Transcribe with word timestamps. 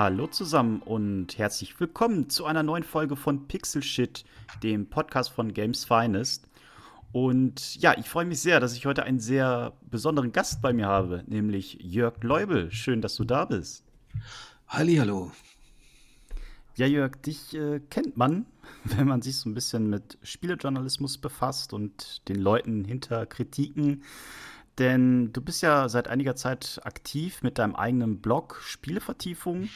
Hallo 0.00 0.28
zusammen 0.28 0.80
und 0.84 1.38
herzlich 1.38 1.80
willkommen 1.80 2.30
zu 2.30 2.44
einer 2.44 2.62
neuen 2.62 2.84
Folge 2.84 3.16
von 3.16 3.48
Pixel 3.48 3.82
Shit, 3.82 4.24
dem 4.62 4.88
Podcast 4.88 5.28
von 5.28 5.52
Games 5.52 5.84
Finest. 5.84 6.46
Und 7.10 7.74
ja, 7.82 7.98
ich 7.98 8.08
freue 8.08 8.24
mich 8.24 8.40
sehr, 8.40 8.60
dass 8.60 8.76
ich 8.76 8.86
heute 8.86 9.02
einen 9.02 9.18
sehr 9.18 9.72
besonderen 9.90 10.30
Gast 10.30 10.62
bei 10.62 10.72
mir 10.72 10.86
habe, 10.86 11.24
nämlich 11.26 11.78
Jörg 11.80 12.22
Leubel. 12.22 12.70
Schön, 12.70 13.02
dass 13.02 13.16
du 13.16 13.24
da 13.24 13.44
bist. 13.46 13.82
Hallo. 14.68 15.32
Ja, 16.76 16.86
Jörg, 16.86 17.16
dich 17.16 17.54
äh, 17.54 17.80
kennt 17.90 18.16
man, 18.16 18.46
wenn 18.84 19.08
man 19.08 19.20
sich 19.20 19.36
so 19.36 19.50
ein 19.50 19.54
bisschen 19.54 19.90
mit 19.90 20.16
Spielejournalismus 20.22 21.18
befasst 21.18 21.72
und 21.72 22.28
den 22.28 22.36
Leuten 22.36 22.84
hinter 22.84 23.26
Kritiken 23.26 24.04
denn 24.78 25.32
du 25.32 25.40
bist 25.40 25.62
ja 25.62 25.88
seit 25.88 26.08
einiger 26.08 26.36
Zeit 26.36 26.80
aktiv 26.84 27.42
mit 27.42 27.58
deinem 27.58 27.74
eigenen 27.74 28.20
Blog 28.20 28.60
Spielevertiefung. 28.62 29.68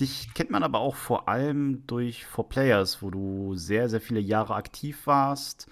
Dich 0.00 0.34
kennt 0.34 0.50
man 0.50 0.62
aber 0.62 0.80
auch 0.80 0.96
vor 0.96 1.28
allem 1.28 1.86
durch 1.86 2.26
For 2.26 2.48
Players, 2.48 3.02
wo 3.02 3.10
du 3.10 3.54
sehr, 3.54 3.88
sehr 3.88 4.00
viele 4.00 4.20
Jahre 4.20 4.54
aktiv 4.54 5.06
warst, 5.06 5.68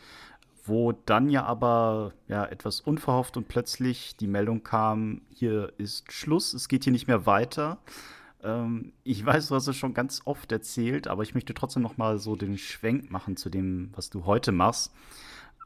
wo 0.65 0.93
dann 0.93 1.29
ja 1.29 1.45
aber 1.45 2.13
ja, 2.29 2.45
etwas 2.45 2.81
unverhofft 2.81 3.37
und 3.37 3.49
plötzlich 3.49 4.17
die 4.17 4.29
Meldung 4.29 4.63
kam, 4.63 5.23
hier 5.31 5.73
ist 5.79 6.13
Schluss, 6.13 6.55
es 6.55 6.69
geht 6.69 6.85
hier 6.85 6.93
nicht 6.93 7.09
mehr 7.09 7.27
weiter. 7.27 7.79
Ähm, 8.45 8.93
ich 9.03 9.25
weiß, 9.27 9.49
du 9.49 9.57
hast 9.57 9.67
es 9.67 9.77
schon 9.77 9.95
ganz 9.95 10.23
oft 10.25 10.53
erzählt, 10.53 11.09
aber 11.09 11.25
ich 11.25 11.35
möchte 11.35 11.55
trotzdem 11.55 11.83
noch 11.83 11.97
mal 11.97 12.19
so 12.19 12.37
den 12.37 12.59
Schwenk 12.59 13.11
machen 13.11 13.37
zu 13.37 13.51
dem, 13.51 13.91
was 13.97 14.09
du 14.11 14.25
heute 14.25 14.53
machst. 14.53 14.93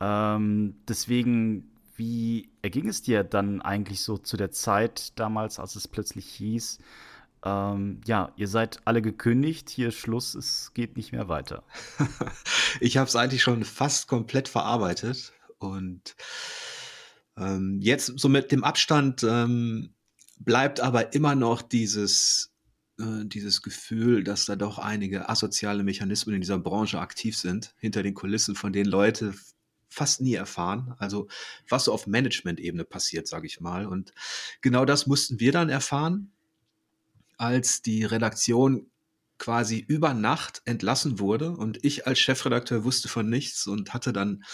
Ähm, 0.01 0.77
deswegen 0.89 1.71
wie 1.97 2.51
erging 2.63 2.89
es 2.89 3.03
dir 3.03 3.25
dann 3.25 3.63
eigentlich 3.63 4.01
so 4.01 4.19
zu 4.19 4.37
der 4.37 4.51
Zeit 4.51 5.19
damals, 5.19 5.59
als 5.59 5.77
es 5.77 5.89
plötzlich 5.89 6.27
hieß, 6.27 6.79
ähm, 7.45 8.01
ja, 8.07 8.33
ihr 8.37 8.49
seid 8.49 8.81
alle 8.85 9.03
gekündigt, 9.03 9.71
hier 9.71 9.93
Schluss, 9.93 10.35
es 10.35 10.73
geht 10.75 10.97
nicht 10.97 11.13
mehr 11.13 11.29
weiter? 11.29 11.65
ich 12.81 12.97
habe 12.97 13.09
es 13.09 13.17
eigentlich 13.17 13.43
schon 13.43 13.65
fast 13.65 14.09
komplett 14.09 14.49
verarbeitet 14.49 15.33
und 15.59 16.17
ähm, 17.37 17.79
jetzt 17.81 18.19
so 18.19 18.29
mit 18.29 18.51
dem 18.53 18.65
Abstand 18.65 19.23
ähm, 19.23 19.95
bleibt 20.39 20.81
aber 20.81 21.15
immer 21.15 21.35
noch 21.35 21.63
dieses 21.63 22.53
äh, 22.99 23.25
dieses 23.27 23.63
Gefühl, 23.63 24.25
dass 24.25 24.47
da 24.47 24.57
doch 24.57 24.79
einige 24.79 25.29
asoziale 25.29 25.85
Mechanismen 25.85 26.35
in 26.35 26.41
dieser 26.41 26.59
Branche 26.59 26.99
aktiv 26.99 27.37
sind, 27.37 27.75
hinter 27.79 28.03
den 28.03 28.15
Kulissen, 28.15 28.55
von 28.55 28.73
denen 28.73 28.91
Leute 28.91 29.35
fast 29.97 30.21
nie 30.21 30.35
erfahren. 30.35 30.95
Also 30.99 31.27
was 31.69 31.85
so 31.85 31.93
auf 31.93 32.07
Management-Ebene 32.07 32.85
passiert, 32.85 33.27
sage 33.27 33.47
ich 33.47 33.61
mal. 33.61 33.87
Und 33.87 34.13
genau 34.61 34.85
das 34.85 35.07
mussten 35.07 35.41
wir 35.41 35.53
dann 35.53 35.71
erfahren, 35.71 36.33
als 37.39 37.81
die 37.81 38.05
Redaktion 38.05 38.91
quasi 39.39 39.79
über 39.79 40.13
Nacht 40.13 40.61
entlassen 40.67 41.19
wurde 41.19 41.51
und 41.51 41.83
ich 41.85 42.07
als 42.07 42.19
Chefredakteur 42.19 42.85
wusste 42.85 43.09
von 43.09 43.29
nichts 43.29 43.67
und 43.67 43.95
hatte 43.95 44.13
dann 44.13 44.45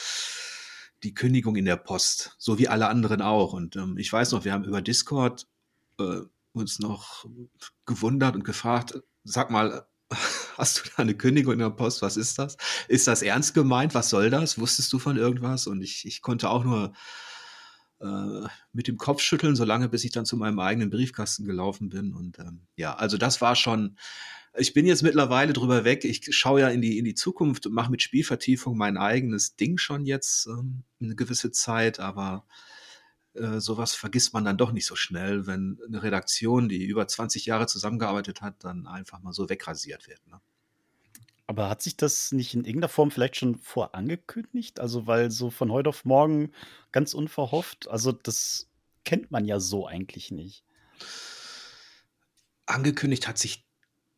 die 1.03 1.15
Kündigung 1.15 1.56
in 1.56 1.65
der 1.65 1.77
Post, 1.77 2.37
so 2.39 2.61
wie 2.61 2.69
alle 2.69 2.87
anderen 2.87 3.21
auch. 3.21 3.53
Und 3.53 3.75
ähm, 3.75 3.99
ich 3.99 4.12
weiß 4.12 4.31
noch, 4.31 4.45
wir 4.45 4.53
haben 4.53 4.65
über 4.65 4.81
Discord 4.81 5.49
äh, 5.99 6.21
uns 6.53 6.78
noch 6.78 7.27
gewundert 7.84 8.37
und 8.37 8.45
gefragt, 8.45 8.95
sag 9.25 9.50
mal, 9.50 9.87
hast 10.59 10.79
du 10.79 10.91
da 10.97 11.03
eine 11.03 11.15
Kündigung 11.15 11.55
in 11.55 11.59
der 11.59 11.71
Post? 11.71 12.03
Was 12.03 12.17
ist 12.17 12.39
das? 12.39 12.57
Ist 12.89 13.07
das 13.07 13.23
ernst 13.23 13.55
gemeint? 13.55 13.95
Was 13.95 14.11
soll 14.11 14.31
das? 14.31 14.59
Wusstest 14.59 14.93
du 14.93 14.99
von 14.99 15.17
irgendwas? 15.17 15.67
Und 15.67 15.83
ich, 15.83 16.07
ich 16.07 16.23
konnte 16.23 16.51
auch 16.51 16.65
nur 16.65 16.93
äh, 18.01 18.49
mit 18.73 18.89
dem 18.89 18.97
Kopf 18.99 19.21
schütteln, 19.21 19.57
solange 19.57 19.89
bis 19.89 20.05
ich 20.05 20.11
dann 20.13 20.27
zu 20.27 20.37
meinem 20.37 20.59
eigenen 20.59 20.91
Briefkasten 20.91 21.45
gelaufen 21.45 21.89
bin. 21.89 22.13
Und 22.15 22.39
ähm, 22.39 22.67
ja, 22.77 22.95
also 22.95 23.17
das 23.17 23.41
war 23.41 23.57
schon. 23.57 23.97
Ich 24.59 24.75
bin 24.75 24.85
jetzt 24.85 25.03
mittlerweile 25.03 25.55
drüber 25.55 25.85
weg. 25.85 26.05
Ich 26.05 26.27
schaue 26.37 26.61
ja 26.61 26.69
in 26.69 26.83
die, 26.83 26.99
in 26.99 27.07
die 27.07 27.15
Zukunft 27.15 27.65
und 27.67 27.73
mache 27.73 27.91
mit 27.91 28.03
Spielvertiefung 28.03 28.77
mein 28.77 28.99
eigenes 28.99 29.57
Ding 29.57 29.79
schon 29.79 30.05
jetzt 30.05 30.47
ähm, 30.47 30.83
eine 31.01 31.15
gewisse 31.15 31.53
Zeit, 31.53 32.01
aber 32.01 32.45
äh, 33.34 33.60
sowas 33.60 33.94
vergisst 33.94 34.34
man 34.34 34.44
dann 34.44 34.59
doch 34.59 34.72
nicht 34.72 34.87
so 34.87 34.97
schnell, 34.97 35.47
wenn 35.47 35.78
eine 35.87 36.03
Redaktion, 36.03 36.69
die 36.69 36.84
über 36.84 37.06
20 37.06 37.47
Jahre 37.47 37.66
zusammengearbeitet 37.66 38.43
hat, 38.43 38.65
dann 38.65 38.87
einfach 38.87 39.20
mal 39.20 39.32
so 39.32 39.48
wegrasiert 39.48 40.06
wird. 40.09 40.26
Ne? 40.26 40.41
Aber 41.47 41.69
hat 41.69 41.82
sich 41.82 41.97
das 41.97 42.32
nicht 42.32 42.54
in 42.54 42.65
irgendeiner 42.65 42.88
Form 42.88 43.10
vielleicht 43.10 43.37
schon 43.37 43.56
vorangekündigt? 43.56 44.81
Also, 44.81 45.06
weil 45.06 45.31
so 45.31 45.50
von 45.50 45.71
heute 45.71 45.88
auf 45.88 46.04
morgen 46.04 46.53
ganz 46.92 47.15
unverhofft, 47.15 47.88
also 47.88 48.12
das 48.12 48.69
kennt 49.04 49.31
man 49.31 49.44
ja 49.44 49.60
so 49.60 49.87
eigentlich 49.87 50.31
nicht. 50.31 50.65
Angekündigt 52.66 53.26
hat 53.28 53.38
sich 53.38 53.66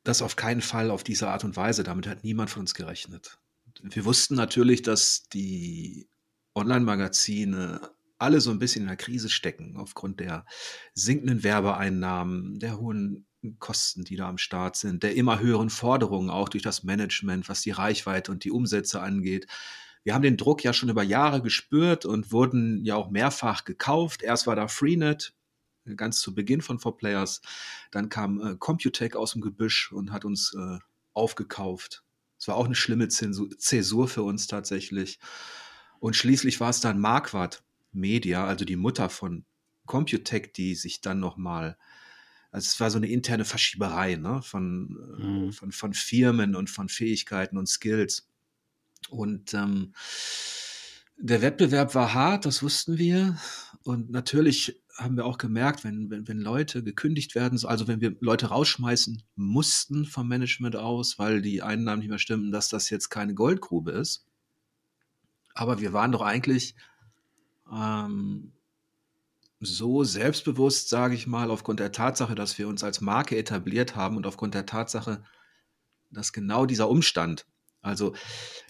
das 0.04 0.22
auf 0.22 0.36
keinen 0.36 0.60
Fall 0.60 0.90
auf 0.90 1.02
diese 1.02 1.28
Art 1.28 1.44
und 1.44 1.56
Weise. 1.56 1.82
Damit 1.82 2.06
hat 2.06 2.24
niemand 2.24 2.50
von 2.50 2.60
uns 2.60 2.74
gerechnet. 2.74 3.38
Wir 3.82 4.04
wussten 4.04 4.34
natürlich, 4.34 4.82
dass 4.82 5.28
die 5.28 6.08
Online-Magazine 6.54 7.80
alle 8.18 8.40
so 8.40 8.50
ein 8.50 8.58
bisschen 8.58 8.82
in 8.82 8.88
der 8.88 8.96
Krise 8.96 9.28
stecken 9.28 9.76
aufgrund 9.76 10.20
der 10.20 10.46
sinkenden 10.94 11.42
Werbeeinnahmen, 11.42 12.58
der 12.58 12.78
hohen 12.78 13.26
Kosten, 13.58 14.04
die 14.04 14.16
da 14.16 14.28
am 14.28 14.38
Start 14.38 14.76
sind, 14.76 15.02
der 15.02 15.16
immer 15.16 15.40
höheren 15.40 15.70
Forderungen 15.70 16.30
auch 16.30 16.48
durch 16.48 16.62
das 16.62 16.82
Management, 16.82 17.48
was 17.48 17.60
die 17.62 17.72
Reichweite 17.72 18.32
und 18.32 18.44
die 18.44 18.50
Umsätze 18.50 19.00
angeht. 19.00 19.46
Wir 20.02 20.14
haben 20.14 20.22
den 20.22 20.36
Druck 20.36 20.62
ja 20.64 20.72
schon 20.72 20.88
über 20.88 21.02
Jahre 21.02 21.42
gespürt 21.42 22.04
und 22.04 22.32
wurden 22.32 22.84
ja 22.84 22.94
auch 22.96 23.10
mehrfach 23.10 23.64
gekauft. 23.64 24.22
Erst 24.22 24.46
war 24.46 24.56
da 24.56 24.68
Freenet, 24.68 25.34
ganz 25.96 26.20
zu 26.20 26.34
Beginn 26.34 26.62
von 26.62 26.78
4Players. 26.78 27.40
Dann 27.90 28.08
kam 28.08 28.40
äh, 28.40 28.56
Computec 28.56 29.16
aus 29.16 29.32
dem 29.32 29.42
Gebüsch 29.42 29.92
und 29.92 30.12
hat 30.12 30.24
uns 30.24 30.54
äh, 30.54 30.78
aufgekauft. 31.14 32.02
Es 32.38 32.48
war 32.48 32.56
auch 32.56 32.66
eine 32.66 32.74
schlimme 32.74 33.08
Zäsur 33.08 34.08
für 34.08 34.22
uns 34.22 34.46
tatsächlich. 34.46 35.18
Und 36.00 36.16
schließlich 36.16 36.60
war 36.60 36.68
es 36.68 36.80
dann 36.80 36.98
Marquardt, 36.98 37.62
Media, 37.94 38.46
also 38.46 38.64
die 38.64 38.76
Mutter 38.76 39.08
von 39.08 39.44
Computec, 39.86 40.54
die 40.54 40.74
sich 40.74 41.00
dann 41.00 41.20
nochmal, 41.20 41.76
also 42.50 42.66
es 42.66 42.80
war 42.80 42.90
so 42.90 42.98
eine 42.98 43.08
interne 43.08 43.44
Verschieberei 43.44 44.16
ne, 44.16 44.42
von, 44.42 45.18
äh, 45.18 45.22
mhm. 45.22 45.52
von, 45.52 45.72
von 45.72 45.94
Firmen 45.94 46.56
und 46.56 46.70
von 46.70 46.88
Fähigkeiten 46.88 47.58
und 47.58 47.68
Skills. 47.68 48.28
Und 49.10 49.52
ähm, 49.54 49.92
der 51.16 51.42
Wettbewerb 51.42 51.94
war 51.94 52.14
hart, 52.14 52.46
das 52.46 52.62
wussten 52.62 52.98
wir. 52.98 53.38
Und 53.82 54.10
natürlich 54.10 54.80
haben 54.96 55.16
wir 55.16 55.26
auch 55.26 55.38
gemerkt, 55.38 55.84
wenn, 55.84 56.10
wenn, 56.10 56.26
wenn 56.28 56.38
Leute 56.38 56.82
gekündigt 56.82 57.34
werden, 57.34 57.58
also 57.64 57.86
wenn 57.88 58.00
wir 58.00 58.16
Leute 58.20 58.46
rausschmeißen 58.46 59.22
mussten 59.34 60.04
vom 60.06 60.28
Management 60.28 60.76
aus, 60.76 61.18
weil 61.18 61.42
die 61.42 61.62
Einnahmen 61.62 62.00
nicht 62.00 62.08
mehr 62.08 62.18
stimmten, 62.18 62.52
dass 62.52 62.68
das 62.68 62.90
jetzt 62.90 63.10
keine 63.10 63.34
Goldgrube 63.34 63.92
ist. 63.92 64.26
Aber 65.54 65.80
wir 65.80 65.92
waren 65.92 66.12
doch 66.12 66.22
eigentlich 66.22 66.74
ähm, 67.72 68.52
so 69.60 70.04
selbstbewusst, 70.04 70.88
sage 70.88 71.14
ich 71.14 71.26
mal, 71.26 71.50
aufgrund 71.50 71.80
der 71.80 71.92
Tatsache, 71.92 72.34
dass 72.34 72.58
wir 72.58 72.68
uns 72.68 72.84
als 72.84 73.00
Marke 73.00 73.36
etabliert 73.36 73.96
haben 73.96 74.16
und 74.16 74.26
aufgrund 74.26 74.54
der 74.54 74.66
Tatsache, 74.66 75.24
dass 76.10 76.32
genau 76.32 76.66
dieser 76.66 76.88
Umstand, 76.88 77.46
also 77.80 78.14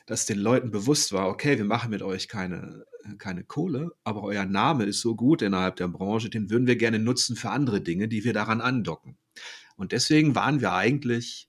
dass 0.07 0.27
den 0.27 0.39
Leuten 0.39 0.71
bewusst 0.71 1.13
war, 1.13 1.29
okay, 1.29 1.57
wir 1.59 1.65
machen 1.65 1.91
mit 1.91 2.03
euch 2.03 2.29
keine, 2.29 2.85
keine 3.19 3.45
Kohle, 3.45 3.93
aber 4.05 4.23
euer 4.23 4.45
Name 4.45 4.85
ist 4.85 5.01
so 5.01 5.15
gut 5.17 5.43
innerhalb 5.43 5.77
der 5.77 5.89
Branche, 5.89 6.31
den 6.31 6.51
würden 6.51 6.67
wir 6.67 6.77
gerne 6.77 6.99
nutzen 6.99 7.37
für 7.37 7.51
andere 7.51 7.81
Dinge, 7.81 8.09
die 8.09 8.25
wir 8.25 8.33
daran 8.33 8.61
andocken. 8.61 9.17
Und 9.77 9.93
deswegen 9.93 10.35
waren 10.35 10.61
wir 10.61 10.73
eigentlich 10.73 11.49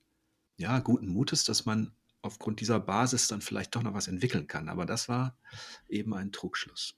ja 0.58 0.80
guten 0.80 1.08
Mutes, 1.08 1.44
dass 1.44 1.66
man 1.66 1.92
aufgrund 2.22 2.60
dieser 2.60 2.80
Basis 2.80 3.28
dann 3.28 3.42
vielleicht 3.42 3.76
doch 3.76 3.84
noch 3.84 3.94
was 3.94 4.08
entwickeln 4.08 4.48
kann. 4.48 4.70
Aber 4.70 4.86
das 4.86 5.08
war 5.10 5.38
eben 5.88 6.14
ein 6.14 6.32
Trugschluss. 6.32 6.96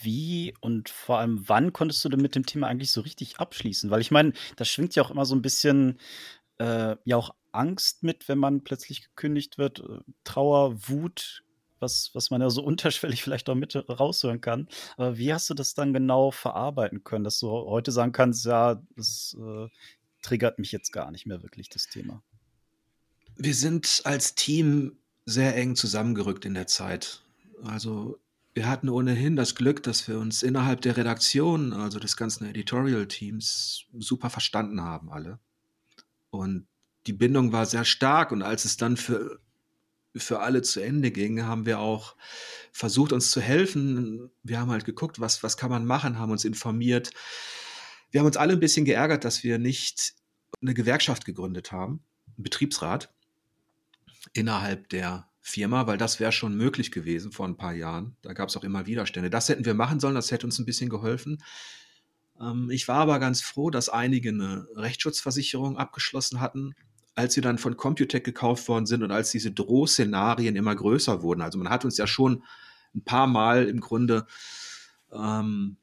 Wie 0.00 0.54
und 0.60 0.88
vor 0.88 1.18
allem 1.18 1.48
wann 1.48 1.72
konntest 1.72 2.04
du 2.04 2.08
denn 2.08 2.20
mit 2.20 2.34
dem 2.34 2.46
Thema 2.46 2.68
eigentlich 2.68 2.90
so 2.90 3.02
richtig 3.02 3.38
abschließen? 3.38 3.90
Weil 3.90 4.00
ich 4.00 4.10
meine, 4.10 4.32
da 4.56 4.64
schwingt 4.64 4.94
ja 4.94 5.02
auch 5.02 5.10
immer 5.10 5.26
so 5.26 5.34
ein 5.34 5.42
bisschen 5.42 5.98
äh, 6.58 6.96
ja 7.04 7.16
auch 7.16 7.34
Angst 7.52 8.02
mit, 8.02 8.28
wenn 8.28 8.38
man 8.38 8.64
plötzlich 8.64 9.02
gekündigt 9.02 9.58
wird, 9.58 9.80
äh, 9.80 10.00
Trauer, 10.24 10.88
Wut, 10.88 11.44
was, 11.80 12.10
was 12.14 12.30
man 12.30 12.40
ja 12.40 12.50
so 12.50 12.62
unterschwellig 12.64 13.22
vielleicht 13.22 13.48
auch 13.50 13.54
mit 13.54 13.76
raushören 13.76 14.40
kann. 14.40 14.68
Aber 14.96 15.18
wie 15.18 15.32
hast 15.32 15.50
du 15.50 15.54
das 15.54 15.74
dann 15.74 15.92
genau 15.92 16.30
verarbeiten 16.30 17.04
können, 17.04 17.24
dass 17.24 17.38
du 17.38 17.50
heute 17.50 17.92
sagen 17.92 18.12
kannst, 18.12 18.46
ja, 18.46 18.82
das, 18.96 19.36
äh, 19.38 19.68
triggert 20.22 20.58
mich 20.58 20.72
jetzt 20.72 20.92
gar 20.92 21.10
nicht 21.10 21.26
mehr 21.26 21.42
wirklich 21.42 21.68
das 21.68 21.88
Thema. 21.88 22.22
Wir 23.36 23.54
sind 23.54 24.02
als 24.04 24.34
Team 24.34 24.96
sehr 25.26 25.56
eng 25.56 25.76
zusammengerückt 25.76 26.44
in 26.44 26.54
der 26.54 26.66
Zeit. 26.66 27.22
Also 27.64 28.18
wir 28.54 28.68
hatten 28.68 28.88
ohnehin 28.88 29.36
das 29.36 29.54
Glück, 29.54 29.82
dass 29.82 30.06
wir 30.08 30.18
uns 30.18 30.42
innerhalb 30.42 30.82
der 30.82 30.96
Redaktion, 30.96 31.72
also 31.72 31.98
des 31.98 32.16
ganzen 32.16 32.46
Editorial-Teams, 32.46 33.86
super 33.98 34.28
verstanden 34.28 34.82
haben 34.82 35.10
alle. 35.10 35.38
Und 36.30 36.66
die 37.06 37.14
Bindung 37.14 37.52
war 37.52 37.66
sehr 37.66 37.84
stark 37.84 38.30
und 38.30 38.42
als 38.42 38.64
es 38.64 38.76
dann 38.76 38.96
für, 38.96 39.40
für 40.14 40.40
alle 40.40 40.62
zu 40.62 40.80
Ende 40.80 41.10
ging, 41.10 41.44
haben 41.44 41.66
wir 41.66 41.78
auch 41.78 42.16
versucht, 42.72 43.12
uns 43.12 43.30
zu 43.30 43.40
helfen. 43.40 44.30
Wir 44.42 44.60
haben 44.60 44.70
halt 44.70 44.84
geguckt, 44.84 45.18
was, 45.18 45.42
was 45.42 45.56
kann 45.56 45.70
man 45.70 45.86
machen, 45.86 46.18
haben 46.18 46.30
uns 46.30 46.44
informiert. 46.44 47.10
Wir 48.10 48.20
haben 48.20 48.26
uns 48.26 48.36
alle 48.36 48.52
ein 48.52 48.60
bisschen 48.60 48.84
geärgert, 48.84 49.24
dass 49.24 49.42
wir 49.42 49.58
nicht 49.58 50.14
eine 50.60 50.74
Gewerkschaft 50.74 51.24
gegründet 51.24 51.72
haben, 51.72 52.04
einen 52.36 52.44
Betriebsrat 52.44 53.12
innerhalb 54.34 54.90
der 54.90 55.31
Firma, 55.44 55.88
weil 55.88 55.98
das 55.98 56.20
wäre 56.20 56.30
schon 56.30 56.56
möglich 56.56 56.92
gewesen 56.92 57.32
vor 57.32 57.46
ein 57.46 57.56
paar 57.56 57.74
Jahren. 57.74 58.16
Da 58.22 58.32
gab 58.32 58.48
es 58.48 58.56
auch 58.56 58.62
immer 58.62 58.86
Widerstände. 58.86 59.28
Das 59.28 59.48
hätten 59.48 59.64
wir 59.64 59.74
machen 59.74 59.98
sollen, 59.98 60.14
das 60.14 60.30
hätte 60.30 60.46
uns 60.46 60.58
ein 60.60 60.64
bisschen 60.64 60.88
geholfen. 60.88 61.42
Ähm, 62.40 62.70
ich 62.70 62.86
war 62.86 62.98
aber 62.98 63.18
ganz 63.18 63.42
froh, 63.42 63.68
dass 63.68 63.88
einige 63.88 64.28
eine 64.28 64.68
Rechtsschutzversicherung 64.76 65.76
abgeschlossen 65.76 66.40
hatten, 66.40 66.74
als 67.16 67.34
sie 67.34 67.40
dann 67.40 67.58
von 67.58 67.76
Computec 67.76 68.22
gekauft 68.22 68.68
worden 68.68 68.86
sind 68.86 69.02
und 69.02 69.10
als 69.10 69.32
diese 69.32 69.50
Drohszenarien 69.50 70.54
immer 70.54 70.76
größer 70.76 71.22
wurden. 71.22 71.42
Also 71.42 71.58
man 71.58 71.70
hat 71.70 71.84
uns 71.84 71.98
ja 71.98 72.06
schon 72.06 72.44
ein 72.94 73.02
paar 73.02 73.26
Mal 73.26 73.66
im 73.66 73.80
Grunde 73.80 74.26
ähm, 75.12 75.76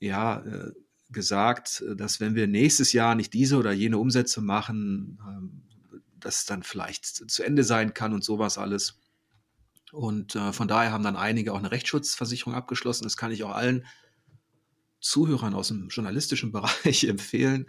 ja, 0.00 0.40
äh, 0.40 0.72
gesagt, 1.10 1.84
dass 1.96 2.18
wenn 2.18 2.34
wir 2.34 2.48
nächstes 2.48 2.92
Jahr 2.92 3.14
nicht 3.14 3.32
diese 3.34 3.56
oder 3.56 3.72
jene 3.72 3.98
Umsätze 3.98 4.40
machen, 4.40 5.18
ähm, 5.28 5.62
das 6.20 6.44
dann 6.44 6.62
vielleicht 6.62 7.06
zu 7.06 7.42
Ende 7.42 7.64
sein 7.64 7.94
kann 7.94 8.12
und 8.12 8.24
sowas 8.24 8.58
alles. 8.58 8.98
Und 9.92 10.36
äh, 10.36 10.52
von 10.52 10.68
daher 10.68 10.92
haben 10.92 11.02
dann 11.02 11.16
einige 11.16 11.52
auch 11.52 11.58
eine 11.58 11.72
Rechtsschutzversicherung 11.72 12.54
abgeschlossen. 12.54 13.04
Das 13.04 13.16
kann 13.16 13.32
ich 13.32 13.42
auch 13.42 13.54
allen 13.54 13.86
Zuhörern 15.00 15.54
aus 15.54 15.68
dem 15.68 15.88
journalistischen 15.88 16.52
Bereich 16.52 17.04
empfehlen, 17.04 17.66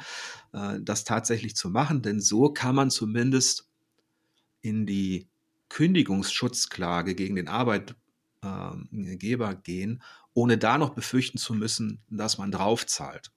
äh, 0.53 0.80
das 0.81 1.03
tatsächlich 1.03 1.56
zu 1.56 1.69
machen, 1.69 2.01
denn 2.01 2.21
so 2.21 2.51
kann 2.51 2.75
man 2.75 2.92
zumindest 2.92 3.69
in 4.62 4.86
die 4.86 5.27
Kündigungsschutzklage 5.69 7.15
gegen 7.15 7.38
den 7.38 7.48
Arbeitgeber 7.48 9.56
gehen, 9.56 10.03
ohne 10.33 10.57
da 10.57 10.77
noch 10.77 10.92
befürchten 10.92 11.38
zu 11.38 11.53
müssen, 11.53 12.03
dass 12.09 12.38
man 12.38 12.51
draufzahlt. 12.51 13.31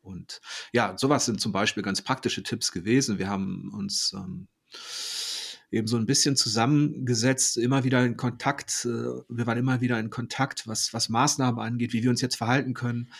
Und 0.00 0.40
ja, 0.72 0.96
sowas 0.96 1.26
sind 1.26 1.40
zum 1.40 1.52
Beispiel 1.52 1.82
ganz 1.82 2.02
praktische 2.02 2.42
Tipps 2.42 2.72
gewesen. 2.72 3.18
Wir 3.18 3.28
haben 3.28 3.70
uns 3.74 4.14
ähm, 4.14 4.48
eben 5.70 5.86
so 5.86 5.96
ein 5.96 6.06
bisschen 6.06 6.36
zusammengesetzt, 6.36 7.56
immer 7.56 7.84
wieder 7.84 8.04
in 8.04 8.16
Kontakt. 8.16 8.84
Äh, 8.84 9.22
wir 9.28 9.46
waren 9.46 9.58
immer 9.58 9.80
wieder 9.80 9.98
in 9.98 10.10
Kontakt, 10.10 10.66
was, 10.66 10.92
was 10.92 11.08
Maßnahmen 11.08 11.60
angeht, 11.60 11.92
wie 11.92 12.02
wir 12.02 12.10
uns 12.10 12.20
jetzt 12.20 12.36
verhalten 12.36 12.74
können. 12.74 13.10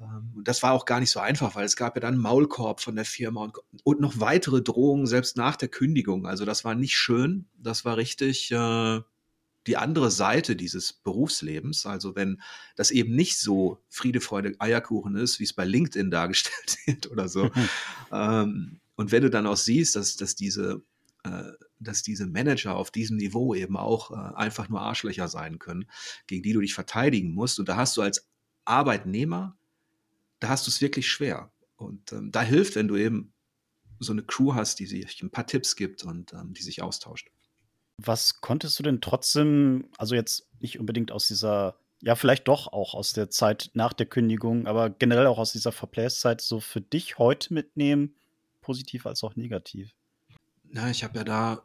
Ähm, 0.00 0.32
und 0.36 0.48
das 0.48 0.62
war 0.62 0.72
auch 0.72 0.84
gar 0.84 1.00
nicht 1.00 1.10
so 1.10 1.20
einfach, 1.20 1.54
weil 1.54 1.64
es 1.64 1.76
gab 1.76 1.96
ja 1.96 2.00
dann 2.00 2.14
einen 2.14 2.22
Maulkorb 2.22 2.80
von 2.80 2.96
der 2.96 3.04
Firma 3.04 3.42
und, 3.42 3.56
und 3.84 4.00
noch 4.00 4.20
weitere 4.20 4.62
Drohungen, 4.62 5.06
selbst 5.06 5.36
nach 5.36 5.56
der 5.56 5.68
Kündigung. 5.68 6.26
Also 6.26 6.44
das 6.44 6.64
war 6.64 6.74
nicht 6.74 6.96
schön. 6.96 7.46
Das 7.58 7.84
war 7.84 7.96
richtig 7.96 8.50
äh, 8.52 9.00
die 9.66 9.76
andere 9.76 10.10
Seite 10.10 10.56
dieses 10.56 10.92
Berufslebens. 10.92 11.86
Also 11.86 12.16
wenn 12.16 12.40
das 12.76 12.90
eben 12.90 13.14
nicht 13.14 13.38
so 13.38 13.82
Friede, 13.88 14.20
Freude, 14.20 14.54
Eierkuchen 14.58 15.16
ist, 15.16 15.38
wie 15.38 15.44
es 15.44 15.52
bei 15.52 15.64
LinkedIn 15.64 16.10
dargestellt 16.10 16.78
wird 16.86 17.10
oder 17.10 17.28
so. 17.28 17.50
ähm, 18.12 18.79
und 19.00 19.12
wenn 19.12 19.22
du 19.22 19.30
dann 19.30 19.46
auch 19.46 19.56
siehst, 19.56 19.96
dass, 19.96 20.16
dass, 20.16 20.34
diese, 20.34 20.82
äh, 21.24 21.52
dass 21.78 22.02
diese 22.02 22.26
Manager 22.26 22.76
auf 22.76 22.90
diesem 22.90 23.16
Niveau 23.16 23.54
eben 23.54 23.78
auch 23.78 24.10
äh, 24.10 24.34
einfach 24.34 24.68
nur 24.68 24.82
Arschlöcher 24.82 25.26
sein 25.26 25.58
können, 25.58 25.86
gegen 26.26 26.42
die 26.42 26.52
du 26.52 26.60
dich 26.60 26.74
verteidigen 26.74 27.32
musst, 27.32 27.58
und 27.58 27.66
da 27.66 27.76
hast 27.76 27.96
du 27.96 28.02
als 28.02 28.28
Arbeitnehmer, 28.66 29.56
da 30.38 30.50
hast 30.50 30.66
du 30.66 30.70
es 30.70 30.82
wirklich 30.82 31.08
schwer. 31.08 31.50
Und 31.76 32.12
ähm, 32.12 32.30
da 32.30 32.42
hilft, 32.42 32.76
wenn 32.76 32.88
du 32.88 32.96
eben 32.96 33.32
so 34.00 34.12
eine 34.12 34.22
Crew 34.22 34.52
hast, 34.52 34.80
die 34.80 34.86
sich 34.86 35.22
ein 35.22 35.30
paar 35.30 35.46
Tipps 35.46 35.76
gibt 35.76 36.04
und 36.04 36.34
ähm, 36.34 36.52
die 36.52 36.62
sich 36.62 36.82
austauscht. 36.82 37.30
Was 37.96 38.42
konntest 38.42 38.78
du 38.78 38.82
denn 38.82 39.00
trotzdem, 39.00 39.88
also 39.96 40.14
jetzt 40.14 40.46
nicht 40.58 40.78
unbedingt 40.78 41.10
aus 41.10 41.26
dieser, 41.26 41.78
ja, 42.02 42.16
vielleicht 42.16 42.48
doch 42.48 42.70
auch 42.70 42.92
aus 42.92 43.14
der 43.14 43.30
Zeit 43.30 43.70
nach 43.72 43.94
der 43.94 44.04
Kündigung, 44.04 44.66
aber 44.66 44.90
generell 44.90 45.26
auch 45.26 45.38
aus 45.38 45.52
dieser 45.52 45.72
Verplayers-Zeit 45.72 46.42
so 46.42 46.60
für 46.60 46.82
dich 46.82 47.16
heute 47.16 47.54
mitnehmen, 47.54 48.14
positiv 48.60 49.06
als 49.06 49.22
auch 49.24 49.36
negativ? 49.36 49.92
Na, 50.64 50.90
ich 50.90 51.04
habe 51.04 51.18
ja 51.18 51.24
da 51.24 51.64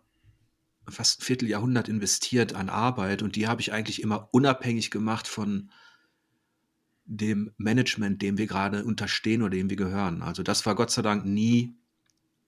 fast 0.87 1.21
ein 1.21 1.23
Vierteljahrhundert 1.23 1.89
investiert 1.89 2.53
an 2.53 2.69
Arbeit 2.69 3.21
und 3.21 3.35
die 3.35 3.47
habe 3.47 3.61
ich 3.61 3.73
eigentlich 3.73 4.01
immer 4.01 4.29
unabhängig 4.31 4.91
gemacht 4.91 5.27
von 5.27 5.71
dem 7.05 7.53
Management, 7.57 8.21
dem 8.21 8.37
wir 8.37 8.47
gerade 8.47 8.83
unterstehen 8.83 9.41
oder 9.41 9.51
dem 9.51 9.69
wir 9.69 9.77
gehören. 9.77 10.21
Also 10.21 10.43
das 10.43 10.65
war 10.65 10.75
Gott 10.75 10.91
sei 10.91 11.01
Dank 11.01 11.25
nie 11.25 11.75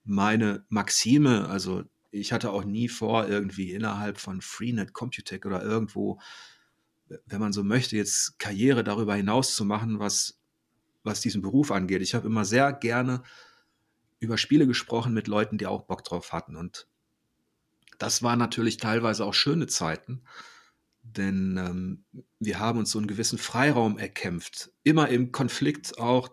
meine 0.04 0.64
Maxime. 0.68 1.48
Also 1.48 1.84
ich 2.10 2.32
hatte 2.32 2.50
auch 2.50 2.64
nie 2.64 2.88
vor, 2.88 3.28
irgendwie 3.28 3.72
innerhalb 3.72 4.18
von 4.18 4.40
Freenet, 4.40 4.92
Computec 4.92 5.46
oder 5.46 5.62
irgendwo, 5.62 6.20
wenn 7.26 7.40
man 7.40 7.52
so 7.52 7.62
möchte, 7.62 7.96
jetzt 7.96 8.38
Karriere 8.38 8.82
darüber 8.82 9.14
hinaus 9.14 9.54
zu 9.54 9.64
machen, 9.64 9.98
was, 10.00 10.40
was 11.04 11.20
diesen 11.20 11.42
Beruf 11.42 11.70
angeht. 11.70 12.02
Ich 12.02 12.14
habe 12.14 12.26
immer 12.26 12.44
sehr 12.44 12.72
gerne 12.72 13.22
über 14.20 14.38
Spiele 14.38 14.66
gesprochen 14.66 15.14
mit 15.14 15.28
Leuten, 15.28 15.58
die 15.58 15.66
auch 15.66 15.82
Bock 15.82 16.04
drauf 16.04 16.32
hatten. 16.32 16.56
Und 16.56 16.86
das 17.98 18.22
waren 18.22 18.38
natürlich 18.38 18.76
teilweise 18.76 19.24
auch 19.24 19.34
schöne 19.34 19.66
Zeiten, 19.66 20.22
denn 21.02 21.56
ähm, 21.56 22.04
wir 22.38 22.58
haben 22.58 22.78
uns 22.78 22.90
so 22.90 22.98
einen 22.98 23.08
gewissen 23.08 23.38
Freiraum 23.38 23.98
erkämpft. 23.98 24.70
Immer 24.82 25.08
im 25.08 25.32
Konflikt 25.32 25.98
auch 25.98 26.30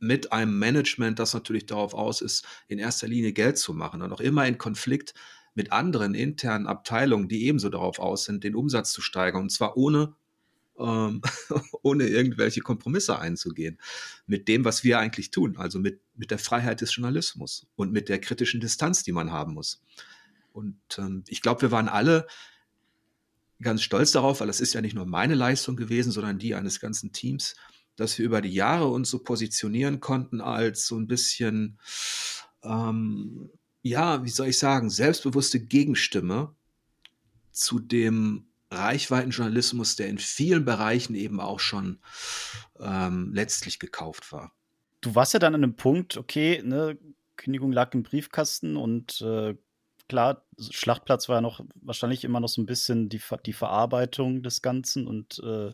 mit 0.00 0.32
einem 0.32 0.58
Management, 0.58 1.18
das 1.18 1.34
natürlich 1.34 1.66
darauf 1.66 1.94
aus 1.94 2.20
ist, 2.20 2.46
in 2.68 2.78
erster 2.78 3.08
Linie 3.08 3.32
Geld 3.32 3.58
zu 3.58 3.74
machen 3.74 4.02
und 4.02 4.12
auch 4.12 4.20
immer 4.20 4.46
in 4.46 4.58
Konflikt 4.58 5.14
mit 5.54 5.72
anderen 5.72 6.14
internen 6.14 6.66
Abteilungen, 6.66 7.28
die 7.28 7.44
ebenso 7.46 7.68
darauf 7.68 7.98
aus 7.98 8.24
sind, 8.24 8.44
den 8.44 8.54
Umsatz 8.54 8.92
zu 8.92 9.00
steigern. 9.00 9.42
Und 9.42 9.50
zwar 9.50 9.76
ohne 9.76 10.14
ähm, 10.78 11.22
ohne 11.82 12.06
irgendwelche 12.08 12.60
Kompromisse 12.60 13.18
einzugehen 13.18 13.78
mit 14.26 14.48
dem, 14.48 14.64
was 14.64 14.84
wir 14.84 14.98
eigentlich 14.98 15.30
tun, 15.30 15.56
also 15.56 15.78
mit, 15.78 16.00
mit 16.14 16.30
der 16.30 16.38
Freiheit 16.38 16.80
des 16.80 16.94
Journalismus 16.94 17.66
und 17.76 17.92
mit 17.92 18.08
der 18.08 18.20
kritischen 18.20 18.60
Distanz, 18.60 19.02
die 19.02 19.12
man 19.12 19.32
haben 19.32 19.54
muss. 19.54 19.82
Und 20.52 20.78
ähm, 20.98 21.24
ich 21.28 21.42
glaube, 21.42 21.62
wir 21.62 21.70
waren 21.70 21.88
alle 21.88 22.26
ganz 23.60 23.82
stolz 23.82 24.12
darauf, 24.12 24.40
weil 24.40 24.46
das 24.46 24.60
ist 24.60 24.74
ja 24.74 24.80
nicht 24.80 24.94
nur 24.94 25.06
meine 25.06 25.34
Leistung 25.34 25.76
gewesen, 25.76 26.12
sondern 26.12 26.38
die 26.38 26.54
eines 26.54 26.80
ganzen 26.80 27.12
Teams, 27.12 27.56
dass 27.96 28.18
wir 28.18 28.24
über 28.24 28.40
die 28.40 28.52
Jahre 28.52 28.86
uns 28.86 29.10
so 29.10 29.18
positionieren 29.18 30.00
konnten 30.00 30.40
als 30.40 30.86
so 30.86 30.96
ein 30.96 31.08
bisschen, 31.08 31.78
ähm, 32.62 33.50
ja, 33.82 34.24
wie 34.24 34.30
soll 34.30 34.48
ich 34.48 34.58
sagen, 34.58 34.90
selbstbewusste 34.90 35.60
Gegenstimme 35.60 36.54
zu 37.50 37.80
dem 37.80 38.46
Reichweitenjournalismus, 38.70 39.96
der 39.96 40.08
in 40.08 40.18
vielen 40.18 40.64
Bereichen 40.64 41.14
eben 41.14 41.40
auch 41.40 41.60
schon 41.60 42.00
ähm, 42.78 43.32
letztlich 43.32 43.78
gekauft 43.78 44.32
war. 44.32 44.52
Du 45.00 45.14
warst 45.14 45.32
ja 45.32 45.38
dann 45.38 45.54
an 45.54 45.62
einem 45.62 45.76
Punkt, 45.76 46.16
okay, 46.16 46.62
ne, 46.64 46.98
Kündigung 47.36 47.72
lag 47.72 47.94
im 47.94 48.02
Briefkasten 48.02 48.76
und 48.76 49.20
äh, 49.20 49.54
klar, 50.08 50.44
Schlachtplatz 50.58 51.28
war 51.28 51.36
ja 51.36 51.40
noch 51.40 51.60
wahrscheinlich 51.80 52.24
immer 52.24 52.40
noch 52.40 52.48
so 52.48 52.60
ein 52.60 52.66
bisschen 52.66 53.08
die, 53.08 53.20
die 53.46 53.52
Verarbeitung 53.52 54.42
des 54.42 54.60
Ganzen 54.60 55.06
und 55.06 55.40
äh, 55.44 55.72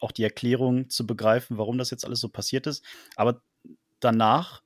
auch 0.00 0.12
die 0.12 0.24
Erklärung 0.24 0.90
zu 0.90 1.06
begreifen, 1.06 1.58
warum 1.58 1.78
das 1.78 1.90
jetzt 1.90 2.04
alles 2.04 2.20
so 2.20 2.28
passiert 2.28 2.66
ist. 2.66 2.84
Aber 3.14 3.42
danach, 4.00 4.62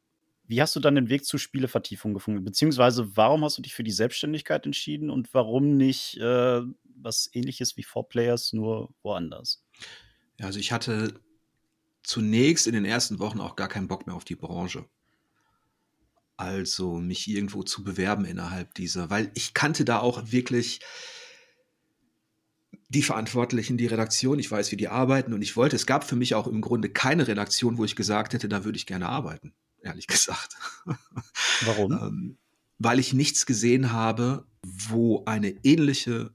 wie 0.49 0.63
hast 0.63 0.77
du 0.77 0.81
dann 0.81 0.95
den 0.95 1.09
Weg 1.09 1.25
zur 1.25 1.41
Spielevertiefung 1.41 2.15
gefunden? 2.15 2.45
Beziehungsweise, 2.45 3.17
warum 3.17 3.45
hast 3.45 3.59
du 3.59 3.63
dich 3.63 3.75
für 3.75 3.85
die 3.85 3.93
Selbstständigkeit 3.93 4.67
entschieden 4.67 5.11
und 5.11 5.33
warum 5.35 5.77
nicht 5.77 6.19
äh, 6.19 6.63
was 6.97 7.29
ähnliches 7.33 7.77
wie 7.77 7.83
Four 7.83 8.09
Players, 8.09 8.53
nur 8.53 8.95
woanders? 9.03 9.65
Ja, 10.39 10.47
also 10.47 10.59
ich 10.59 10.73
hatte 10.73 11.21
zunächst 12.03 12.67
in 12.67 12.75
den 12.75 12.85
ersten 12.85 13.19
Wochen 13.19 13.41
auch 13.41 13.57
gar 13.57 13.69
keinen 13.69 13.89
Bock 13.89 14.07
mehr 14.07 14.15
auf 14.15 14.25
die 14.25 14.37
Branche. 14.37 14.85
Also 16.37 16.99
mich 16.99 17.29
irgendwo 17.29 17.63
zu 17.63 17.83
bewerben 17.83 18.25
innerhalb 18.25 18.75
dieser, 18.75 19.11
weil 19.11 19.31
ich 19.35 19.55
kannte 19.55 19.85
da 19.85 20.01
auch 20.01 20.31
wirklich 20.31 20.81
die 22.89 23.03
Verantwortlichen, 23.03 23.79
die 23.79 23.87
Redaktion, 23.87 24.39
ich 24.39 24.51
weiß, 24.51 24.71
wie 24.71 24.77
die 24.77 24.89
arbeiten 24.89 25.33
und 25.33 25.43
ich 25.43 25.57
wollte, 25.57 25.75
es 25.75 25.87
gab 25.87 26.05
für 26.05 26.15
mich 26.15 26.35
auch 26.35 26.47
im 26.47 26.61
Grunde 26.61 26.89
keine 26.89 27.27
Redaktion, 27.27 27.79
wo 27.79 27.85
ich 27.85 27.97
gesagt 27.97 28.33
hätte, 28.33 28.49
da 28.49 28.65
würde 28.65 28.77
ich 28.77 28.87
gerne 28.87 29.09
arbeiten, 29.09 29.55
ehrlich 29.87 30.07
gesagt. 30.09 30.57
Warum? 31.65 31.93
ähm, 31.93 32.39
weil 32.79 32.99
ich 32.99 33.15
nichts 33.15 33.47
gesehen 33.47 33.93
habe, 33.93 34.47
wo 34.63 35.25
eine 35.25 35.49
ähnliche 35.65 36.35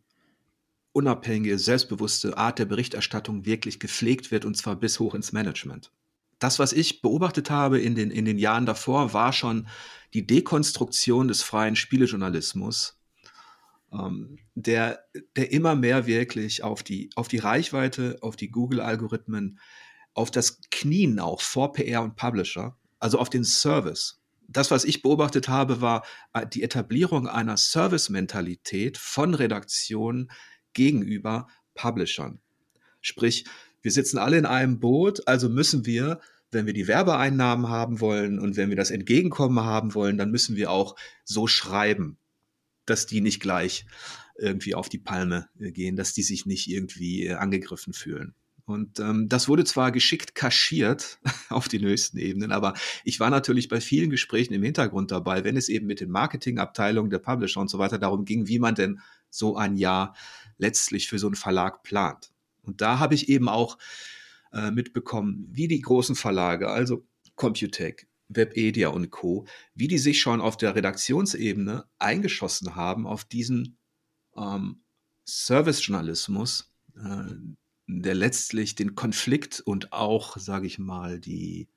unabhängige, 0.93 1.58
selbstbewusste 1.58 2.38
Art 2.38 2.60
der 2.60 2.65
Berichterstattung 2.65 3.46
wirklich 3.46 3.79
gepflegt 3.79 4.31
wird 4.31 4.43
und 4.46 4.58
zwar 4.58 4.75
bis 4.75 5.00
hoch 5.00 5.15
ins 5.15 5.31
Management. 5.31 5.91
das, 6.39 6.58
was 6.58 6.74
ich 6.74 7.01
beobachtet 7.01 7.51
habe 7.51 7.79
in 7.79 7.93
den, 7.93 8.10
in 8.10 8.25
den 8.25 8.39
Jahren 8.39 8.65
davor, 8.65 9.13
war 9.13 9.31
schon 9.31 9.67
die 10.13 10.25
Dekonstruktion 10.25 11.27
des 11.27 11.43
freien 11.43 11.75
Spielejournalismus, 11.75 13.00
ähm, 13.93 14.39
der, 14.55 15.05
der 15.36 15.51
immer 15.51 15.75
mehr 15.75 16.08
wirklich 16.08 16.63
auf 16.63 16.81
die, 16.81 17.12
auf 17.15 17.27
die 17.27 17.38
Reichweite, 17.38 18.17
auf 18.22 18.36
die 18.36 18.50
Google-Algorithmen, 18.50 19.60
auf 20.13 20.31
das 20.31 20.60
Knien 20.72 21.20
auch 21.20 21.41
vor 21.41 21.74
PR 21.74 22.01
und 22.01 22.15
Publisher, 22.15 22.75
also 23.01 23.20
auf 23.20 23.29
den 23.29 23.43
Service. 23.43 24.22
Das, 24.48 24.72
was 24.72 24.86
ich 24.86 25.01
beobachtet 25.01 25.50
habe, 25.50 25.81
war 25.81 26.05
äh, 26.34 26.48
die 26.48 26.63
Etablierung 26.63 27.27
einer 27.27 27.58
Service-Mentalität 27.58 28.98
von 28.98 29.34
Redaktionen 29.34 30.31
gegenüber 30.74 31.48
Publishern. 31.74 32.39
Sprich, 33.01 33.46
wir 33.81 33.91
sitzen 33.91 34.17
alle 34.17 34.38
in 34.38 34.46
einem 34.46 34.79
Boot, 34.79 35.27
also 35.27 35.50
müssen 35.50 35.86
wir, 35.86 36.22
wenn 36.51 36.65
wir 36.65 36.74
die 36.74 36.88
Werbeeinnahmen 36.88 37.70
haben 37.70 38.00
wollen 38.00 38.39
und 38.39 38.58
wenn 38.58 38.70
wir 38.70 38.75
das 38.75 38.91
Entgegenkommen 38.91 39.63
haben 39.63 39.96
wollen, 39.96 40.17
dann 40.17 40.31
müssen 40.31 40.55
wir 40.55 40.70
auch 40.70 40.96
so 41.24 41.48
schreiben, 41.48 42.17
dass 42.86 43.05
die 43.05 43.22
nicht 43.22 43.41
gleich 43.41 43.86
irgendwie 44.38 44.75
auf 44.75 44.89
die 44.89 45.00
Palme 45.00 45.50
äh, 45.60 45.72
gehen, 45.72 45.96
dass 45.96 46.13
die 46.13 46.24
sich 46.24 46.46
nicht 46.46 46.67
irgendwie 46.67 47.27
äh, 47.27 47.34
angegriffen 47.34 47.93
fühlen. 47.93 48.36
Und 48.72 49.00
ähm, 49.00 49.30
das 49.30 49.48
wurde 49.48 49.63
zwar 49.63 49.92
geschickt 49.92 50.34
kaschiert 50.34 51.20
auf 51.50 51.68
den 51.68 51.84
höchsten 51.84 52.18
Ebenen, 52.18 52.51
aber 52.51 52.74
ich 53.04 53.20
war 53.20 53.30
natürlich 53.30 53.68
bei 53.68 53.82
vielen 53.82 54.10
Gesprächen 54.10 54.54
im 54.54 54.63
Hintergrund 54.63 55.12
dabei, 55.12 55.44
wenn 55.44 55.58
es 55.58 55.70
eben 55.70 55.88
mit 55.88 56.00
den 56.00 56.10
Marketingabteilungen 56.10 57.12
der 57.12 57.20
Publisher 57.20 57.62
und 57.62 57.70
so 57.70 57.78
weiter 57.78 58.00
darum 58.00 58.25
ging, 58.25 58.48
wie 58.48 58.60
man 58.60 58.75
denn 58.75 59.00
so 59.30 59.56
ein 59.56 59.75
Jahr 59.75 60.16
letztlich 60.58 61.08
für 61.08 61.20
so 61.20 61.28
einen 61.28 61.36
Verlag 61.36 61.84
plant. 61.84 62.32
Und 62.63 62.82
da 62.82 63.00
habe 63.00 63.16
ich 63.16 63.30
eben 63.30 63.50
auch 63.50 63.78
äh, 64.54 64.72
mitbekommen, 64.72 65.48
wie 65.51 65.68
die 65.68 65.82
großen 65.82 66.16
Verlage, 66.16 66.70
also 66.70 67.06
Computec, 67.36 68.08
Webedia 68.28 68.90
und 68.90 69.10
Co., 69.10 69.46
wie 69.75 69.88
die 69.88 69.98
sich 69.98 70.22
schon 70.22 70.42
auf 70.42 70.58
der 70.58 70.75
Redaktionsebene 70.75 71.86
eingeschossen 72.00 72.75
haben 72.75 73.08
auf 73.08 73.25
diesen 73.25 73.78
ähm, 74.36 74.82
Servicejournalismus, 75.25 76.72
äh, 76.96 77.34
der 78.00 78.15
letztlich 78.15 78.75
den 78.75 78.95
Konflikt 78.95 79.60
und 79.60 79.91
auch, 79.91 80.38
sage 80.38 80.67
ich 80.67 80.79
mal, 80.79 81.19
die 81.19 81.67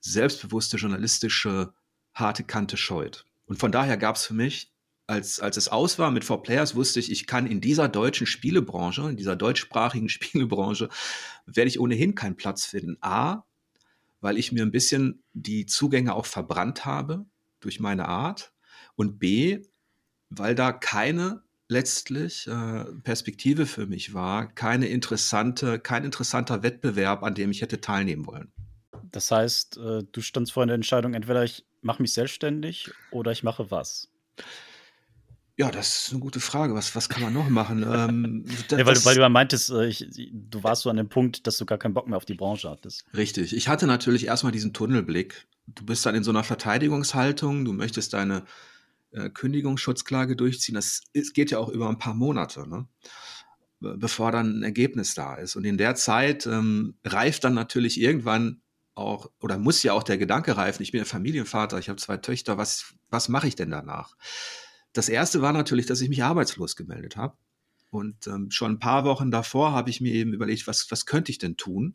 selbstbewusste 0.00 0.76
journalistische 0.76 1.72
harte 2.12 2.44
Kante 2.44 2.76
scheut. 2.76 3.24
Und 3.46 3.58
von 3.58 3.72
daher 3.72 3.96
gab 3.96 4.16
es 4.16 4.26
für 4.26 4.34
mich 4.34 4.72
als, 5.06 5.40
als 5.40 5.56
es 5.56 5.68
aus 5.68 5.98
war 5.98 6.10
mit 6.10 6.24
4Players, 6.24 6.74
wusste 6.74 7.00
ich, 7.00 7.10
ich 7.10 7.26
kann 7.26 7.46
in 7.46 7.60
dieser 7.60 7.88
deutschen 7.88 8.26
Spielebranche, 8.26 9.08
in 9.08 9.16
dieser 9.16 9.36
deutschsprachigen 9.36 10.08
Spielebranche, 10.10 10.88
werde 11.46 11.68
ich 11.68 11.80
ohnehin 11.80 12.14
keinen 12.14 12.36
Platz 12.36 12.64
finden. 12.64 12.96
A, 13.00 13.44
weil 14.20 14.38
ich 14.38 14.52
mir 14.52 14.62
ein 14.62 14.70
bisschen 14.70 15.22
die 15.32 15.66
Zugänge 15.66 16.14
auch 16.14 16.26
verbrannt 16.26 16.84
habe 16.84 17.26
durch 17.60 17.80
meine 17.80 18.08
Art. 18.08 18.52
Und 18.94 19.18
B, 19.18 19.62
weil 20.30 20.54
da 20.54 20.72
keine 20.72 21.42
letztlich 21.72 22.46
äh, 22.46 22.84
Perspektive 23.02 23.66
für 23.66 23.86
mich 23.86 24.14
war, 24.14 24.46
keine 24.54 24.86
interessante, 24.86 25.78
kein 25.80 26.04
interessanter 26.04 26.62
Wettbewerb, 26.62 27.22
an 27.22 27.34
dem 27.34 27.50
ich 27.50 27.62
hätte 27.62 27.80
teilnehmen 27.80 28.26
wollen. 28.26 28.52
Das 29.10 29.30
heißt, 29.30 29.78
äh, 29.78 30.04
du 30.10 30.20
standst 30.20 30.52
vor 30.52 30.62
einer 30.62 30.74
Entscheidung, 30.74 31.14
entweder 31.14 31.42
ich 31.44 31.64
mache 31.80 32.02
mich 32.02 32.12
selbstständig 32.12 32.90
oder 33.10 33.32
ich 33.32 33.42
mache 33.42 33.70
was. 33.70 34.08
Ja, 35.58 35.70
das 35.70 36.06
ist 36.06 36.12
eine 36.12 36.20
gute 36.20 36.40
Frage. 36.40 36.74
Was, 36.74 36.96
was 36.96 37.08
kann 37.08 37.22
man 37.22 37.32
noch 37.32 37.48
machen? 37.48 37.82
ähm, 37.88 38.44
das, 38.68 38.78
ja, 38.78 38.86
weil, 38.86 39.04
weil, 39.04 39.14
du 39.14 39.20
ja 39.20 39.28
meintest, 39.28 39.70
äh, 39.70 39.86
ich, 39.86 40.06
du 40.32 40.62
warst 40.62 40.82
so 40.82 40.90
an 40.90 40.96
dem 40.96 41.08
Punkt, 41.08 41.46
dass 41.46 41.58
du 41.58 41.66
gar 41.66 41.78
keinen 41.78 41.94
Bock 41.94 42.06
mehr 42.06 42.16
auf 42.16 42.24
die 42.24 42.34
Branche 42.34 42.70
hattest. 42.70 43.04
Richtig. 43.14 43.54
Ich 43.54 43.68
hatte 43.68 43.86
natürlich 43.86 44.26
erstmal 44.26 44.52
diesen 44.52 44.72
Tunnelblick. 44.72 45.46
Du 45.66 45.84
bist 45.84 46.04
dann 46.06 46.14
in 46.14 46.24
so 46.24 46.30
einer 46.30 46.44
Verteidigungshaltung, 46.44 47.64
du 47.64 47.72
möchtest 47.72 48.14
deine 48.14 48.44
äh, 49.12 49.30
Kündigungsschutzklage 49.30 50.36
durchziehen. 50.36 50.74
Das 50.74 51.02
geht 51.34 51.50
ja 51.50 51.58
auch 51.58 51.68
über 51.68 51.88
ein 51.88 51.98
paar 51.98 52.14
Monate, 52.14 52.68
ne? 52.68 52.86
bevor 53.80 54.30
dann 54.30 54.60
ein 54.60 54.62
Ergebnis 54.62 55.14
da 55.14 55.34
ist. 55.34 55.56
Und 55.56 55.64
in 55.64 55.76
der 55.76 55.94
Zeit 55.94 56.46
ähm, 56.46 56.94
reift 57.04 57.44
dann 57.44 57.54
natürlich 57.54 58.00
irgendwann 58.00 58.60
auch, 58.94 59.30
oder 59.40 59.58
muss 59.58 59.82
ja 59.82 59.92
auch 59.92 60.02
der 60.02 60.18
Gedanke 60.18 60.56
reifen, 60.56 60.82
ich 60.82 60.92
bin 60.92 61.00
ja 61.00 61.04
Familienvater, 61.04 61.78
ich 61.78 61.88
habe 61.88 62.00
zwei 62.00 62.16
Töchter, 62.18 62.58
was, 62.58 62.94
was 63.10 63.28
mache 63.28 63.48
ich 63.48 63.56
denn 63.56 63.70
danach? 63.70 64.16
Das 64.92 65.08
erste 65.08 65.40
war 65.42 65.52
natürlich, 65.52 65.86
dass 65.86 66.00
ich 66.00 66.08
mich 66.08 66.22
arbeitslos 66.22 66.76
gemeldet 66.76 67.16
habe. 67.16 67.36
Und 67.90 68.26
ähm, 68.26 68.50
schon 68.50 68.72
ein 68.72 68.78
paar 68.78 69.04
Wochen 69.04 69.30
davor 69.30 69.72
habe 69.72 69.90
ich 69.90 70.00
mir 70.00 70.14
eben 70.14 70.32
überlegt, 70.32 70.66
was, 70.66 70.90
was 70.90 71.06
könnte 71.06 71.30
ich 71.30 71.38
denn 71.38 71.56
tun? 71.56 71.94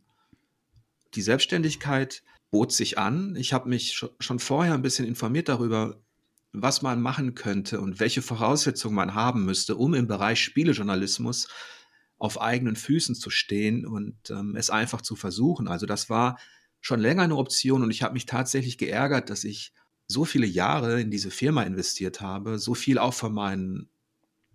Die 1.15 1.21
Selbstständigkeit 1.21 2.23
bot 2.51 2.71
sich 2.71 2.97
an. 2.97 3.35
Ich 3.35 3.53
habe 3.53 3.69
mich 3.69 4.05
schon 4.19 4.39
vorher 4.39 4.73
ein 4.73 4.81
bisschen 4.81 5.07
informiert 5.07 5.49
darüber, 5.49 5.99
was 6.61 6.81
man 6.81 7.01
machen 7.01 7.35
könnte 7.35 7.79
und 7.81 7.99
welche 7.99 8.21
Voraussetzungen 8.21 8.95
man 8.95 9.13
haben 9.13 9.45
müsste, 9.45 9.75
um 9.75 9.93
im 9.93 10.07
Bereich 10.07 10.41
Spielejournalismus 10.41 11.47
auf 12.17 12.41
eigenen 12.41 12.75
Füßen 12.75 13.15
zu 13.15 13.29
stehen 13.29 13.85
und 13.85 14.29
ähm, 14.29 14.55
es 14.55 14.69
einfach 14.69 15.01
zu 15.01 15.15
versuchen. 15.15 15.67
Also 15.67 15.85
das 15.85 16.09
war 16.09 16.37
schon 16.81 16.99
länger 16.99 17.23
eine 17.23 17.35
Option 17.35 17.83
und 17.83 17.91
ich 17.91 18.03
habe 18.03 18.13
mich 18.13 18.25
tatsächlich 18.25 18.77
geärgert, 18.77 19.29
dass 19.29 19.43
ich 19.43 19.73
so 20.07 20.25
viele 20.25 20.47
Jahre 20.47 21.01
in 21.01 21.11
diese 21.11 21.31
Firma 21.31 21.63
investiert 21.63 22.21
habe, 22.21 22.59
so 22.59 22.73
viel 22.73 22.97
auch 22.97 23.13
von 23.13 23.33
meinen, 23.33 23.89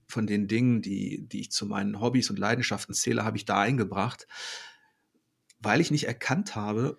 von 0.07 0.27
den 0.27 0.49
Dingen, 0.49 0.83
die, 0.83 1.27
die 1.29 1.41
ich 1.41 1.51
zu 1.51 1.67
meinen 1.67 2.01
Hobbys 2.01 2.31
und 2.31 2.39
Leidenschaften 2.39 2.95
zähle, 2.95 3.25
habe 3.25 3.37
ich 3.37 3.45
da 3.45 3.61
eingebracht, 3.61 4.27
weil 5.61 5.81
ich 5.81 5.91
nicht 5.91 6.07
erkannt 6.07 6.57
habe, 6.57 6.99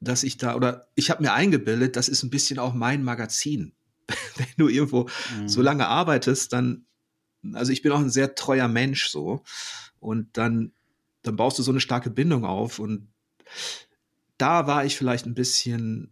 dass 0.00 0.22
ich 0.22 0.36
da, 0.36 0.54
oder 0.54 0.88
ich 0.94 1.10
habe 1.10 1.22
mir 1.22 1.32
eingebildet, 1.32 1.96
das 1.96 2.08
ist 2.08 2.22
ein 2.22 2.30
bisschen 2.30 2.58
auch 2.58 2.74
mein 2.74 3.02
Magazin. 3.02 3.72
Wenn 4.36 4.46
du 4.56 4.68
irgendwo 4.68 5.08
mhm. 5.36 5.48
so 5.48 5.62
lange 5.62 5.86
arbeitest, 5.88 6.52
dann, 6.52 6.86
also 7.52 7.72
ich 7.72 7.82
bin 7.82 7.92
auch 7.92 8.00
ein 8.00 8.10
sehr 8.10 8.34
treuer 8.34 8.68
Mensch 8.68 9.08
so, 9.08 9.42
und 10.00 10.36
dann, 10.36 10.72
dann 11.22 11.36
baust 11.36 11.58
du 11.58 11.62
so 11.62 11.70
eine 11.70 11.80
starke 11.80 12.10
Bindung 12.10 12.44
auf 12.44 12.78
und 12.78 13.08
da 14.36 14.66
war 14.66 14.84
ich 14.84 14.96
vielleicht 14.96 15.26
ein 15.26 15.34
bisschen 15.34 16.10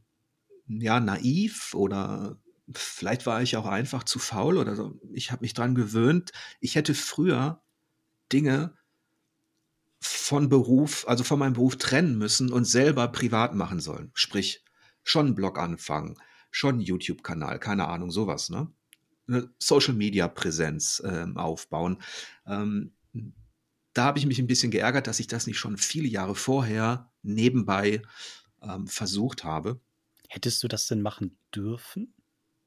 ja, 0.69 1.01
naiv 1.01 1.75
oder 1.75 2.37
vielleicht 2.73 3.27
war 3.27 3.43
ich 3.43 3.57
auch 3.57 3.67
einfach 3.67 4.05
zu 4.05 4.19
faul 4.19 4.57
oder 4.57 4.77
so. 4.77 4.99
Ich 5.13 5.33
habe 5.33 5.43
mich 5.43 5.55
daran 5.55 5.75
gewöhnt, 5.75 6.31
ich 6.61 6.77
hätte 6.77 6.95
früher 6.95 7.61
Dinge 8.33 8.75
von 10.01 10.49
Beruf, 10.49 11.07
also 11.09 11.25
von 11.25 11.39
meinem 11.39 11.55
Beruf 11.55 11.77
trennen 11.77 12.17
müssen 12.17 12.53
und 12.53 12.65
selber 12.65 13.09
privat 13.09 13.55
machen 13.55 13.81
sollen. 13.81 14.11
Sprich, 14.15 14.65
schon 15.03 15.27
einen 15.27 15.35
Blog 15.35 15.59
anfangen, 15.59 16.17
schon 16.51 16.81
YouTube-Kanal, 16.81 17.59
keine 17.59 17.89
Ahnung, 17.89 18.11
sowas, 18.11 18.51
ne? 18.51 18.71
Eine 19.29 19.49
Social-Media-Präsenz 19.59 21.03
äh, 21.05 21.27
aufbauen. 21.37 22.03
Ähm, 22.47 22.93
da 23.93 24.05
habe 24.05 24.19
ich 24.19 24.27
mich 24.27 24.39
ein 24.39 24.47
bisschen 24.47 24.71
geärgert, 24.71 25.07
dass 25.07 25.21
ich 25.21 25.27
das 25.27 25.47
nicht 25.47 25.59
schon 25.59 25.77
viele 25.77 26.09
Jahre 26.09 26.35
vorher 26.35 27.11
nebenbei 27.23 28.03
ähm, 28.63 28.87
versucht 28.87 29.45
habe. 29.45 29.81
Hättest 30.29 30.63
du 30.63 30.69
das 30.69 30.87
denn 30.87 31.03
machen 31.03 31.37
dürfen? 31.55 32.15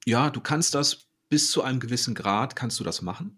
Ja, 0.06 0.30
du 0.30 0.42
kannst 0.42 0.75
das 0.75 1.08
bis 1.30 1.52
zu 1.52 1.63
einem 1.63 1.80
gewissen 1.80 2.13
Grad, 2.13 2.56
kannst 2.56 2.80
du 2.80 2.84
das 2.84 3.02
machen. 3.02 3.38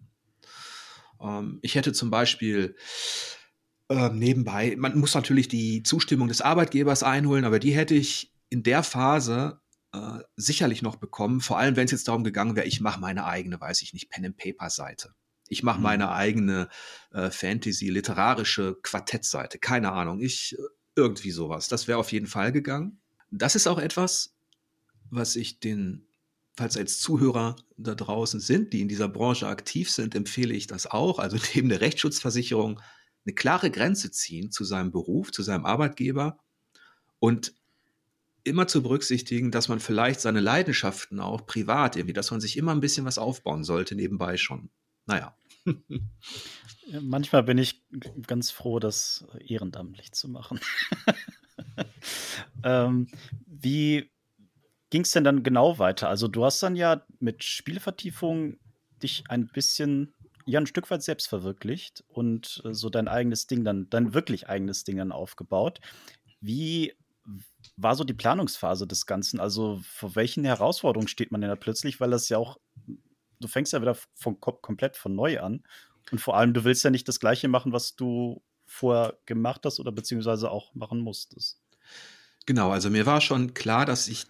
Ähm, 1.22 1.60
ich 1.62 1.76
hätte 1.76 1.94
zum 1.94 2.10
Beispiel 2.10 2.76
äh, 3.90 4.10
nebenbei, 4.10 4.76
man 4.78 4.98
muss 4.98 5.14
natürlich 5.14 5.48
die 5.48 5.84
Zustimmung 5.84 6.28
des 6.28 6.42
Arbeitgebers 6.42 7.04
einholen, 7.04 7.46
aber 7.46 7.60
die 7.60 7.76
hätte 7.76 7.94
ich 7.94 8.34
in 8.50 8.64
der 8.64 8.84
Phase 8.84 9.62
äh, 9.96 10.24
sicherlich 10.36 10.82
noch 10.82 10.98
bekommen, 10.98 11.42
vor 11.42 11.58
allem 11.58 11.76
wenn 11.76 11.86
es 11.86 11.92
jetzt 11.92 12.08
darum 12.08 12.24
gegangen 12.24 12.56
wäre, 12.56 12.68
ich 12.68 12.82
mache 12.82 13.00
meine 13.00 13.26
eigene, 13.26 13.60
weiß 13.60 13.82
ich 13.82 13.94
nicht, 13.94 14.10
Pen-and-Paper-Seite. 14.10 15.14
Ich 15.48 15.64
mache 15.64 15.78
mhm. 15.78 15.84
meine 15.84 16.12
eigene 16.12 16.70
äh, 17.12 17.30
Fantasy, 17.32 17.90
literarische 17.90 18.76
Quartettseite, 18.82 19.60
keine 19.60 19.92
Ahnung. 19.92 20.20
Ich 20.22 20.56
äh, 20.58 20.62
irgendwie 20.96 21.32
sowas. 21.32 21.68
Das 21.68 21.88
wäre 21.88 22.00
auf 22.00 22.12
jeden 22.12 22.28
Fall 22.28 22.52
gegangen 22.52 23.02
das 23.32 23.56
ist 23.56 23.68
auch 23.68 23.80
etwas, 23.80 24.36
was 25.10 25.36
ich 25.36 25.60
den, 25.60 26.08
falls 26.56 26.78
als 26.78 27.00
Zuhörer 27.00 27.56
da 27.78 27.96
draußen 27.96 28.40
sind, 28.40 28.74
die 28.74 28.82
in 28.82 28.88
dieser 28.88 29.10
Branche 29.10 29.48
aktiv 29.48 29.92
sind, 29.92 30.16
empfehle 30.16 30.54
ich 30.54 30.68
das 30.68 30.88
auch. 30.88 31.20
Also 31.20 31.38
neben 31.56 31.70
der 31.70 31.82
Rechtsschutzversicherung 31.82 32.82
eine 33.26 33.36
klare 33.36 33.72
Grenze 33.72 34.12
ziehen 34.12 34.52
zu 34.52 34.64
seinem 34.64 34.92
Beruf, 34.92 35.32
zu 35.32 35.44
seinem 35.44 35.66
Arbeitgeber 35.66 36.40
und 37.20 37.54
immer 38.46 38.68
zu 38.68 38.84
berücksichtigen, 38.84 39.52
dass 39.52 39.68
man 39.68 39.80
vielleicht 39.80 40.22
seine 40.22 40.40
Leidenschaften 40.40 41.20
auch 41.20 41.46
privat 41.46 41.96
irgendwie, 41.96 42.14
dass 42.14 42.32
man 42.32 42.40
sich 42.40 42.58
immer 42.58 42.72
ein 42.74 42.80
bisschen 42.80 43.06
was 43.06 43.18
aufbauen 43.18 43.64
sollte 43.64 43.96
nebenbei 43.96 44.38
schon. 44.38 44.70
Naja. 45.06 45.36
Manchmal 47.02 47.44
bin 47.44 47.58
ich 47.58 47.84
ganz 48.28 48.52
froh, 48.52 48.80
das 48.80 49.26
ehrenamtlich 49.40 50.12
zu 50.14 50.30
machen. 50.30 50.60
ähm, 52.64 53.08
wie 53.48 54.12
ging 54.92 55.02
es 55.02 55.12
denn 55.12 55.24
dann 55.24 55.42
genau 55.42 55.80
weiter? 55.80 56.08
Also 56.08 56.28
du 56.28 56.46
hast 56.46 56.62
dann 56.62 56.76
ja 56.76 57.04
mit 57.20 57.44
Spielvertiefung 57.44 58.58
dich 59.02 59.24
ein 59.30 59.48
bisschen, 59.48 60.14
ja, 60.46 60.60
ein 60.60 60.68
Stück 60.68 60.92
weit 60.92 61.02
selbst 61.02 61.28
verwirklicht 61.28 62.04
und 62.08 62.62
äh, 62.64 62.74
so 62.74 62.92
dein 62.92 63.08
eigenes 63.08 63.48
Ding 63.48 63.64
dann, 63.64 63.90
dein 63.90 64.14
wirklich 64.14 64.48
eigenes 64.48 64.84
Ding 64.84 64.98
dann 64.98 65.12
aufgebaut. 65.12 65.82
Wie 66.40 66.94
war 67.78 67.96
so 67.96 68.04
die 68.04 68.14
Planungsphase 68.14 68.88
des 68.88 69.06
Ganzen? 69.06 69.40
Also 69.40 69.80
vor 69.84 70.16
welchen 70.16 70.46
Herausforderungen 70.46 71.08
steht 71.08 71.32
man 71.32 71.42
denn 71.42 71.50
da 71.50 71.56
plötzlich? 71.56 72.00
Weil 72.00 72.12
das 72.12 72.30
ja 72.30 72.38
auch, 72.38 72.58
du 73.40 73.48
fängst 73.48 73.74
ja 73.74 73.82
wieder 73.82 73.98
von, 74.14 74.40
komplett 74.40 74.98
von 74.98 75.16
neu 75.16 75.40
an. 75.40 75.64
Und 76.12 76.20
vor 76.20 76.38
allem, 76.38 76.54
du 76.54 76.64
willst 76.64 76.84
ja 76.84 76.90
nicht 76.90 77.08
das 77.08 77.20
Gleiche 77.20 77.48
machen, 77.48 77.72
was 77.72 77.96
du 77.96 78.44
vorher 78.66 79.18
gemacht 79.26 79.62
hast 79.66 79.80
oder 79.80 79.92
beziehungsweise 79.92 80.52
auch 80.52 80.74
machen 80.74 81.00
musstest. 81.00 81.62
Genau, 82.46 82.72
also 82.72 82.90
mir 82.90 83.06
war 83.06 83.22
schon 83.22 83.54
klar, 83.54 83.86
dass 83.86 84.08
ich 84.08 84.26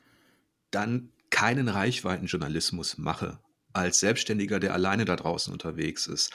dann 0.71 1.11
keinen 1.29 1.67
Reichweitenjournalismus 1.67 2.97
mache 2.97 3.39
als 3.73 3.99
Selbstständiger, 3.99 4.59
der 4.59 4.73
alleine 4.73 5.05
da 5.05 5.15
draußen 5.17 5.51
unterwegs 5.51 6.07
ist. 6.07 6.31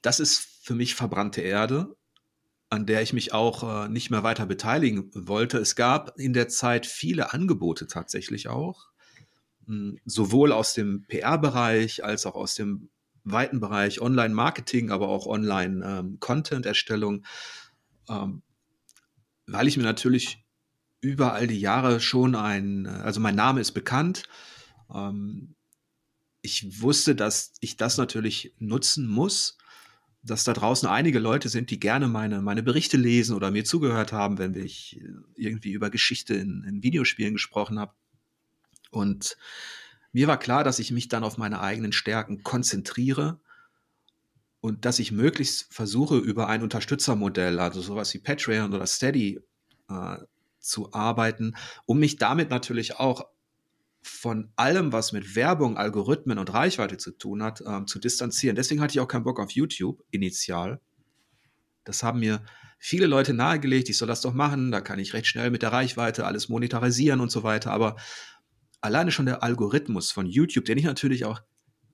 Das 0.00 0.20
ist 0.20 0.38
für 0.62 0.74
mich 0.74 0.94
verbrannte 0.94 1.42
Erde, 1.42 1.94
an 2.70 2.86
der 2.86 3.02
ich 3.02 3.12
mich 3.12 3.32
auch 3.32 3.84
äh, 3.84 3.88
nicht 3.88 4.10
mehr 4.10 4.22
weiter 4.22 4.46
beteiligen 4.46 5.10
wollte. 5.14 5.58
Es 5.58 5.74
gab 5.74 6.18
in 6.18 6.32
der 6.32 6.48
Zeit 6.48 6.86
viele 6.86 7.32
Angebote 7.32 7.86
tatsächlich 7.86 8.48
auch, 8.48 8.88
hm, 9.66 9.98
sowohl 10.04 10.52
aus 10.52 10.74
dem 10.74 11.04
PR-Bereich 11.08 12.04
als 12.04 12.26
auch 12.26 12.34
aus 12.34 12.54
dem 12.54 12.90
weiten 13.24 13.60
Bereich 13.60 14.00
Online-Marketing, 14.00 14.90
aber 14.90 15.08
auch 15.08 15.26
Online-Content-Erstellung, 15.26 17.24
ähm, 18.08 18.16
ähm, 18.16 18.42
weil 19.46 19.68
ich 19.68 19.76
mir 19.76 19.82
natürlich 19.82 20.44
über 21.00 21.32
all 21.32 21.46
die 21.46 21.60
Jahre 21.60 22.00
schon 22.00 22.34
ein, 22.34 22.86
also 22.86 23.20
mein 23.20 23.34
Name 23.34 23.60
ist 23.60 23.72
bekannt. 23.72 24.24
Ähm, 24.92 25.54
ich 26.42 26.82
wusste, 26.82 27.14
dass 27.14 27.52
ich 27.60 27.76
das 27.76 27.96
natürlich 27.96 28.54
nutzen 28.58 29.06
muss, 29.06 29.58
dass 30.22 30.44
da 30.44 30.52
draußen 30.52 30.88
einige 30.88 31.18
Leute 31.18 31.48
sind, 31.48 31.70
die 31.70 31.80
gerne 31.80 32.08
meine, 32.08 32.42
meine 32.42 32.62
Berichte 32.62 32.96
lesen 32.96 33.36
oder 33.36 33.50
mir 33.50 33.64
zugehört 33.64 34.12
haben, 34.12 34.38
wenn 34.38 34.54
ich 34.54 35.00
irgendwie 35.34 35.72
über 35.72 35.90
Geschichte 35.90 36.34
in, 36.34 36.64
in 36.64 36.82
Videospielen 36.82 37.34
gesprochen 37.34 37.78
habe. 37.78 37.92
Und 38.90 39.36
mir 40.12 40.26
war 40.26 40.38
klar, 40.38 40.64
dass 40.64 40.78
ich 40.78 40.90
mich 40.90 41.08
dann 41.08 41.24
auf 41.24 41.38
meine 41.38 41.60
eigenen 41.60 41.92
Stärken 41.92 42.42
konzentriere 42.42 43.40
und 44.60 44.84
dass 44.84 44.98
ich 44.98 45.12
möglichst 45.12 45.72
versuche, 45.72 46.16
über 46.16 46.48
ein 46.48 46.62
Unterstützermodell, 46.62 47.60
also 47.60 47.80
sowas 47.80 48.12
wie 48.14 48.18
Patreon 48.18 48.74
oder 48.74 48.86
Steady, 48.86 49.40
äh, 49.88 50.16
zu 50.58 50.92
arbeiten, 50.92 51.54
um 51.86 51.98
mich 51.98 52.16
damit 52.16 52.50
natürlich 52.50 52.96
auch 52.96 53.26
von 54.08 54.52
allem, 54.56 54.92
was 54.92 55.12
mit 55.12 55.36
Werbung, 55.36 55.76
Algorithmen 55.76 56.38
und 56.38 56.52
Reichweite 56.52 56.96
zu 56.96 57.12
tun 57.12 57.42
hat, 57.42 57.62
ähm, 57.66 57.86
zu 57.86 57.98
distanzieren. 57.98 58.56
Deswegen 58.56 58.80
hatte 58.80 58.92
ich 58.92 59.00
auch 59.00 59.08
keinen 59.08 59.24
Bock 59.24 59.40
auf 59.40 59.50
YouTube 59.52 60.02
initial. 60.10 60.80
Das 61.84 62.02
haben 62.02 62.20
mir 62.20 62.44
viele 62.78 63.06
Leute 63.06 63.34
nahegelegt, 63.34 63.88
ich 63.88 63.96
soll 63.96 64.08
das 64.08 64.20
doch 64.20 64.34
machen, 64.34 64.70
da 64.70 64.80
kann 64.80 64.98
ich 64.98 65.14
recht 65.14 65.26
schnell 65.26 65.50
mit 65.50 65.62
der 65.62 65.72
Reichweite 65.72 66.26
alles 66.26 66.48
monetarisieren 66.48 67.20
und 67.20 67.30
so 67.30 67.42
weiter. 67.42 67.72
Aber 67.72 67.96
alleine 68.80 69.10
schon 69.10 69.26
der 69.26 69.42
Algorithmus 69.42 70.10
von 70.10 70.26
YouTube, 70.26 70.64
den 70.64 70.78
ich 70.78 70.84
natürlich 70.84 71.24
auch 71.24 71.40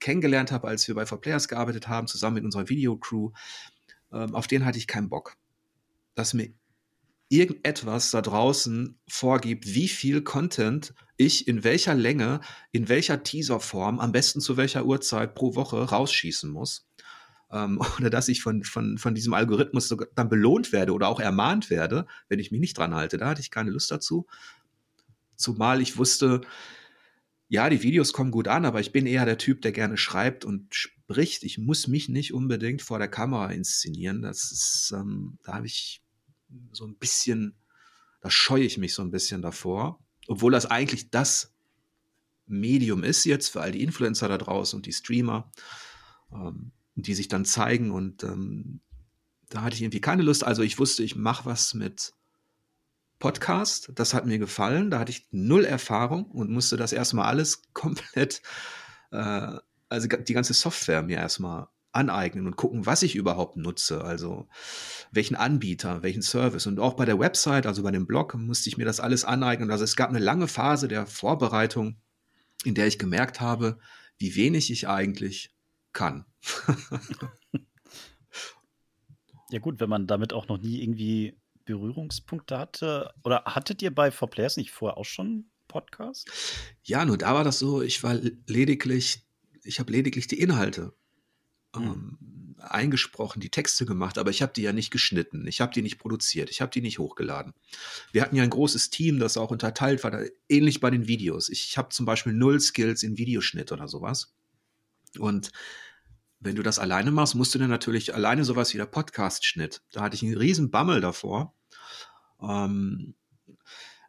kennengelernt 0.00 0.52
habe, 0.52 0.68
als 0.68 0.86
wir 0.88 0.94
bei 0.94 1.04
4Players 1.04 1.48
gearbeitet 1.48 1.88
haben, 1.88 2.06
zusammen 2.06 2.34
mit 2.34 2.44
unserer 2.44 2.68
Videocrew, 2.68 3.32
ähm, 4.12 4.34
auf 4.34 4.46
den 4.46 4.64
hatte 4.64 4.78
ich 4.78 4.86
keinen 4.86 5.08
Bock. 5.08 5.36
Dass 6.14 6.34
mir 6.34 6.52
irgendetwas 7.28 8.10
da 8.10 8.20
draußen 8.20 8.98
vorgibt, 9.08 9.66
wie 9.66 9.88
viel 9.88 10.22
Content 10.22 10.94
ich 11.16 11.46
in 11.48 11.64
welcher 11.64 11.94
Länge, 11.94 12.40
in 12.72 12.88
welcher 12.88 13.22
Teaserform, 13.22 14.00
am 14.00 14.12
besten 14.12 14.40
zu 14.40 14.56
welcher 14.56 14.84
Uhrzeit 14.84 15.34
pro 15.34 15.54
Woche 15.54 15.82
rausschießen 15.82 16.50
muss. 16.50 16.88
Ähm, 17.50 17.80
oder 17.98 18.10
dass 18.10 18.28
ich 18.28 18.42
von, 18.42 18.64
von, 18.64 18.98
von 18.98 19.14
diesem 19.14 19.34
Algorithmus 19.34 19.94
dann 20.14 20.28
belohnt 20.28 20.72
werde 20.72 20.92
oder 20.92 21.08
auch 21.08 21.20
ermahnt 21.20 21.70
werde, 21.70 22.06
wenn 22.28 22.38
ich 22.38 22.50
mich 22.50 22.60
nicht 22.60 22.78
dran 22.78 22.94
halte. 22.94 23.18
Da 23.18 23.28
hatte 23.28 23.40
ich 23.40 23.50
keine 23.50 23.70
Lust 23.70 23.90
dazu. 23.90 24.26
Zumal 25.36 25.80
ich 25.80 25.96
wusste, 25.96 26.42
ja, 27.48 27.68
die 27.68 27.82
Videos 27.82 28.12
kommen 28.12 28.30
gut 28.30 28.48
an, 28.48 28.64
aber 28.64 28.80
ich 28.80 28.92
bin 28.92 29.06
eher 29.06 29.24
der 29.24 29.38
Typ, 29.38 29.62
der 29.62 29.72
gerne 29.72 29.96
schreibt 29.96 30.44
und 30.44 30.74
spricht. 30.74 31.44
Ich 31.44 31.58
muss 31.58 31.86
mich 31.86 32.08
nicht 32.08 32.32
unbedingt 32.32 32.82
vor 32.82 32.98
der 32.98 33.08
Kamera 33.08 33.50
inszenieren. 33.50 34.22
Das 34.22 34.50
ist, 34.50 34.92
ähm, 34.96 35.38
da 35.44 35.54
habe 35.54 35.66
ich 35.66 36.02
so 36.72 36.86
ein 36.86 36.96
bisschen, 36.96 37.54
da 38.20 38.30
scheue 38.30 38.64
ich 38.64 38.78
mich 38.78 38.94
so 38.94 39.02
ein 39.02 39.10
bisschen 39.10 39.42
davor, 39.42 40.03
obwohl 40.28 40.52
das 40.52 40.66
eigentlich 40.66 41.10
das 41.10 41.52
Medium 42.46 43.04
ist 43.04 43.24
jetzt 43.24 43.48
für 43.48 43.60
all 43.60 43.72
die 43.72 43.82
Influencer 43.82 44.28
da 44.28 44.38
draußen 44.38 44.76
und 44.76 44.86
die 44.86 44.92
Streamer, 44.92 45.50
ähm, 46.32 46.72
die 46.94 47.14
sich 47.14 47.28
dann 47.28 47.44
zeigen 47.44 47.90
und 47.90 48.22
ähm, 48.22 48.80
da 49.48 49.62
hatte 49.62 49.76
ich 49.76 49.82
irgendwie 49.82 50.00
keine 50.00 50.22
Lust. 50.22 50.44
Also 50.44 50.62
ich 50.62 50.78
wusste, 50.78 51.02
ich 51.02 51.16
mache 51.16 51.44
was 51.46 51.74
mit 51.74 52.14
Podcast. 53.18 53.92
Das 53.94 54.12
hat 54.14 54.26
mir 54.26 54.38
gefallen. 54.38 54.90
Da 54.90 54.98
hatte 54.98 55.12
ich 55.12 55.28
null 55.30 55.64
Erfahrung 55.64 56.26
und 56.26 56.50
musste 56.50 56.76
das 56.76 56.92
erstmal 56.92 57.26
alles 57.26 57.62
komplett, 57.72 58.42
äh, 59.12 59.56
also 59.88 60.08
die 60.08 60.34
ganze 60.34 60.54
Software 60.54 61.02
mir 61.02 61.18
erstmal 61.18 61.68
aneignen 61.94 62.46
und 62.46 62.56
gucken, 62.56 62.86
was 62.86 63.02
ich 63.02 63.14
überhaupt 63.14 63.56
nutze. 63.56 64.02
Also 64.04 64.48
welchen 65.10 65.36
Anbieter, 65.36 66.02
welchen 66.02 66.22
Service. 66.22 66.66
Und 66.66 66.80
auch 66.80 66.94
bei 66.94 67.04
der 67.04 67.18
Website, 67.18 67.66
also 67.66 67.82
bei 67.82 67.90
dem 67.90 68.06
Blog, 68.06 68.34
musste 68.34 68.68
ich 68.68 68.76
mir 68.76 68.84
das 68.84 69.00
alles 69.00 69.24
aneignen. 69.24 69.70
Also 69.70 69.84
es 69.84 69.96
gab 69.96 70.10
eine 70.10 70.18
lange 70.18 70.48
Phase 70.48 70.88
der 70.88 71.06
Vorbereitung, 71.06 72.00
in 72.64 72.74
der 72.74 72.86
ich 72.86 72.98
gemerkt 72.98 73.40
habe, 73.40 73.78
wie 74.18 74.36
wenig 74.36 74.70
ich 74.70 74.88
eigentlich 74.88 75.54
kann. 75.92 76.26
ja 79.50 79.58
gut, 79.60 79.80
wenn 79.80 79.88
man 79.88 80.06
damit 80.06 80.32
auch 80.32 80.48
noch 80.48 80.58
nie 80.58 80.82
irgendwie 80.82 81.38
Berührungspunkte 81.64 82.58
hatte? 82.58 83.12
Oder 83.24 83.44
hattet 83.46 83.82
ihr 83.82 83.94
bei 83.94 84.08
4Players 84.08 84.58
nicht 84.58 84.70
vorher 84.70 84.98
auch 84.98 85.04
schon 85.04 85.50
Podcast? 85.68 86.30
Ja, 86.82 87.04
nur 87.04 87.18
da 87.18 87.34
war 87.34 87.44
das 87.44 87.58
so, 87.58 87.82
ich 87.82 88.02
war 88.02 88.14
lediglich, 88.46 89.26
ich 89.62 89.80
habe 89.80 89.92
lediglich 89.92 90.26
die 90.26 90.40
Inhalte 90.40 90.94
hm. 91.74 91.82
ähm, 91.82 92.18
eingesprochen, 92.58 93.40
die 93.40 93.50
Texte 93.50 93.84
gemacht, 93.84 94.16
aber 94.16 94.30
ich 94.30 94.42
habe 94.42 94.52
die 94.54 94.62
ja 94.62 94.72
nicht 94.72 94.90
geschnitten, 94.90 95.46
ich 95.46 95.60
habe 95.60 95.72
die 95.72 95.82
nicht 95.82 95.98
produziert, 95.98 96.50
ich 96.50 96.60
habe 96.60 96.70
die 96.70 96.80
nicht 96.80 96.98
hochgeladen. 96.98 97.52
Wir 98.12 98.22
hatten 98.22 98.36
ja 98.36 98.42
ein 98.42 98.50
großes 98.50 98.90
Team, 98.90 99.18
das 99.18 99.36
auch 99.36 99.50
unterteilt 99.50 100.02
war, 100.02 100.18
ähnlich 100.48 100.80
bei 100.80 100.90
den 100.90 101.06
Videos. 101.06 101.48
Ich 101.48 101.76
habe 101.76 101.90
zum 101.90 102.06
Beispiel 102.06 102.32
null 102.32 102.60
Skills 102.60 103.02
in 103.02 103.18
Videoschnitt 103.18 103.72
oder 103.72 103.88
sowas. 103.88 104.34
Und 105.18 105.52
wenn 106.40 106.56
du 106.56 106.62
das 106.62 106.78
alleine 106.78 107.10
machst, 107.10 107.34
musst 107.34 107.54
du 107.54 107.58
dann 107.58 107.70
natürlich 107.70 108.14
alleine 108.14 108.44
sowas 108.44 108.72
wie 108.72 108.78
der 108.78 108.86
Podcast-Schnitt. 108.86 109.82
Da 109.92 110.02
hatte 110.02 110.16
ich 110.16 110.22
einen 110.22 110.36
riesen 110.36 110.70
Bammel 110.70 111.00
davor. 111.00 111.54
Ähm, 112.40 113.14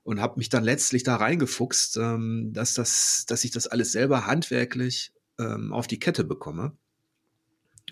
und 0.04 0.21
habe 0.21 0.38
mich 0.38 0.49
dann 0.49 0.63
letztlich 0.63 1.01
da 1.01 1.15
reingefuchst, 1.15 1.97
ähm, 1.97 2.51
dass, 2.54 2.75
das, 2.75 3.25
dass 3.28 3.43
ich 3.43 3.49
das 3.51 3.65
alles 3.65 3.91
selber 3.91 4.28
handwerklich 4.28 5.13
ähm, 5.39 5.73
auf 5.73 5.88
die 5.88 5.97
Kette 5.97 6.23
bekomme. 6.23 6.78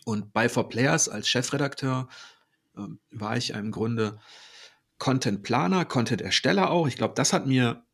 Und 0.06 0.34
bei 0.34 0.48
4Players 0.48 1.10
als 1.10 1.28
Chefredakteur 1.28 2.10
ähm, 2.78 3.00
war 3.12 3.38
ich 3.38 3.52
im 3.52 3.72
Grunde 3.72 4.20
Content-Planer, 4.98 5.86
Content-Ersteller 5.86 6.70
auch. 6.70 6.88
Ich 6.88 6.96
glaube, 6.96 7.14
das 7.16 7.34
hat 7.34 7.46
mir 7.46 7.86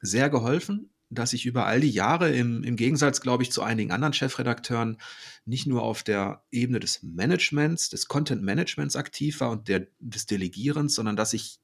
sehr 0.00 0.30
geholfen, 0.30 0.90
dass 1.10 1.32
ich 1.32 1.46
über 1.46 1.66
all 1.66 1.80
die 1.80 1.90
Jahre 1.90 2.32
im, 2.32 2.64
im 2.64 2.76
Gegensatz, 2.76 3.20
glaube 3.20 3.42
ich, 3.42 3.52
zu 3.52 3.62
einigen 3.62 3.92
anderen 3.92 4.14
Chefredakteuren 4.14 4.98
nicht 5.44 5.66
nur 5.66 5.82
auf 5.82 6.02
der 6.02 6.44
Ebene 6.50 6.80
des 6.80 7.02
Managements, 7.02 7.90
des 7.90 8.08
Content-Managements 8.08 8.96
aktiv 8.96 9.40
war 9.40 9.50
und 9.50 9.68
der, 9.68 9.86
des 9.98 10.26
Delegierens, 10.26 10.94
sondern 10.94 11.16
dass 11.16 11.32
ich 11.32 11.60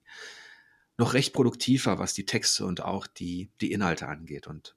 noch 0.99 1.15
recht 1.15 1.33
produktiv 1.33 1.87
war, 1.87 1.99
was 1.99 2.13
die 2.13 2.27
Texte 2.27 2.67
und 2.67 2.83
auch 2.83 3.07
die, 3.07 3.51
die 3.61 3.73
Inhalte 3.73 4.09
angeht. 4.09 4.47
Und 4.47 4.77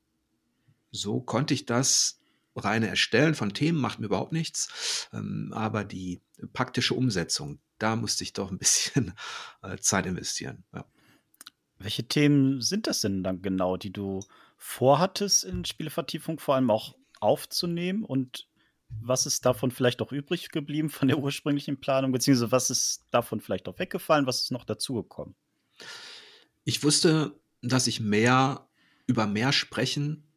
so 0.91 1.19
konnte 1.19 1.53
ich 1.53 1.65
das 1.65 2.20
reine 2.55 2.87
Erstellen 2.87 3.35
von 3.35 3.53
Themen 3.53 3.79
macht 3.79 3.99
mir 3.99 4.07
überhaupt 4.07 4.33
nichts, 4.33 5.07
ähm, 5.13 5.51
aber 5.53 5.83
die 5.83 6.21
praktische 6.53 6.93
Umsetzung, 6.93 7.59
da 7.77 7.95
musste 7.95 8.23
ich 8.23 8.33
doch 8.33 8.51
ein 8.51 8.57
bisschen 8.59 9.13
äh, 9.61 9.77
Zeit 9.77 10.05
investieren. 10.05 10.63
Ja. 10.73 10.85
Welche 11.79 12.07
Themen 12.07 12.61
sind 12.61 12.87
das 12.87 13.01
denn 13.01 13.23
dann 13.23 13.41
genau, 13.41 13.77
die 13.77 13.91
du 13.91 14.19
vorhattest, 14.57 15.43
in 15.43 15.65
Spielevertiefung 15.65 16.39
vor 16.39 16.55
allem 16.55 16.69
auch 16.69 16.95
aufzunehmen 17.19 18.03
und 18.03 18.47
was 18.99 19.25
ist 19.25 19.45
davon 19.45 19.71
vielleicht 19.71 20.01
auch 20.01 20.11
übrig 20.11 20.49
geblieben 20.49 20.89
von 20.89 21.07
der 21.07 21.17
ursprünglichen 21.17 21.79
Planung, 21.79 22.11
beziehungsweise 22.11 22.51
was 22.51 22.69
ist 22.69 23.05
davon 23.11 23.39
vielleicht 23.39 23.67
auch 23.67 23.79
weggefallen, 23.79 24.27
was 24.27 24.41
ist 24.41 24.51
noch 24.51 24.65
dazugekommen? 24.65 25.35
Ich 26.63 26.83
wusste, 26.83 27.39
dass 27.61 27.87
ich 27.87 27.99
mehr 27.99 28.67
über 29.07 29.27
mehr 29.27 29.51
sprechen 29.53 30.30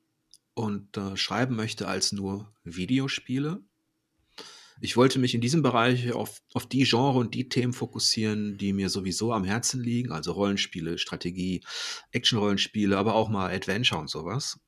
und 0.54 0.96
äh, 0.96 1.16
schreiben 1.16 1.56
möchte 1.56 1.88
als 1.88 2.12
nur 2.12 2.52
Videospiele. 2.64 3.62
Ich 4.80 4.96
wollte 4.96 5.18
mich 5.18 5.34
in 5.34 5.40
diesem 5.40 5.62
Bereich 5.62 6.12
auf, 6.12 6.42
auf 6.52 6.66
die 6.66 6.84
Genre 6.84 7.18
und 7.18 7.34
die 7.34 7.48
Themen 7.48 7.72
fokussieren, 7.72 8.58
die 8.58 8.72
mir 8.72 8.88
sowieso 8.88 9.32
am 9.32 9.44
Herzen 9.44 9.80
liegen, 9.80 10.12
also 10.12 10.32
Rollenspiele, 10.32 10.98
Strategie, 10.98 11.62
Action-Rollenspiele, 12.10 12.96
aber 12.98 13.14
auch 13.14 13.28
mal 13.28 13.54
Adventure 13.54 14.00
und 14.00 14.10
sowas. 14.10 14.58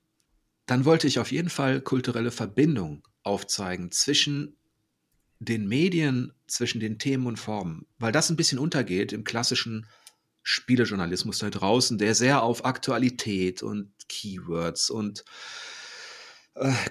Dann 0.67 0.85
wollte 0.85 1.07
ich 1.07 1.19
auf 1.19 1.33
jeden 1.33 1.51
Fall 1.51 1.81
kulturelle 1.81 2.31
Verbindung 2.31 3.07
aufzeigen 3.23 3.91
zwischen 3.91 4.57
den 5.39 5.69
Medien, 5.69 6.33
zwischen 6.47 6.81
den 6.81 6.99
Themen 6.99 7.27
und 7.27 7.39
Formen, 7.39 7.87
weil 7.99 8.13
das 8.13 8.31
ein 8.31 8.37
bisschen 8.37 8.59
untergeht 8.59 9.13
im 9.13 9.25
klassischen 9.25 9.87
Spielejournalismus 10.43 11.39
da 11.41 11.51
draußen, 11.51 11.99
der 11.99 12.15
sehr 12.15 12.43
auf 12.43 12.65
Aktualität 12.65 13.63
und 13.63 13.93
Keywords 14.09 14.91
und 14.91 15.25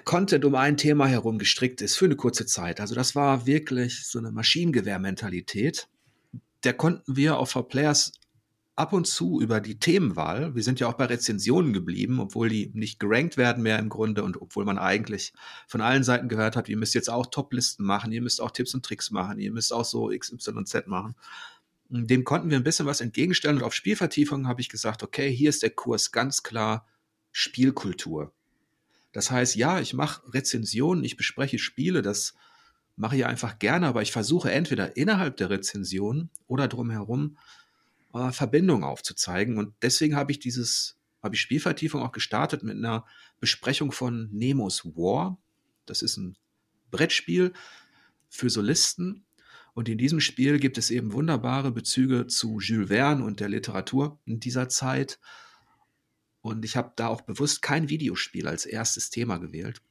Content 0.04 0.44
um 0.44 0.54
ein 0.54 0.76
Thema 0.76 1.06
herum 1.06 1.38
gestrickt 1.38 1.80
ist 1.80 1.96
für 1.96 2.04
eine 2.04 2.16
kurze 2.16 2.46
Zeit. 2.46 2.80
Also 2.80 2.94
das 2.94 3.14
war 3.14 3.46
wirklich 3.46 4.06
so 4.06 4.18
eine 4.18 4.30
Maschinengewehr-Mentalität. 4.30 5.88
Der 6.62 6.74
konnten 6.74 7.16
wir 7.16 7.38
auf 7.38 7.56
Players 7.68 8.12
ab 8.76 8.92
und 8.92 9.06
zu 9.06 9.40
über 9.40 9.60
die 9.60 9.78
Themenwahl, 9.78 10.54
wir 10.54 10.62
sind 10.62 10.80
ja 10.80 10.86
auch 10.86 10.94
bei 10.94 11.06
Rezensionen 11.06 11.72
geblieben, 11.72 12.20
obwohl 12.20 12.50
die 12.50 12.70
nicht 12.74 13.00
gerankt 13.00 13.38
werden 13.38 13.62
mehr 13.62 13.78
im 13.78 13.88
Grunde 13.88 14.22
und 14.22 14.40
obwohl 14.40 14.66
man 14.66 14.78
eigentlich 14.78 15.32
von 15.66 15.80
allen 15.80 16.04
Seiten 16.04 16.28
gehört 16.28 16.56
hat, 16.56 16.68
ihr 16.68 16.76
müsst 16.76 16.94
jetzt 16.94 17.08
auch 17.08 17.26
Top-Listen 17.26 17.84
machen, 17.84 18.12
ihr 18.12 18.20
müsst 18.20 18.40
auch 18.40 18.50
Tipps 18.50 18.74
und 18.74 18.84
Tricks 18.84 19.10
machen, 19.10 19.38
ihr 19.38 19.50
müsst 19.50 19.72
auch 19.72 19.86
so 19.86 20.10
X, 20.10 20.30
Y 20.30 20.58
und 20.58 20.68
Z 20.68 20.86
machen. 20.88 21.14
Dem 21.88 22.24
konnten 22.24 22.50
wir 22.50 22.58
ein 22.58 22.64
bisschen 22.64 22.86
was 22.86 23.00
entgegenstellen 23.00 23.56
und 23.56 23.62
auf 23.62 23.72
Spielvertiefung 23.72 24.46
habe 24.46 24.60
ich 24.60 24.68
gesagt, 24.68 25.02
okay, 25.02 25.34
hier 25.34 25.48
ist 25.48 25.62
der 25.62 25.70
Kurs 25.70 26.12
ganz 26.12 26.42
klar 26.42 26.86
Spielkultur. 27.32 28.32
Das 29.16 29.30
heißt, 29.30 29.56
ja, 29.56 29.80
ich 29.80 29.94
mache 29.94 30.30
Rezensionen, 30.34 31.02
ich 31.02 31.16
bespreche 31.16 31.58
Spiele, 31.58 32.02
das 32.02 32.34
mache 32.96 33.16
ich 33.16 33.24
einfach 33.24 33.58
gerne, 33.58 33.86
aber 33.86 34.02
ich 34.02 34.12
versuche 34.12 34.52
entweder 34.52 34.98
innerhalb 34.98 35.38
der 35.38 35.48
Rezension 35.48 36.28
oder 36.48 36.68
drumherum 36.68 37.38
äh, 38.12 38.30
Verbindungen 38.30 38.84
aufzuzeigen. 38.84 39.56
Und 39.56 39.72
deswegen 39.80 40.16
habe 40.16 40.32
ich 40.32 40.38
dieses, 40.38 40.98
habe 41.22 41.34
ich 41.34 41.40
Spielvertiefung 41.40 42.02
auch 42.02 42.12
gestartet 42.12 42.62
mit 42.62 42.76
einer 42.76 43.06
Besprechung 43.40 43.90
von 43.90 44.28
Nemos 44.32 44.84
War. 44.84 45.38
Das 45.86 46.02
ist 46.02 46.18
ein 46.18 46.36
Brettspiel 46.90 47.54
für 48.28 48.50
Solisten, 48.50 49.24
und 49.72 49.88
in 49.88 49.96
diesem 49.96 50.20
Spiel 50.20 50.58
gibt 50.58 50.76
es 50.76 50.90
eben 50.90 51.14
wunderbare 51.14 51.70
Bezüge 51.70 52.26
zu 52.26 52.60
Jules 52.60 52.88
Verne 52.88 53.24
und 53.24 53.40
der 53.40 53.48
Literatur 53.48 54.18
in 54.26 54.40
dieser 54.40 54.68
Zeit. 54.70 55.18
Und 56.46 56.64
ich 56.64 56.76
habe 56.76 56.92
da 56.94 57.08
auch 57.08 57.22
bewusst 57.22 57.60
kein 57.60 57.88
Videospiel 57.88 58.46
als 58.46 58.66
erstes 58.66 59.10
Thema 59.10 59.38
gewählt, 59.38 59.82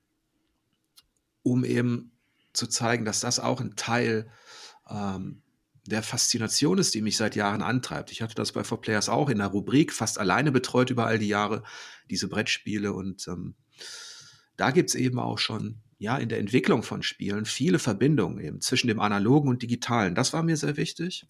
um 1.44 1.66
eben 1.66 2.14
zu 2.54 2.68
zeigen, 2.68 3.04
dass 3.04 3.20
das 3.20 3.42
auch 3.42 3.60
ein 3.60 3.76
Teil 3.76 4.32
ähm, 4.90 5.42
der 5.86 6.02
Faszination 6.02 6.78
ist, 6.78 6.94
die 6.94 7.02
mich 7.02 7.18
seit 7.18 7.36
Jahren 7.36 7.62
antreibt. 7.62 8.10
Ich 8.10 8.22
hatte 8.22 8.36
das 8.36 8.54
bei 8.54 8.62
4Players 8.62 9.10
auch 9.10 9.30
in 9.30 9.40
der 9.40 9.48
Rubrik 9.48 9.92
fast 9.92 10.18
alleine 10.18 10.54
betreut 10.54 10.90
über 10.90 11.06
all 11.06 11.20
die 11.20 11.28
Jahre, 11.28 11.62
diese 12.10 12.30
Brettspiele. 12.30 12.94
Und 12.94 13.28
ähm, 13.28 13.56
da 14.56 14.72
gibt 14.72 14.90
es 14.90 14.96
eben 14.96 15.20
auch 15.20 15.40
schon 15.40 15.82
ja, 15.98 16.18
in 16.18 16.30
der 16.30 16.40
Entwicklung 16.40 16.84
von 16.84 17.04
Spielen 17.04 17.44
viele 17.44 17.80
Verbindungen 17.80 18.40
eben 18.40 18.62
zwischen 18.62 18.88
dem 18.88 19.02
Analogen 19.02 19.50
und 19.50 19.62
Digitalen. 19.62 20.16
Das 20.16 20.32
war 20.32 20.42
mir 20.42 20.56
sehr 20.56 20.78
wichtig. 20.78 21.28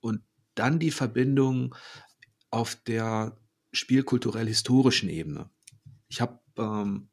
Und 0.00 0.22
dann 0.54 0.78
die 0.78 0.90
Verbindung 0.90 1.74
auf 2.50 2.76
der 2.76 3.36
spielkulturell-historischen 3.76 5.08
Ebene. 5.08 5.50
Ich 6.08 6.20
habe 6.20 6.40
ähm, 6.56 7.08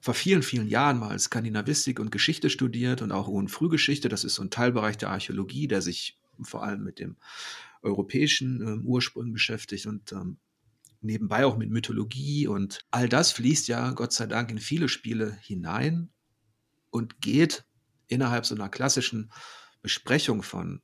vor 0.00 0.14
vielen, 0.14 0.42
vielen 0.42 0.68
Jahren 0.68 0.98
mal 0.98 1.18
Skandinavistik 1.18 1.98
und 1.98 2.10
Geschichte 2.10 2.50
studiert 2.50 3.02
und 3.02 3.12
auch 3.12 3.28
und 3.28 3.48
Frühgeschichte. 3.48 4.08
Das 4.08 4.24
ist 4.24 4.34
so 4.34 4.42
ein 4.42 4.50
Teilbereich 4.50 4.96
der 4.96 5.10
Archäologie, 5.10 5.66
der 5.66 5.82
sich 5.82 6.18
vor 6.42 6.62
allem 6.62 6.84
mit 6.84 7.00
dem 7.00 7.16
europäischen 7.82 8.60
ähm, 8.60 8.86
Ursprung 8.86 9.32
beschäftigt. 9.32 9.86
Und 9.86 10.12
ähm, 10.12 10.38
nebenbei 11.00 11.44
auch 11.44 11.56
mit 11.56 11.70
Mythologie 11.70 12.46
und 12.46 12.84
all 12.90 13.08
das 13.08 13.32
fließt 13.32 13.68
ja 13.68 13.90
Gott 13.92 14.12
sei 14.12 14.26
Dank 14.26 14.50
in 14.50 14.58
viele 14.58 14.88
Spiele 14.88 15.36
hinein 15.42 16.10
und 16.90 17.20
geht 17.20 17.64
innerhalb 18.08 18.46
so 18.46 18.54
einer 18.54 18.68
klassischen 18.68 19.30
Besprechung 19.82 20.42
von 20.42 20.82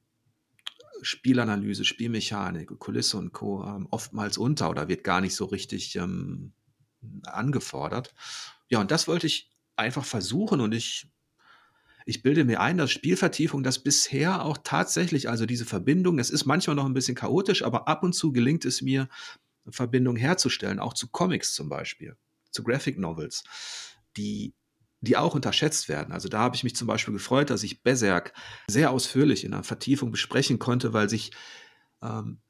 Spielanalyse, 1.03 1.85
Spielmechanik, 1.85 2.79
Kulisse 2.79 3.19
und 3.19 3.33
Co. 3.33 3.65
Ähm, 3.65 3.89
oftmals 3.91 4.39
unter 4.39 4.71
oder 4.71 4.89
wird 4.89 5.05
gar 5.05 5.21
nicht 5.21 5.35
so 5.35 5.47
richtig 5.47 5.97
ähm, 5.97 6.53
angefordert. 7.25 8.15
Ja, 8.69 8.81
und 8.81 8.91
das 8.91 9.09
wollte 9.09 9.27
ich 9.27 9.51
einfach 9.77 10.05
versuchen 10.05 10.61
und 10.61 10.73
ich, 10.73 11.09
ich 12.07 12.23
bilde 12.23 12.45
mir 12.45 12.61
ein, 12.61 12.79
dass 12.79 12.91
Spielvertiefung 12.91 13.63
das 13.63 13.83
bisher 13.83 14.45
auch 14.45 14.59
tatsächlich, 14.63 15.29
also 15.29 15.47
diese 15.47 15.65
Verbindung, 15.65 16.19
es 16.19 16.31
ist 16.31 16.45
manchmal 16.45 16.77
noch 16.77 16.85
ein 16.87 16.95
bisschen 16.95 17.15
chaotisch, 17.15 17.63
aber 17.63 17.89
ab 17.89 18.03
und 18.03 18.15
zu 18.15 18.33
gelingt 18.33 18.65
es 18.65 18.83
mir, 18.83 19.09
Verbindung 19.71 20.17
herzustellen, 20.17 20.79
auch 20.79 20.93
zu 20.93 21.09
Comics 21.09 21.55
zum 21.55 21.69
Beispiel, 21.69 22.17
zu 22.51 22.63
Graphic 22.63 22.99
Novels, 22.99 23.45
die, 24.17 24.55
die 25.05 25.17
auch 25.17 25.35
unterschätzt 25.35 25.89
werden. 25.89 26.13
Also 26.13 26.29
da 26.29 26.41
habe 26.41 26.57
ich 26.57 26.65
mich 26.65 26.77
zum 26.77 26.87
Beispiel 26.87 27.15
gefreut, 27.15 27.51
dass 27.51 27.63
ich 27.63 27.83
Berserk 27.83 28.33
sehr 28.69 28.91
ausführlich 28.91 29.45
in 29.45 29.55
einer 29.55 29.65
Vertiefung 29.65 30.11
besprechen 30.11 30.59
konnte, 30.59 30.93
weil 30.93 31.09
sich 31.09 31.33
ähm, 32.03 32.41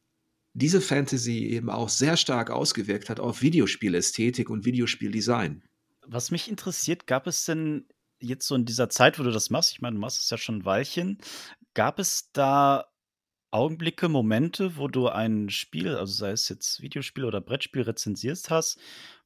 diese 0.55 0.81
Fantasy 0.81 1.47
eben 1.47 1.69
auch 1.69 1.89
sehr 1.89 2.17
stark 2.17 2.51
ausgewirkt 2.51 3.11
hat 3.11 3.21
auf 3.21 3.43
Videospielästhetik 3.43 4.49
und 4.51 4.65
Videospieldesign. 4.65 5.65
Was 6.07 6.31
mich 6.31 6.49
interessiert, 6.49 7.07
gab 7.07 7.27
es 7.27 7.45
denn 7.45 7.87
jetzt 8.21 8.47
so 8.47 8.55
in 8.55 8.65
dieser 8.65 8.89
Zeit, 8.89 9.19
wo 9.19 9.23
du 9.23 9.31
das 9.31 9.51
machst, 9.51 9.73
ich 9.73 9.81
meine, 9.81 9.95
du 9.95 10.01
machst 10.01 10.23
es 10.23 10.31
ja 10.31 10.39
schon 10.39 10.59
ein 10.59 10.65
Weilchen, 10.65 11.19
gab 11.75 11.99
es 11.99 12.31
da 12.33 12.87
Augenblicke, 13.51 14.09
Momente, 14.09 14.77
wo 14.77 14.89
du 14.89 15.09
ein 15.09 15.49
Spiel, 15.51 15.95
also 15.95 16.13
sei 16.13 16.31
es 16.31 16.49
jetzt 16.49 16.81
Videospiel 16.81 17.25
oder 17.25 17.41
Brettspiel 17.41 17.83
rezensierst 17.83 18.51
hast, 18.51 18.79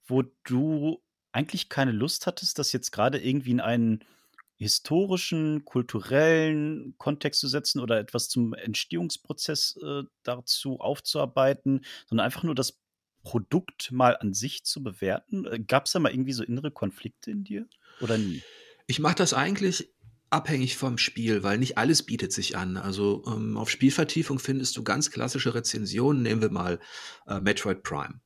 wo 0.06 0.22
du 0.44 1.02
eigentlich 1.32 1.68
keine 1.68 1.92
Lust 1.92 2.26
hattest, 2.26 2.58
das 2.58 2.72
jetzt 2.72 2.90
gerade 2.90 3.18
irgendwie 3.18 3.50
in 3.50 3.60
einen 3.60 4.04
historischen, 4.56 5.64
kulturellen 5.64 6.94
Kontext 6.98 7.40
zu 7.40 7.48
setzen 7.48 7.80
oder 7.80 7.98
etwas 7.98 8.28
zum 8.28 8.54
Entstehungsprozess 8.54 9.78
äh, 9.82 10.02
dazu 10.24 10.80
aufzuarbeiten, 10.80 11.84
sondern 12.06 12.24
einfach 12.24 12.42
nur 12.42 12.56
das 12.56 12.80
Produkt 13.22 13.92
mal 13.92 14.16
an 14.16 14.34
sich 14.34 14.64
zu 14.64 14.82
bewerten? 14.82 15.44
Äh, 15.46 15.60
Gab 15.60 15.86
es 15.86 15.92
da 15.92 16.00
mal 16.00 16.12
irgendwie 16.12 16.32
so 16.32 16.42
innere 16.42 16.70
Konflikte 16.70 17.30
in 17.30 17.44
dir 17.44 17.68
oder 18.00 18.18
nie? 18.18 18.42
Ich 18.86 18.98
mache 18.98 19.16
das 19.16 19.32
eigentlich 19.32 19.92
abhängig 20.30 20.76
vom 20.76 20.98
Spiel, 20.98 21.42
weil 21.42 21.58
nicht 21.58 21.78
alles 21.78 22.02
bietet 22.02 22.32
sich 22.32 22.56
an. 22.56 22.76
Also 22.76 23.24
ähm, 23.26 23.56
auf 23.56 23.70
Spielvertiefung 23.70 24.38
findest 24.38 24.76
du 24.76 24.82
ganz 24.82 25.10
klassische 25.10 25.54
Rezensionen. 25.54 26.22
Nehmen 26.22 26.42
wir 26.42 26.50
mal 26.50 26.80
äh, 27.26 27.40
Metroid 27.40 27.82
Prime 27.82 28.20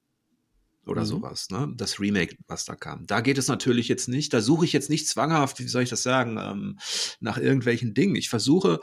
oder 0.86 1.02
mhm. 1.02 1.06
sowas, 1.06 1.48
ne? 1.50 1.72
Das 1.76 2.00
Remake, 2.00 2.36
was 2.46 2.64
da 2.64 2.74
kam. 2.74 3.06
Da 3.06 3.20
geht 3.20 3.38
es 3.38 3.48
natürlich 3.48 3.88
jetzt 3.88 4.08
nicht, 4.08 4.32
da 4.32 4.40
suche 4.40 4.64
ich 4.64 4.72
jetzt 4.72 4.90
nicht 4.90 5.08
zwanghaft, 5.08 5.58
wie 5.60 5.68
soll 5.68 5.82
ich 5.82 5.90
das 5.90 6.02
sagen, 6.02 6.38
ähm, 6.38 6.78
nach 7.20 7.38
irgendwelchen 7.38 7.94
Dingen. 7.94 8.16
Ich 8.16 8.28
versuche, 8.28 8.80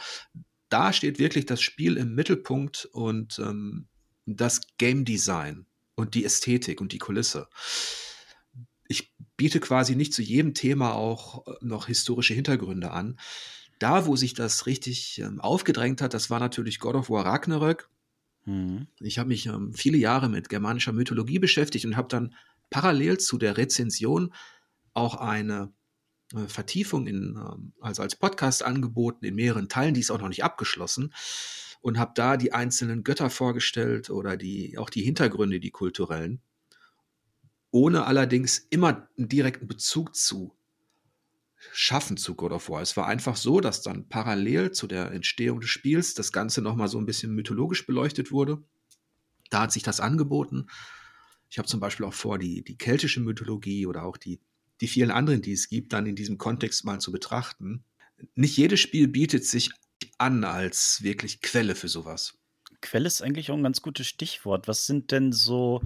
da 0.70 0.94
steht 0.94 1.20
wirklich 1.20 1.46
das 1.46 1.62
Spiel 1.62 1.98
im 1.98 2.16
Mittelpunkt 2.16 2.88
und 2.92 3.40
ähm, 3.40 3.88
das 4.26 4.62
Game 4.78 5.06
Design 5.06 5.66
und 5.96 6.14
die 6.14 6.26
Ästhetik 6.26 6.82
und 6.82 6.94
die 6.94 7.00
Kulisse 7.00 7.48
ich 8.90 9.14
biete 9.38 9.62
quasi 9.62 9.96
nicht 9.96 10.14
zu 10.14 10.22
jedem 10.22 10.54
Thema 10.54 10.96
auch 10.96 11.48
äh, 11.48 11.54
noch 11.62 11.88
historische 11.88 12.34
Hintergründe 12.34 12.92
an. 12.92 13.18
Da, 13.78 14.06
wo 14.06 14.18
sich 14.18 14.34
das 14.34 14.66
richtig 14.66 15.20
ähm, 15.20 15.40
aufgedrängt 15.40 16.02
hat, 16.02 16.14
das 16.14 16.30
war 16.30 16.42
natürlich 16.42 16.80
God 16.80 16.96
of 16.96 17.10
War 17.10 17.26
Ragnarök. 17.26 17.90
Mhm. 18.46 18.88
Ich 19.00 19.20
habe 19.20 19.30
mich 19.30 19.46
ähm, 19.46 19.74
viele 19.74 19.98
Jahre 19.98 20.30
mit 20.30 20.50
germanischer 20.50 20.94
Mythologie 20.94 21.40
beschäftigt 21.40 21.86
und 21.86 21.98
habe 21.98 22.08
dann 22.08 22.36
parallel 22.70 23.18
zu 23.18 23.38
der 23.38 23.58
Rezension 23.58 24.34
auch 24.94 25.16
eine 25.16 25.74
äh, 26.34 26.48
Vertiefung 26.48 27.08
in, 27.08 27.38
ähm, 27.38 27.74
also 27.82 28.02
als 28.02 28.16
Podcast 28.16 28.64
angeboten 28.64 29.26
in 29.26 29.36
mehreren 29.36 29.70
Teilen, 29.70 29.94
die 29.94 30.02
ist 30.02 30.12
auch 30.12 30.22
noch 30.22 30.30
nicht 30.30 30.44
abgeschlossen 30.44 31.14
und 31.82 31.98
habe 31.98 32.12
da 32.16 32.38
die 32.38 32.54
einzelnen 32.54 33.04
Götter 33.04 33.30
vorgestellt 33.30 34.10
oder 34.10 34.38
die 34.38 34.78
auch 34.78 34.90
die 34.90 35.04
Hintergründe, 35.04 35.60
die 35.60 35.72
kulturellen 35.72 36.42
ohne 37.72 38.06
allerdings 38.06 38.58
immer 38.70 39.08
einen 39.18 39.30
direkten 39.30 39.68
Bezug 39.68 40.16
zu 40.16 40.56
schaffen 41.74 42.18
zu 42.18 42.36
God 42.36 42.52
of 42.52 42.70
War. 42.70 42.82
Es 42.82 42.96
war 42.98 43.08
einfach 43.08 43.36
so, 43.36 43.60
dass 43.60 43.82
dann 43.82 44.08
parallel 44.08 44.72
zu 44.72 44.88
der 44.88 45.12
Entstehung 45.12 45.60
des 45.60 45.70
Spiels 45.70 46.14
das 46.14 46.32
Ganze 46.32 46.62
nochmal 46.62 46.88
so 46.88 46.98
ein 46.98 47.06
bisschen 47.06 47.34
mythologisch 47.34 47.86
beleuchtet 47.86 48.32
wurde. 48.32 48.64
Da 49.50 49.62
hat 49.62 49.72
sich 49.72 49.84
das 49.84 50.00
angeboten. 50.00 50.68
Ich 51.50 51.58
habe 51.58 51.68
zum 51.68 51.80
Beispiel 51.80 52.06
auch 52.06 52.14
vor, 52.14 52.38
die, 52.38 52.64
die 52.64 52.78
keltische 52.78 53.20
Mythologie 53.20 53.86
oder 53.88 54.04
auch 54.04 54.18
die, 54.18 54.40
die 54.82 54.88
vielen 54.88 55.12
anderen, 55.12 55.42
die 55.42 55.54
es 55.54 55.70
gibt, 55.70 55.94
dann 55.94 56.06
in 56.06 56.16
diesem 56.16 56.38
Kontext 56.38 56.86
mal 56.86 57.00
zu 57.00 57.12
betrachten. 57.12 57.84
Nicht 58.36 58.56
jedes 58.58 58.80
Spiel 58.80 59.08
bietet 59.08 59.46
sich 59.46 59.72
an 60.18 60.44
als 60.44 61.02
wirklich 61.04 61.42
Quelle 61.42 61.76
für 61.76 61.88
sowas. 61.88 62.38
Quelle 62.82 63.08
ist 63.08 63.22
eigentlich 63.22 63.52
auch 63.52 63.58
ein 63.58 63.64
ganz 63.64 63.82
gutes 63.82 64.08
Stichwort. 64.08 64.68
Was 64.68 64.86
sind 64.86 65.12
denn 65.12 65.32
so 65.32 65.82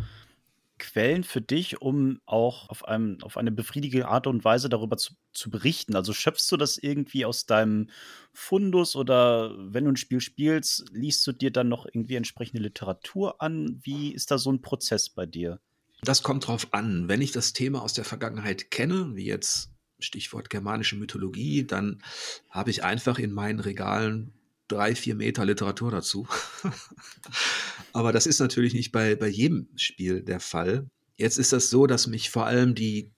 Quellen 0.84 1.24
für 1.24 1.40
dich, 1.40 1.82
um 1.82 2.20
auch 2.26 2.68
auf, 2.68 2.86
einem, 2.86 3.18
auf 3.22 3.38
eine 3.38 3.52
befriedigende 3.52 4.10
Art 4.10 4.28
und 4.28 4.44
Weise 4.44 4.68
darüber 4.68 4.98
zu, 4.98 5.14
zu 5.32 5.50
berichten? 5.50 5.96
Also 5.96 6.12
schöpfst 6.12 6.52
du 6.52 6.58
das 6.58 6.78
irgendwie 6.78 7.24
aus 7.24 7.46
deinem 7.46 7.90
Fundus 8.34 8.98
oder 8.98 9.56
wenn 9.58 9.86
du 9.86 9.92
ein 9.92 9.96
Spiel 9.96 10.20
spielst, 10.20 10.86
liest 10.92 11.26
du 11.26 11.32
dir 11.32 11.52
dann 11.52 11.70
noch 11.70 11.86
irgendwie 11.86 12.16
entsprechende 12.16 12.62
Literatur 12.62 13.42
an? 13.42 13.80
Wie 13.82 14.14
ist 14.14 14.30
da 14.30 14.38
so 14.38 14.52
ein 14.52 14.62
Prozess 14.62 15.10
bei 15.10 15.26
dir? 15.26 15.62
Das 16.02 16.22
kommt 16.22 16.48
drauf 16.48 16.68
an. 16.74 17.08
Wenn 17.08 17.22
ich 17.22 17.32
das 17.32 17.54
Thema 17.54 17.82
aus 17.82 17.94
der 17.94 18.04
Vergangenheit 18.04 18.70
kenne, 18.70 19.16
wie 19.16 19.26
jetzt 19.26 19.72
Stichwort 20.00 20.50
germanische 20.50 20.98
Mythologie, 20.98 21.66
dann 21.66 22.04
habe 22.50 22.72
ich 22.72 22.84
einfach 22.84 23.20
in 23.20 23.32
meinen 23.32 23.62
Regalen 23.62 24.34
drei, 24.68 24.96
vier 24.96 25.16
Meter 25.16 25.46
Literatur 25.46 25.92
dazu. 25.92 26.28
Aber 27.94 28.12
das 28.12 28.26
ist 28.26 28.40
natürlich 28.40 28.74
nicht 28.74 28.92
bei, 28.92 29.16
bei 29.16 29.28
jedem 29.28 29.68
Spiel 29.76 30.24
der 30.24 30.40
Fall. 30.40 30.90
Jetzt 31.16 31.38
ist 31.38 31.54
das 31.54 31.70
so, 31.70 31.86
dass 31.86 32.08
mich 32.08 32.30
vor 32.30 32.46
allem 32.46 32.76
die, 32.76 33.12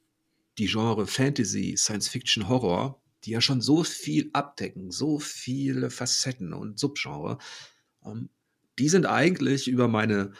die 0.58 0.68
Genre 0.68 1.08
Fantasy, 1.08 1.76
Science 1.78 2.10
Fiction, 2.10 2.50
Horror, 2.50 3.02
die 3.24 3.32
ja 3.32 3.42
schon 3.42 3.62
so 3.62 3.84
viel 3.84 4.30
abdecken, 4.34 4.92
so 4.92 5.20
viele 5.20 5.90
Facetten 5.90 6.54
und 6.54 6.80
Subgenre, 6.80 7.38
ähm, 8.06 8.30
die 8.78 8.90
sind 8.90 9.06
eigentlich 9.06 9.68
über 9.68 9.88
meine, 9.88 10.34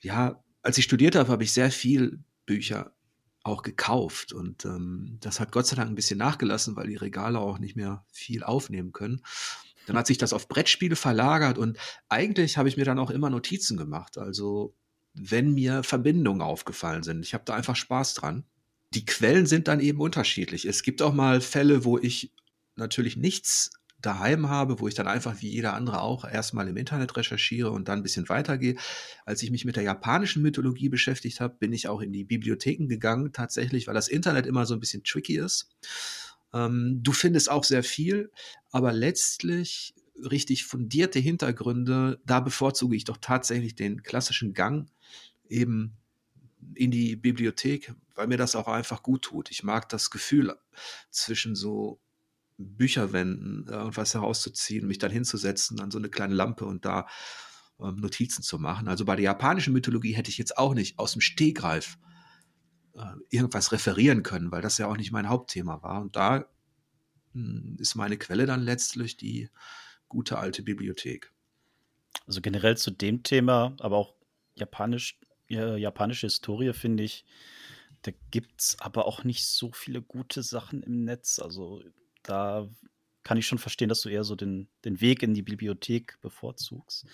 ja, 0.00 0.42
als 0.62 0.78
ich 0.78 0.84
studiert 0.84 1.16
habe, 1.16 1.30
habe 1.30 1.42
ich 1.42 1.52
sehr 1.52 1.70
viel 1.70 2.20
Bücher 2.46 2.94
auch 3.42 3.62
gekauft. 3.62 4.32
Und 4.32 4.64
ähm, 4.64 5.18
das 5.20 5.40
hat 5.40 5.52
Gott 5.52 5.66
sei 5.66 5.76
Dank 5.76 5.90
ein 5.90 5.94
bisschen 5.94 6.18
nachgelassen, 6.18 6.76
weil 6.76 6.86
die 6.86 6.96
Regale 6.96 7.38
auch 7.38 7.58
nicht 7.58 7.76
mehr 7.76 8.04
viel 8.12 8.44
aufnehmen 8.44 8.92
können. 8.92 9.22
Dann 9.88 9.96
hat 9.96 10.06
sich 10.06 10.18
das 10.18 10.32
auf 10.32 10.48
Brettspiele 10.48 10.96
verlagert 10.96 11.58
und 11.58 11.78
eigentlich 12.08 12.56
habe 12.56 12.68
ich 12.68 12.76
mir 12.76 12.84
dann 12.84 12.98
auch 12.98 13.10
immer 13.10 13.30
Notizen 13.30 13.76
gemacht. 13.76 14.18
Also 14.18 14.74
wenn 15.14 15.54
mir 15.54 15.82
Verbindungen 15.82 16.42
aufgefallen 16.42 17.02
sind. 17.02 17.24
Ich 17.24 17.34
habe 17.34 17.44
da 17.44 17.54
einfach 17.54 17.76
Spaß 17.76 18.14
dran. 18.14 18.44
Die 18.94 19.04
Quellen 19.04 19.46
sind 19.46 19.68
dann 19.68 19.80
eben 19.80 20.00
unterschiedlich. 20.00 20.64
Es 20.64 20.82
gibt 20.82 21.02
auch 21.02 21.12
mal 21.12 21.40
Fälle, 21.40 21.84
wo 21.84 21.98
ich 21.98 22.32
natürlich 22.76 23.16
nichts 23.16 23.70
daheim 24.00 24.48
habe, 24.48 24.78
wo 24.80 24.86
ich 24.86 24.94
dann 24.94 25.08
einfach 25.08 25.42
wie 25.42 25.48
jeder 25.48 25.74
andere 25.74 26.02
auch 26.02 26.24
erstmal 26.24 26.68
im 26.68 26.76
Internet 26.76 27.16
recherchiere 27.16 27.70
und 27.70 27.88
dann 27.88 27.98
ein 27.98 28.02
bisschen 28.02 28.28
weitergehe. 28.28 28.76
Als 29.24 29.42
ich 29.42 29.50
mich 29.50 29.64
mit 29.64 29.74
der 29.74 29.82
japanischen 29.82 30.42
Mythologie 30.42 30.88
beschäftigt 30.88 31.40
habe, 31.40 31.56
bin 31.58 31.72
ich 31.72 31.88
auch 31.88 32.00
in 32.00 32.12
die 32.12 32.24
Bibliotheken 32.24 32.86
gegangen, 32.86 33.32
tatsächlich, 33.32 33.88
weil 33.88 33.94
das 33.94 34.08
Internet 34.08 34.46
immer 34.46 34.66
so 34.66 34.74
ein 34.74 34.80
bisschen 34.80 35.02
tricky 35.02 35.38
ist. 35.38 35.68
Ähm, 36.52 37.00
du 37.02 37.12
findest 37.12 37.50
auch 37.50 37.64
sehr 37.64 37.82
viel, 37.82 38.30
aber 38.70 38.92
letztlich 38.92 39.94
richtig 40.18 40.64
fundierte 40.64 41.18
Hintergründe, 41.18 42.20
da 42.24 42.40
bevorzuge 42.40 42.96
ich 42.96 43.04
doch 43.04 43.18
tatsächlich 43.20 43.74
den 43.74 44.02
klassischen 44.02 44.52
Gang 44.52 44.90
eben 45.48 45.96
in 46.74 46.90
die 46.90 47.16
Bibliothek, 47.16 47.94
weil 48.14 48.26
mir 48.26 48.36
das 48.36 48.56
auch 48.56 48.68
einfach 48.68 49.02
gut 49.02 49.22
tut. 49.22 49.50
Ich 49.50 49.62
mag 49.62 49.88
das 49.88 50.10
Gefühl 50.10 50.54
zwischen 51.10 51.54
so 51.54 52.00
Bücherwänden 52.58 53.66
irgendwas 53.68 54.14
herauszuziehen, 54.14 54.86
mich 54.86 54.98
dann 54.98 55.12
hinzusetzen 55.12 55.80
an 55.80 55.90
so 55.90 55.98
eine 55.98 56.08
kleine 56.08 56.34
Lampe 56.34 56.64
und 56.64 56.84
da 56.84 57.06
ähm, 57.80 57.96
Notizen 57.96 58.42
zu 58.42 58.58
machen. 58.58 58.88
Also 58.88 59.04
bei 59.04 59.14
der 59.14 59.24
japanischen 59.24 59.72
Mythologie 59.72 60.12
hätte 60.12 60.30
ich 60.30 60.38
jetzt 60.38 60.58
auch 60.58 60.74
nicht 60.74 60.98
aus 60.98 61.12
dem 61.12 61.20
Stehgreif 61.20 61.98
äh, 62.02 62.07
irgendwas 63.30 63.72
referieren 63.72 64.22
können, 64.22 64.50
weil 64.50 64.62
das 64.62 64.78
ja 64.78 64.86
auch 64.86 64.96
nicht 64.96 65.12
mein 65.12 65.28
Hauptthema 65.28 65.82
war. 65.82 66.00
Und 66.00 66.16
da 66.16 66.46
hm, 67.32 67.76
ist 67.78 67.94
meine 67.94 68.16
Quelle 68.16 68.46
dann 68.46 68.62
letztlich 68.62 69.16
die 69.16 69.48
gute 70.08 70.38
alte 70.38 70.62
Bibliothek. 70.62 71.32
Also 72.26 72.40
generell 72.40 72.76
zu 72.76 72.90
dem 72.90 73.22
Thema, 73.22 73.76
aber 73.80 73.96
auch 73.96 74.14
japanisch, 74.54 75.18
ja, 75.48 75.76
japanische 75.76 76.26
Historie 76.26 76.72
finde 76.72 77.04
ich, 77.04 77.24
da 78.02 78.12
gibt 78.30 78.60
es 78.60 78.76
aber 78.80 79.06
auch 79.06 79.24
nicht 79.24 79.46
so 79.46 79.72
viele 79.72 80.02
gute 80.02 80.42
Sachen 80.42 80.82
im 80.82 81.04
Netz. 81.04 81.38
Also 81.38 81.82
da 82.22 82.68
kann 83.22 83.38
ich 83.38 83.46
schon 83.46 83.58
verstehen, 83.58 83.88
dass 83.88 84.02
du 84.02 84.08
eher 84.08 84.24
so 84.24 84.36
den, 84.36 84.68
den 84.84 85.00
Weg 85.00 85.22
in 85.22 85.34
die 85.34 85.42
Bibliothek 85.42 86.18
bevorzugst. 86.20 87.06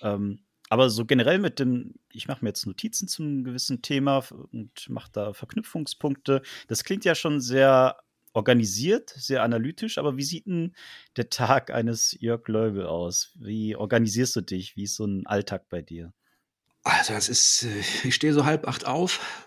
Ähm, 0.00 0.40
aber 0.68 0.90
so 0.90 1.04
generell 1.04 1.38
mit 1.38 1.58
dem, 1.58 1.94
ich 2.12 2.28
mache 2.28 2.44
mir 2.44 2.50
jetzt 2.50 2.66
Notizen 2.66 3.08
zu 3.08 3.22
einem 3.22 3.44
gewissen 3.44 3.82
Thema 3.82 4.22
und 4.52 4.88
mache 4.88 5.10
da 5.12 5.32
Verknüpfungspunkte. 5.32 6.42
Das 6.66 6.84
klingt 6.84 7.04
ja 7.04 7.14
schon 7.14 7.40
sehr 7.40 7.96
organisiert, 8.32 9.10
sehr 9.10 9.42
analytisch, 9.42 9.98
aber 9.98 10.16
wie 10.16 10.24
sieht 10.24 10.46
denn 10.46 10.74
der 11.16 11.30
Tag 11.30 11.70
eines 11.70 12.16
Jörg 12.20 12.46
Leubel 12.48 12.86
aus? 12.86 13.32
Wie 13.34 13.76
organisierst 13.76 14.36
du 14.36 14.40
dich? 14.42 14.76
Wie 14.76 14.84
ist 14.84 14.96
so 14.96 15.06
ein 15.06 15.26
Alltag 15.26 15.68
bei 15.68 15.82
dir? 15.82 16.12
Also, 16.84 17.14
das 17.14 17.28
ist, 17.28 17.64
äh, 17.64 18.08
ich 18.08 18.14
stehe 18.14 18.32
so 18.32 18.44
halb 18.44 18.66
acht 18.68 18.86
auf 18.86 19.46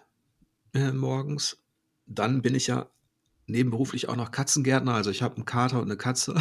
äh, 0.74 0.92
morgens. 0.92 1.58
Dann 2.06 2.42
bin 2.42 2.56
ich 2.56 2.68
ja 2.68 2.90
nebenberuflich 3.48 4.10
auch 4.10 4.16
noch 4.16 4.32
Katzengärtner. 4.32 4.94
Also 4.94 5.12
ich 5.12 5.22
habe 5.22 5.36
einen 5.36 5.46
Kater 5.46 5.78
und 5.78 5.86
eine 5.86 5.98
Katze. 5.98 6.36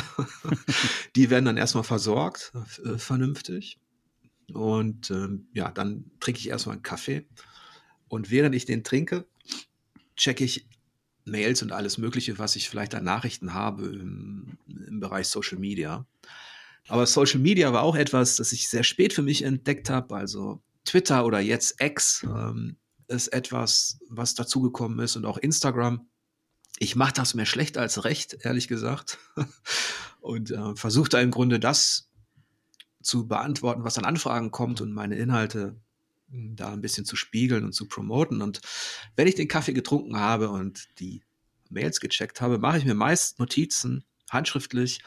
die 1.16 1.31
werden 1.31 1.45
dann 1.45 1.57
erstmal 1.57 1.85
versorgt, 1.85 2.53
äh, 2.85 2.99
vernünftig. 2.99 3.79
Und 4.54 5.10
ähm, 5.10 5.48
ja, 5.52 5.70
dann 5.70 6.10
trinke 6.20 6.40
ich 6.40 6.48
erstmal 6.48 6.74
einen 6.74 6.82
Kaffee. 6.82 7.26
Und 8.08 8.30
während 8.30 8.54
ich 8.54 8.64
den 8.64 8.84
trinke, 8.84 9.26
checke 10.16 10.44
ich 10.44 10.68
Mails 11.24 11.62
und 11.62 11.72
alles 11.72 11.98
Mögliche, 11.98 12.38
was 12.38 12.56
ich 12.56 12.68
vielleicht 12.68 12.94
an 12.94 13.04
Nachrichten 13.04 13.54
habe 13.54 13.86
im, 13.86 14.58
im, 14.66 15.00
Bereich 15.00 15.28
Social 15.28 15.58
Media. 15.58 16.06
Aber 16.88 17.06
Social 17.06 17.40
Media 17.40 17.72
war 17.72 17.82
auch 17.82 17.94
etwas, 17.94 18.36
das 18.36 18.52
ich 18.52 18.68
sehr 18.68 18.84
spät 18.84 19.12
für 19.12 19.22
mich 19.22 19.42
entdeckt 19.42 19.90
habe. 19.90 20.16
Also 20.16 20.62
Twitter 20.84 21.24
oder 21.24 21.40
jetzt 21.40 21.80
X 21.80 22.24
ähm, 22.24 22.76
ist 23.06 23.28
etwas, 23.28 23.98
was 24.08 24.34
dazugekommen 24.34 24.98
ist 25.00 25.16
und 25.16 25.24
auch 25.24 25.38
Instagram. 25.38 26.08
Ich 26.78 26.96
mache 26.96 27.12
das 27.12 27.34
mehr 27.34 27.46
schlecht 27.46 27.78
als 27.78 28.04
recht, 28.04 28.38
ehrlich 28.40 28.66
gesagt. 28.66 29.18
und 30.20 30.50
äh, 30.50 30.74
versuche 30.74 31.10
da 31.10 31.20
im 31.20 31.30
Grunde 31.30 31.60
das 31.60 32.10
zu 33.02 33.26
beantworten, 33.26 33.84
was 33.84 33.98
an 33.98 34.04
Anfragen 34.04 34.50
kommt 34.50 34.80
und 34.80 34.92
meine 34.92 35.16
Inhalte 35.16 35.76
hm, 36.30 36.56
da 36.56 36.72
ein 36.72 36.80
bisschen 36.80 37.04
zu 37.04 37.16
spiegeln 37.16 37.64
und 37.64 37.72
zu 37.72 37.86
promoten. 37.88 38.42
Und 38.42 38.60
wenn 39.16 39.26
ich 39.26 39.34
den 39.34 39.48
Kaffee 39.48 39.72
getrunken 39.72 40.16
habe 40.16 40.50
und 40.50 40.88
die 40.98 41.22
Mails 41.70 42.00
gecheckt 42.00 42.40
habe, 42.40 42.58
mache 42.58 42.78
ich 42.78 42.84
mir 42.84 42.94
meist 42.94 43.38
Notizen 43.38 44.04
handschriftlich, 44.30 45.02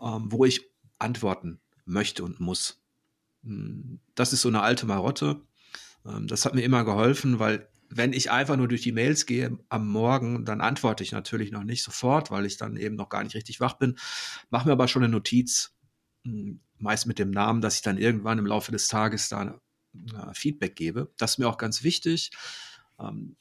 ähm, 0.00 0.30
wo 0.30 0.44
ich 0.44 0.70
antworten 0.98 1.60
möchte 1.84 2.24
und 2.24 2.40
muss. 2.40 2.80
Hm, 3.44 4.00
das 4.14 4.32
ist 4.32 4.42
so 4.42 4.48
eine 4.48 4.62
alte 4.62 4.86
Marotte. 4.86 5.40
Ähm, 6.06 6.26
das 6.26 6.44
hat 6.44 6.54
mir 6.54 6.62
immer 6.62 6.84
geholfen, 6.84 7.38
weil 7.38 7.68
wenn 7.90 8.12
ich 8.12 8.30
einfach 8.30 8.56
nur 8.56 8.68
durch 8.68 8.82
die 8.82 8.92
Mails 8.92 9.24
gehe 9.24 9.58
am 9.70 9.88
Morgen, 9.88 10.44
dann 10.44 10.60
antworte 10.60 11.02
ich 11.02 11.12
natürlich 11.12 11.52
noch 11.52 11.64
nicht 11.64 11.82
sofort, 11.82 12.30
weil 12.30 12.44
ich 12.44 12.58
dann 12.58 12.76
eben 12.76 12.96
noch 12.96 13.08
gar 13.08 13.24
nicht 13.24 13.34
richtig 13.34 13.60
wach 13.60 13.74
bin. 13.74 13.98
Mache 14.50 14.66
mir 14.66 14.72
aber 14.72 14.88
schon 14.88 15.02
eine 15.02 15.12
Notiz, 15.12 15.74
hm, 16.24 16.60
meist 16.80 17.06
mit 17.06 17.18
dem 17.18 17.30
Namen, 17.30 17.60
dass 17.60 17.76
ich 17.76 17.82
dann 17.82 17.98
irgendwann 17.98 18.38
im 18.38 18.46
Laufe 18.46 18.72
des 18.72 18.88
Tages 18.88 19.28
da 19.28 19.60
Feedback 20.32 20.76
gebe. 20.76 21.10
Das 21.16 21.32
ist 21.32 21.38
mir 21.38 21.48
auch 21.48 21.58
ganz 21.58 21.82
wichtig. 21.82 22.30
Ähm, 23.00 23.36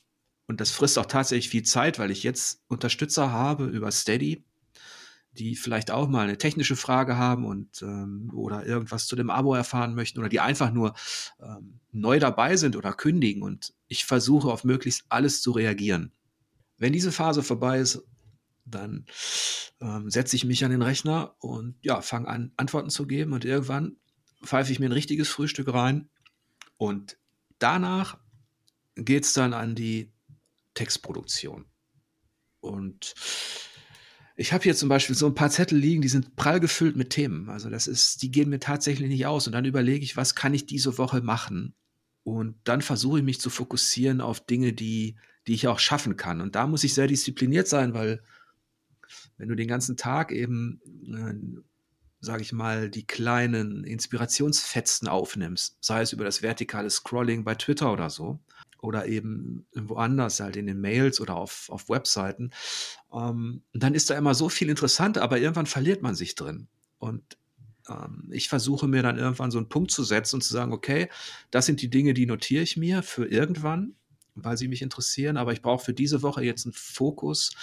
und 0.47 0.61
das 0.61 0.71
frisst 0.71 0.97
auch 0.97 1.05
tatsächlich 1.05 1.49
viel 1.49 1.63
Zeit, 1.63 1.99
weil 1.99 2.09
ich 2.09 2.23
jetzt 2.23 2.63
Unterstützer 2.67 3.31
habe 3.31 3.65
über 3.65 3.91
Steady, 3.91 4.45
die 5.33 5.55
vielleicht 5.55 5.91
auch 5.91 6.07
mal 6.07 6.23
eine 6.23 6.37
technische 6.37 6.77
Frage 6.77 7.17
haben 7.17 7.45
und 7.45 7.81
ähm, 7.81 8.31
oder 8.33 8.65
irgendwas 8.65 9.07
zu 9.07 9.15
dem 9.15 9.29
Abo 9.29 9.53
erfahren 9.53 9.93
möchten 9.93 10.19
oder 10.19 10.29
die 10.29 10.39
einfach 10.39 10.71
nur 10.71 10.95
ähm, 11.41 11.79
neu 11.91 12.19
dabei 12.19 12.55
sind 12.55 12.75
oder 12.75 12.93
kündigen. 12.93 13.43
Und 13.43 13.73
ich 13.87 14.05
versuche 14.05 14.47
auf 14.49 14.63
möglichst 14.63 15.05
alles 15.09 15.41
zu 15.41 15.51
reagieren. 15.51 16.11
Wenn 16.77 16.93
diese 16.93 17.11
Phase 17.11 17.43
vorbei 17.43 17.79
ist, 17.79 18.03
dann 18.69 19.05
ähm, 19.81 20.09
setze 20.09 20.35
ich 20.35 20.45
mich 20.45 20.63
an 20.65 20.71
den 20.71 20.81
Rechner 20.81 21.35
und 21.39 21.75
ja, 21.81 22.01
fange 22.01 22.27
an, 22.27 22.51
Antworten 22.57 22.89
zu 22.89 23.05
geben 23.07 23.33
und 23.33 23.45
irgendwann 23.45 23.97
pfeife 24.43 24.71
ich 24.71 24.79
mir 24.79 24.87
ein 24.87 24.93
richtiges 24.93 25.29
Frühstück 25.29 25.73
rein 25.73 26.09
und 26.77 27.17
danach 27.59 28.19
geht 28.95 29.25
es 29.25 29.33
dann 29.33 29.53
an 29.53 29.75
die 29.75 30.11
Textproduktion. 30.73 31.65
Und 32.59 33.13
ich 34.35 34.53
habe 34.53 34.63
hier 34.63 34.75
zum 34.75 34.89
Beispiel 34.89 35.15
so 35.15 35.25
ein 35.25 35.35
paar 35.35 35.49
Zettel 35.49 35.77
liegen, 35.77 36.01
die 36.01 36.07
sind 36.07 36.35
prall 36.35 36.59
gefüllt 36.59 36.95
mit 36.95 37.09
Themen. 37.09 37.49
Also 37.49 37.69
das 37.69 37.87
ist, 37.87 38.21
die 38.21 38.31
gehen 38.31 38.49
mir 38.49 38.59
tatsächlich 38.59 39.09
nicht 39.09 39.25
aus. 39.25 39.47
Und 39.47 39.53
dann 39.53 39.65
überlege 39.65 40.03
ich, 40.03 40.15
was 40.15 40.35
kann 40.35 40.53
ich 40.53 40.67
diese 40.67 40.97
Woche 40.97 41.21
machen? 41.21 41.73
Und 42.23 42.55
dann 42.65 42.81
versuche 42.81 43.19
ich 43.19 43.25
mich 43.25 43.39
zu 43.39 43.49
fokussieren 43.49 44.21
auf 44.21 44.45
Dinge, 44.45 44.73
die, 44.73 45.15
die 45.47 45.53
ich 45.53 45.67
auch 45.67 45.79
schaffen 45.79 46.17
kann. 46.17 46.41
Und 46.41 46.55
da 46.55 46.67
muss 46.67 46.83
ich 46.83 46.93
sehr 46.93 47.07
diszipliniert 47.07 47.67
sein, 47.67 47.93
weil 47.93 48.21
wenn 49.37 49.49
du 49.49 49.55
den 49.55 49.67
ganzen 49.67 49.97
Tag 49.97 50.31
eben, 50.31 50.81
äh, 51.07 51.61
sage 52.19 52.41
ich 52.41 52.51
mal, 52.51 52.89
die 52.89 53.05
kleinen 53.05 53.83
Inspirationsfetzen 53.83 55.07
aufnimmst, 55.07 55.77
sei 55.81 56.01
es 56.01 56.13
über 56.13 56.25
das 56.25 56.41
vertikale 56.41 56.89
Scrolling 56.89 57.43
bei 57.43 57.55
Twitter 57.55 57.91
oder 57.91 58.09
so, 58.09 58.39
oder 58.81 59.07
eben 59.07 59.65
woanders, 59.73 60.39
halt 60.39 60.55
in 60.55 60.67
den 60.67 60.79
Mails 60.79 61.19
oder 61.19 61.35
auf, 61.35 61.69
auf 61.69 61.89
Webseiten, 61.89 62.51
ähm, 63.13 63.63
dann 63.73 63.93
ist 63.93 64.09
da 64.09 64.17
immer 64.17 64.35
so 64.35 64.49
viel 64.49 64.69
interessant, 64.69 65.17
aber 65.17 65.39
irgendwann 65.39 65.65
verliert 65.65 66.01
man 66.01 66.15
sich 66.15 66.35
drin. 66.35 66.67
Und 66.99 67.37
ähm, 67.89 68.29
ich 68.31 68.49
versuche 68.49 68.87
mir 68.87 69.01
dann 69.01 69.17
irgendwann 69.17 69.51
so 69.51 69.57
einen 69.57 69.69
Punkt 69.69 69.91
zu 69.91 70.03
setzen 70.03 70.37
und 70.37 70.41
zu 70.41 70.53
sagen, 70.53 70.73
okay, 70.73 71.09
das 71.51 71.65
sind 71.65 71.81
die 71.81 71.89
Dinge, 71.89 72.13
die 72.13 72.25
notiere 72.25 72.63
ich 72.63 72.77
mir 72.77 73.03
für 73.03 73.25
irgendwann, 73.25 73.95
weil 74.35 74.57
sie 74.57 74.67
mich 74.67 74.81
interessieren, 74.81 75.37
aber 75.37 75.53
ich 75.53 75.61
brauche 75.61 75.83
für 75.83 75.93
diese 75.93 76.21
Woche 76.21 76.43
jetzt 76.43 76.65
einen 76.65 76.73
Fokus 76.73 77.53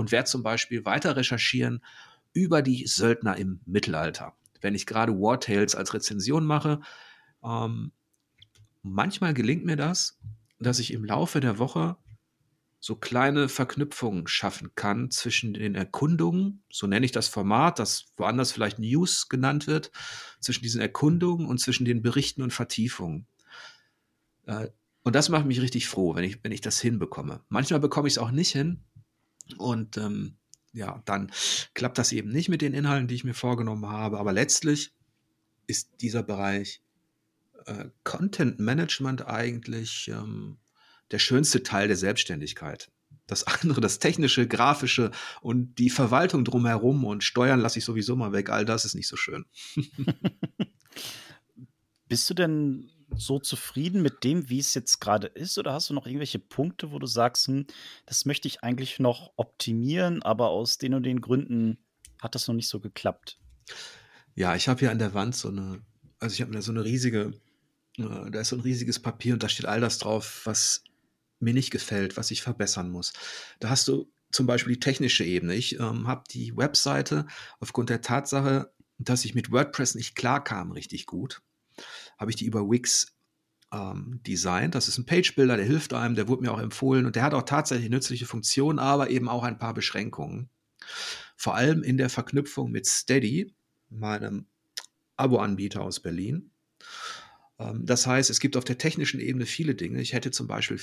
und 0.00 0.12
werde 0.12 0.30
zum 0.30 0.42
Beispiel 0.42 0.86
weiter 0.86 1.14
recherchieren 1.14 1.84
über 2.32 2.62
die 2.62 2.86
Söldner 2.86 3.36
im 3.36 3.60
Mittelalter. 3.66 4.32
Wenn 4.62 4.74
ich 4.74 4.86
gerade 4.86 5.12
War 5.12 5.38
Tales 5.38 5.74
als 5.74 5.92
Rezension 5.92 6.46
mache, 6.46 6.80
ähm, 7.44 7.92
manchmal 8.82 9.34
gelingt 9.34 9.66
mir 9.66 9.76
das, 9.76 10.18
dass 10.58 10.78
ich 10.78 10.94
im 10.94 11.04
Laufe 11.04 11.40
der 11.40 11.58
Woche 11.58 11.98
so 12.78 12.96
kleine 12.96 13.50
Verknüpfungen 13.50 14.26
schaffen 14.26 14.70
kann 14.74 15.10
zwischen 15.10 15.52
den 15.52 15.74
Erkundungen, 15.74 16.62
so 16.70 16.86
nenne 16.86 17.04
ich 17.04 17.12
das 17.12 17.28
Format, 17.28 17.78
das 17.78 18.06
woanders 18.16 18.52
vielleicht 18.52 18.78
News 18.78 19.28
genannt 19.28 19.66
wird, 19.66 19.90
zwischen 20.40 20.62
diesen 20.62 20.80
Erkundungen 20.80 21.46
und 21.46 21.58
zwischen 21.58 21.84
den 21.84 22.00
Berichten 22.00 22.40
und 22.40 22.54
Vertiefungen. 22.54 23.26
Äh, 24.46 24.68
und 25.02 25.14
das 25.14 25.28
macht 25.28 25.44
mich 25.44 25.60
richtig 25.60 25.88
froh, 25.88 26.14
wenn 26.14 26.24
ich, 26.24 26.42
wenn 26.42 26.52
ich 26.52 26.62
das 26.62 26.80
hinbekomme. 26.80 27.42
Manchmal 27.50 27.80
bekomme 27.80 28.08
ich 28.08 28.14
es 28.14 28.18
auch 28.18 28.30
nicht 28.30 28.52
hin. 28.52 28.82
Und 29.58 29.96
ähm, 29.96 30.36
ja, 30.72 31.02
dann 31.04 31.32
klappt 31.74 31.98
das 31.98 32.12
eben 32.12 32.30
nicht 32.30 32.48
mit 32.48 32.62
den 32.62 32.74
Inhalten, 32.74 33.08
die 33.08 33.14
ich 33.14 33.24
mir 33.24 33.34
vorgenommen 33.34 33.86
habe. 33.88 34.18
Aber 34.18 34.32
letztlich 34.32 34.92
ist 35.66 35.90
dieser 36.00 36.22
Bereich 36.22 36.82
äh, 37.66 37.86
Content 38.04 38.58
Management 38.58 39.26
eigentlich 39.26 40.08
ähm, 40.08 40.58
der 41.10 41.18
schönste 41.18 41.62
Teil 41.62 41.88
der 41.88 41.96
Selbstständigkeit. 41.96 42.90
Das 43.26 43.44
andere, 43.44 43.80
das 43.80 43.98
technische, 44.00 44.46
grafische 44.48 45.12
und 45.40 45.76
die 45.78 45.90
Verwaltung 45.90 46.44
drumherum 46.44 47.04
und 47.04 47.22
Steuern 47.22 47.60
lasse 47.60 47.78
ich 47.78 47.84
sowieso 47.84 48.16
mal 48.16 48.32
weg. 48.32 48.50
All 48.50 48.64
das 48.64 48.84
ist 48.84 48.94
nicht 48.94 49.08
so 49.08 49.16
schön. 49.16 49.44
Bist 52.08 52.28
du 52.28 52.34
denn 52.34 52.90
so 53.16 53.38
zufrieden 53.38 54.02
mit 54.02 54.24
dem, 54.24 54.48
wie 54.48 54.58
es 54.58 54.74
jetzt 54.74 55.00
gerade 55.00 55.26
ist? 55.26 55.58
Oder 55.58 55.72
hast 55.72 55.90
du 55.90 55.94
noch 55.94 56.06
irgendwelche 56.06 56.38
Punkte, 56.38 56.92
wo 56.92 56.98
du 56.98 57.06
sagst, 57.06 57.48
hm, 57.48 57.66
das 58.06 58.24
möchte 58.24 58.48
ich 58.48 58.62
eigentlich 58.62 58.98
noch 58.98 59.32
optimieren, 59.36 60.22
aber 60.22 60.48
aus 60.48 60.78
den 60.78 60.94
und 60.94 61.04
den 61.04 61.20
Gründen 61.20 61.78
hat 62.20 62.34
das 62.34 62.48
noch 62.48 62.54
nicht 62.54 62.68
so 62.68 62.80
geklappt? 62.80 63.38
Ja, 64.34 64.54
ich 64.54 64.68
habe 64.68 64.80
hier 64.80 64.90
an 64.90 64.98
der 64.98 65.14
Wand 65.14 65.34
so 65.34 65.48
eine, 65.48 65.82
also 66.18 66.34
ich 66.34 66.40
habe 66.40 66.52
da 66.52 66.62
so 66.62 66.72
eine 66.72 66.84
riesige, 66.84 67.32
äh, 67.98 68.30
da 68.30 68.40
ist 68.40 68.48
so 68.48 68.56
ein 68.56 68.62
riesiges 68.62 68.98
Papier 68.98 69.34
und 69.34 69.42
da 69.42 69.48
steht 69.48 69.66
all 69.66 69.80
das 69.80 69.98
drauf, 69.98 70.42
was 70.44 70.84
mir 71.38 71.54
nicht 71.54 71.70
gefällt, 71.70 72.16
was 72.16 72.30
ich 72.30 72.42
verbessern 72.42 72.90
muss. 72.90 73.12
Da 73.60 73.70
hast 73.70 73.88
du 73.88 74.10
zum 74.30 74.46
Beispiel 74.46 74.74
die 74.74 74.80
technische 74.80 75.24
Ebene. 75.24 75.54
Ich 75.54 75.80
ähm, 75.80 76.06
habe 76.06 76.24
die 76.30 76.56
Webseite 76.56 77.26
aufgrund 77.58 77.90
der 77.90 78.02
Tatsache, 78.02 78.72
dass 78.98 79.24
ich 79.24 79.34
mit 79.34 79.50
WordPress 79.50 79.94
nicht 79.94 80.14
klarkam, 80.14 80.72
richtig 80.72 81.06
gut 81.06 81.42
habe 82.20 82.30
ich 82.30 82.36
die 82.36 82.44
über 82.44 82.70
Wix 82.70 83.16
ähm, 83.72 84.20
designt. 84.26 84.74
Das 84.74 84.86
ist 84.86 84.98
ein 84.98 85.06
Page-Builder, 85.06 85.56
der 85.56 85.64
hilft 85.64 85.94
einem, 85.94 86.14
der 86.14 86.28
wurde 86.28 86.42
mir 86.42 86.52
auch 86.52 86.60
empfohlen 86.60 87.06
und 87.06 87.16
der 87.16 87.22
hat 87.22 87.34
auch 87.34 87.42
tatsächlich 87.42 87.88
nützliche 87.88 88.26
Funktionen, 88.26 88.78
aber 88.78 89.10
eben 89.10 89.28
auch 89.28 89.42
ein 89.42 89.58
paar 89.58 89.74
Beschränkungen. 89.74 90.50
Vor 91.36 91.54
allem 91.54 91.82
in 91.82 91.96
der 91.96 92.10
Verknüpfung 92.10 92.70
mit 92.70 92.86
Steady, 92.86 93.54
meinem 93.88 94.46
Abo-Anbieter 95.16 95.80
aus 95.80 96.00
Berlin. 96.00 96.50
Ähm, 97.58 97.86
das 97.86 98.06
heißt, 98.06 98.28
es 98.28 98.38
gibt 98.38 98.56
auf 98.56 98.64
der 98.64 98.78
technischen 98.78 99.18
Ebene 99.18 99.46
viele 99.46 99.74
Dinge. 99.74 100.00
Ich 100.00 100.12
hätte 100.12 100.30
zum 100.30 100.46
Beispiel 100.46 100.78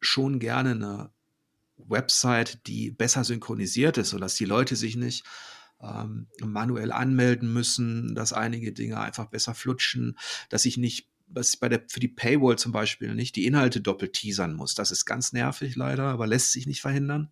schon 0.00 0.38
gerne 0.38 0.72
eine 0.72 1.10
Website, 1.78 2.66
die 2.66 2.90
besser 2.90 3.24
synchronisiert 3.24 3.96
ist, 3.96 4.10
sodass 4.10 4.34
die 4.34 4.44
Leute 4.44 4.76
sich 4.76 4.96
nicht 4.96 5.24
ähm, 5.82 6.26
manuell 6.40 6.92
anmelden 6.92 7.52
müssen, 7.52 8.14
dass 8.14 8.32
einige 8.32 8.72
Dinge 8.72 9.00
einfach 9.00 9.26
besser 9.26 9.54
flutschen, 9.54 10.18
dass 10.48 10.64
ich 10.64 10.76
nicht 10.76 11.08
was 11.30 11.56
bei 11.56 11.68
der, 11.68 11.82
für 11.88 12.00
die 12.00 12.08
Paywall 12.08 12.56
zum 12.56 12.72
Beispiel 12.72 13.14
nicht 13.14 13.36
die 13.36 13.46
Inhalte 13.46 13.80
doppelt 13.80 14.14
teasern 14.14 14.54
muss. 14.54 14.74
Das 14.74 14.90
ist 14.90 15.04
ganz 15.04 15.32
nervig 15.32 15.76
leider, 15.76 16.04
aber 16.04 16.26
lässt 16.26 16.52
sich 16.52 16.66
nicht 16.66 16.80
verhindern. 16.80 17.30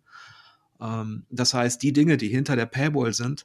Ähm, 0.79 1.25
das 1.29 1.53
heißt, 1.53 1.81
die 1.81 1.93
Dinge, 1.93 2.17
die 2.17 2.27
hinter 2.27 2.55
der 2.55 2.67
Paywall 2.67 3.13
sind, 3.13 3.43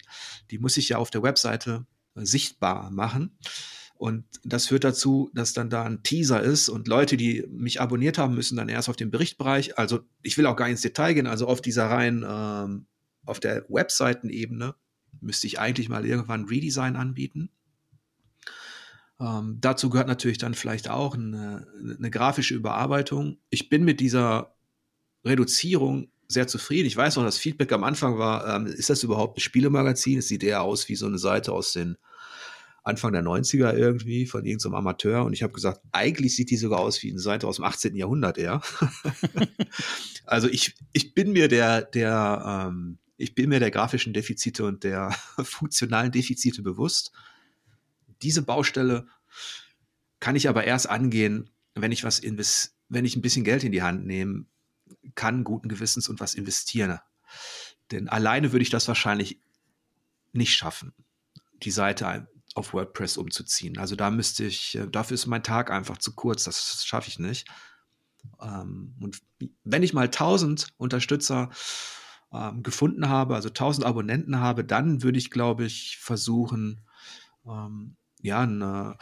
die 0.50 0.58
muss 0.58 0.76
ich 0.76 0.90
ja 0.90 0.98
auf 0.98 1.10
der 1.10 1.22
Webseite 1.22 1.86
sichtbar 2.14 2.90
machen. 2.90 3.36
Und 3.94 4.24
das 4.42 4.66
führt 4.66 4.84
dazu, 4.84 5.30
dass 5.32 5.52
dann 5.52 5.70
da 5.70 5.84
ein 5.84 6.02
Teaser 6.02 6.42
ist 6.42 6.68
und 6.68 6.88
Leute, 6.88 7.16
die 7.16 7.46
mich 7.48 7.80
abonniert 7.80 8.18
haben, 8.18 8.34
müssen 8.34 8.56
dann 8.56 8.68
erst 8.68 8.88
auf 8.88 8.96
den 8.96 9.12
Berichtbereich. 9.12 9.78
Also 9.78 10.00
ich 10.22 10.36
will 10.36 10.46
auch 10.46 10.56
gar 10.56 10.66
nicht 10.66 10.72
ins 10.72 10.82
Detail 10.82 11.14
gehen, 11.14 11.28
also 11.28 11.46
auf 11.46 11.62
dieser 11.62 11.86
rein 11.86 12.24
ähm, 12.28 12.86
auf 13.24 13.38
der 13.38 13.64
Webseitenebene 13.68 14.74
müsste 15.22 15.46
ich 15.46 15.58
eigentlich 15.58 15.88
mal 15.88 16.04
irgendwann 16.04 16.44
Redesign 16.44 16.96
anbieten. 16.96 17.50
Ähm, 19.20 19.58
dazu 19.60 19.88
gehört 19.88 20.08
natürlich 20.08 20.38
dann 20.38 20.54
vielleicht 20.54 20.90
auch 20.90 21.14
eine, 21.14 21.66
eine, 21.96 22.10
grafische 22.10 22.54
Überarbeitung. 22.54 23.38
Ich 23.50 23.68
bin 23.68 23.84
mit 23.84 24.00
dieser 24.00 24.54
Reduzierung 25.24 26.08
sehr 26.26 26.48
zufrieden. 26.48 26.86
Ich 26.86 26.96
weiß 26.96 27.16
noch, 27.16 27.24
das 27.24 27.38
Feedback 27.38 27.72
am 27.72 27.84
Anfang 27.84 28.18
war, 28.18 28.56
ähm, 28.56 28.66
ist 28.66 28.90
das 28.90 29.02
überhaupt 29.02 29.38
ein 29.38 29.40
Spielemagazin? 29.40 30.18
Es 30.18 30.28
sieht 30.28 30.42
eher 30.42 30.62
aus 30.62 30.88
wie 30.88 30.96
so 30.96 31.06
eine 31.06 31.18
Seite 31.18 31.52
aus 31.52 31.72
den 31.72 31.96
Anfang 32.84 33.12
der 33.12 33.22
90er 33.22 33.74
irgendwie 33.74 34.26
von 34.26 34.44
irgendeinem 34.44 34.74
Amateur. 34.74 35.24
Und 35.24 35.34
ich 35.34 35.44
habe 35.44 35.52
gesagt, 35.52 35.80
eigentlich 35.92 36.34
sieht 36.34 36.50
die 36.50 36.56
sogar 36.56 36.80
aus 36.80 37.00
wie 37.02 37.10
eine 37.10 37.20
Seite 37.20 37.46
aus 37.46 37.56
dem 37.56 37.64
18. 37.64 37.94
Jahrhundert 37.94 38.38
eher. 38.38 38.60
also 40.26 40.48
ich, 40.48 40.74
ich 40.92 41.14
bin 41.14 41.32
mir 41.32 41.46
der, 41.46 41.82
der, 41.82 42.68
ähm, 42.68 42.98
ich 43.22 43.34
bin 43.34 43.50
mir 43.50 43.60
der 43.60 43.70
grafischen 43.70 44.12
Defizite 44.12 44.64
und 44.64 44.82
der 44.82 45.12
funktionalen 45.42 46.10
Defizite 46.10 46.62
bewusst. 46.62 47.12
Diese 48.20 48.42
Baustelle 48.42 49.06
kann 50.20 50.36
ich 50.36 50.48
aber 50.48 50.64
erst 50.64 50.88
angehen, 50.88 51.50
wenn 51.74 51.92
ich 51.92 52.04
was 52.04 52.18
invest 52.18 52.76
wenn 52.88 53.06
ich 53.06 53.16
ein 53.16 53.22
bisschen 53.22 53.44
Geld 53.44 53.64
in 53.64 53.72
die 53.72 53.80
Hand 53.80 54.04
nehme, 54.04 54.44
kann 55.14 55.44
guten 55.44 55.68
Gewissens 55.68 56.10
und 56.10 56.20
was 56.20 56.34
investieren. 56.34 56.98
Denn 57.90 58.06
alleine 58.06 58.52
würde 58.52 58.62
ich 58.62 58.68
das 58.68 58.86
wahrscheinlich 58.86 59.40
nicht 60.32 60.54
schaffen, 60.54 60.92
die 61.62 61.70
Seite 61.70 62.28
auf 62.54 62.74
WordPress 62.74 63.16
umzuziehen. 63.16 63.78
Also 63.78 63.96
da 63.96 64.10
müsste 64.10 64.44
ich, 64.44 64.74
äh, 64.74 64.86
dafür 64.88 65.14
ist 65.14 65.26
mein 65.26 65.42
Tag 65.42 65.70
einfach 65.70 65.96
zu 65.96 66.14
kurz, 66.14 66.44
das 66.44 66.84
schaffe 66.84 67.08
ich 67.08 67.18
nicht. 67.18 67.48
Ähm, 68.42 68.94
und 69.00 69.22
wenn 69.64 69.82
ich 69.82 69.94
mal 69.94 70.10
1000 70.10 70.68
Unterstützer 70.76 71.48
ähm, 72.32 72.62
gefunden 72.62 73.08
habe, 73.08 73.34
also 73.34 73.48
1000 73.48 73.86
Abonnenten 73.86 74.40
habe, 74.40 74.64
dann 74.64 75.02
würde 75.02 75.18
ich, 75.18 75.30
glaube 75.30 75.64
ich, 75.64 75.98
versuchen, 75.98 76.80
ähm, 77.46 77.96
ja, 78.20 78.40
eine, 78.40 78.96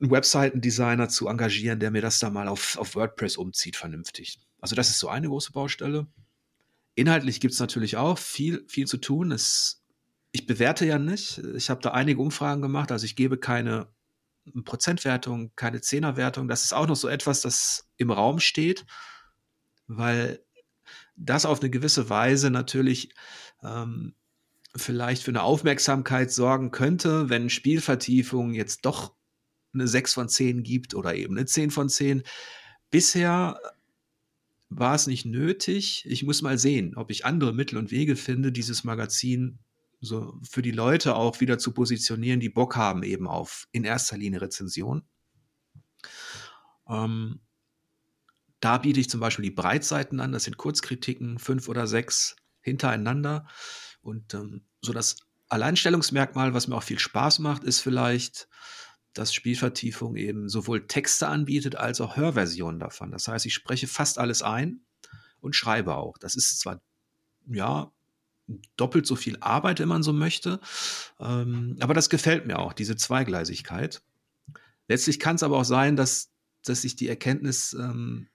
einen 0.00 0.10
Webseitendesigner 0.10 1.08
zu 1.08 1.28
engagieren, 1.28 1.80
der 1.80 1.90
mir 1.90 2.02
das 2.02 2.18
da 2.18 2.30
mal 2.30 2.48
auf, 2.48 2.78
auf 2.78 2.94
WordPress 2.94 3.36
umzieht, 3.36 3.76
vernünftig. 3.76 4.40
Also 4.60 4.74
das 4.74 4.90
ist 4.90 4.98
so 4.98 5.08
eine 5.08 5.28
große 5.28 5.52
Baustelle. 5.52 6.06
Inhaltlich 6.94 7.40
gibt 7.40 7.54
es 7.54 7.60
natürlich 7.60 7.96
auch 7.96 8.18
viel, 8.18 8.64
viel 8.68 8.86
zu 8.86 8.96
tun. 8.96 9.30
Es, 9.30 9.84
ich 10.32 10.46
bewerte 10.46 10.84
ja 10.86 10.98
nicht. 10.98 11.38
Ich 11.56 11.70
habe 11.70 11.80
da 11.80 11.90
einige 11.90 12.20
Umfragen 12.20 12.62
gemacht, 12.62 12.92
also 12.92 13.04
ich 13.04 13.16
gebe 13.16 13.38
keine 13.38 13.88
Prozentwertung, 14.64 15.52
keine 15.54 15.80
Zehnerwertung. 15.80 16.48
Das 16.48 16.64
ist 16.64 16.72
auch 16.72 16.86
noch 16.86 16.96
so 16.96 17.08
etwas, 17.08 17.40
das 17.40 17.88
im 17.96 18.10
Raum 18.10 18.40
steht, 18.40 18.86
weil 19.86 20.42
das 21.18 21.44
auf 21.44 21.60
eine 21.60 21.70
gewisse 21.70 22.08
Weise 22.08 22.50
natürlich 22.50 23.14
ähm, 23.62 24.14
vielleicht 24.74 25.22
für 25.22 25.30
eine 25.30 25.42
Aufmerksamkeit 25.42 26.30
sorgen 26.32 26.70
könnte, 26.70 27.28
wenn 27.28 27.50
Spielvertiefung 27.50 28.54
jetzt 28.54 28.84
doch 28.84 29.14
eine 29.74 29.88
6 29.88 30.14
von 30.14 30.28
10 30.28 30.62
gibt 30.62 30.94
oder 30.94 31.14
eben 31.14 31.36
eine 31.36 31.46
10 31.46 31.70
von 31.70 31.88
10. 31.88 32.22
Bisher 32.90 33.58
war 34.70 34.94
es 34.94 35.06
nicht 35.06 35.24
nötig. 35.24 36.04
Ich 36.06 36.22
muss 36.22 36.42
mal 36.42 36.58
sehen, 36.58 36.94
ob 36.96 37.10
ich 37.10 37.24
andere 37.24 37.52
Mittel 37.52 37.78
und 37.78 37.90
Wege 37.90 38.16
finde, 38.16 38.52
dieses 38.52 38.84
Magazin 38.84 39.58
so 40.00 40.38
für 40.48 40.62
die 40.62 40.70
Leute 40.70 41.16
auch 41.16 41.40
wieder 41.40 41.58
zu 41.58 41.72
positionieren, 41.72 42.38
die 42.38 42.48
Bock 42.48 42.76
haben 42.76 43.02
eben 43.02 43.26
auf 43.26 43.66
in 43.72 43.84
erster 43.84 44.16
Linie 44.16 44.42
Rezension. 44.42 45.02
Ähm, 46.88 47.40
da 48.60 48.78
biete 48.78 49.00
ich 49.00 49.10
zum 49.10 49.20
Beispiel 49.20 49.44
die 49.44 49.50
Breitseiten 49.50 50.20
an, 50.20 50.32
das 50.32 50.44
sind 50.44 50.56
Kurzkritiken, 50.56 51.38
fünf 51.38 51.68
oder 51.68 51.86
sechs 51.86 52.36
hintereinander. 52.60 53.46
Und 54.00 54.34
ähm, 54.34 54.64
so 54.80 54.92
das 54.92 55.16
Alleinstellungsmerkmal, 55.48 56.54
was 56.54 56.68
mir 56.68 56.76
auch 56.76 56.82
viel 56.82 56.98
Spaß 56.98 57.38
macht, 57.38 57.64
ist 57.64 57.80
vielleicht, 57.80 58.48
dass 59.14 59.32
Spielvertiefung 59.32 60.16
eben 60.16 60.48
sowohl 60.48 60.86
Texte 60.86 61.28
anbietet 61.28 61.76
als 61.76 62.00
auch 62.00 62.16
Hörversionen 62.16 62.80
davon. 62.80 63.10
Das 63.10 63.28
heißt, 63.28 63.46
ich 63.46 63.54
spreche 63.54 63.86
fast 63.86 64.18
alles 64.18 64.42
ein 64.42 64.80
und 65.40 65.56
schreibe 65.56 65.96
auch. 65.96 66.18
Das 66.18 66.34
ist 66.34 66.60
zwar, 66.60 66.80
ja, 67.46 67.90
doppelt 68.76 69.06
so 69.06 69.16
viel 69.16 69.36
Arbeit, 69.40 69.80
wenn 69.80 69.88
man 69.88 70.02
so 70.02 70.12
möchte, 70.12 70.60
ähm, 71.20 71.76
aber 71.80 71.94
das 71.94 72.08
gefällt 72.08 72.46
mir 72.46 72.58
auch, 72.58 72.72
diese 72.72 72.96
Zweigleisigkeit. 72.96 74.02
Letztlich 74.88 75.20
kann 75.20 75.36
es 75.36 75.42
aber 75.42 75.58
auch 75.58 75.64
sein, 75.64 75.96
dass, 75.96 76.30
dass 76.64 76.82
sich 76.82 76.96
die 76.96 77.08
Erkenntnis 77.08 77.74
ähm, 77.74 78.28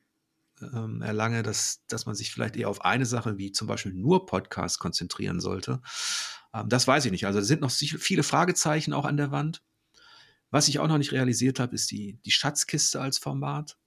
ähm, 0.73 1.01
erlange, 1.01 1.43
dass, 1.43 1.83
dass 1.87 2.05
man 2.05 2.15
sich 2.15 2.31
vielleicht 2.31 2.55
eher 2.55 2.69
auf 2.69 2.85
eine 2.85 3.05
Sache 3.05 3.37
wie 3.37 3.51
zum 3.51 3.67
Beispiel 3.67 3.93
nur 3.93 4.25
Podcast 4.25 4.79
konzentrieren 4.79 5.39
sollte. 5.39 5.81
Ähm, 6.53 6.69
das 6.69 6.87
weiß 6.87 7.05
ich 7.05 7.11
nicht. 7.11 7.25
Also 7.25 7.39
es 7.39 7.47
sind 7.47 7.61
noch 7.61 7.71
viele 7.71 8.23
Fragezeichen 8.23 8.93
auch 8.93 9.05
an 9.05 9.17
der 9.17 9.31
Wand. 9.31 9.61
Was 10.51 10.67
ich 10.67 10.79
auch 10.79 10.87
noch 10.87 10.99
nicht 10.99 11.11
realisiert 11.11 11.59
habe, 11.59 11.73
ist 11.73 11.89
die, 11.91 12.19
die 12.25 12.31
Schatzkiste 12.31 13.01
als 13.01 13.17
Format. 13.17 13.77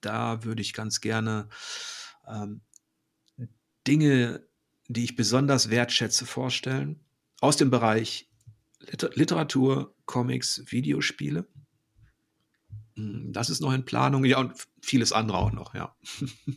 Da 0.00 0.44
würde 0.44 0.62
ich 0.62 0.72
ganz 0.72 1.00
gerne 1.00 1.48
ähm, 2.26 2.60
Dinge, 3.86 4.46
die 4.88 5.04
ich 5.04 5.16
besonders 5.16 5.70
wertschätze, 5.70 6.26
vorstellen. 6.26 7.00
Aus 7.40 7.56
dem 7.56 7.70
Bereich 7.70 8.28
Liter 8.80 9.10
Literatur, 9.14 9.94
Comics, 10.06 10.62
Videospiele. 10.66 11.46
Hm, 12.96 13.32
das 13.32 13.50
ist 13.50 13.60
noch 13.60 13.72
in 13.72 13.84
Planung, 13.84 14.24
ja, 14.24 14.38
und 14.38 14.54
vieles 14.82 15.12
andere 15.12 15.38
auch 15.38 15.52
noch, 15.52 15.74
ja. 15.74 15.94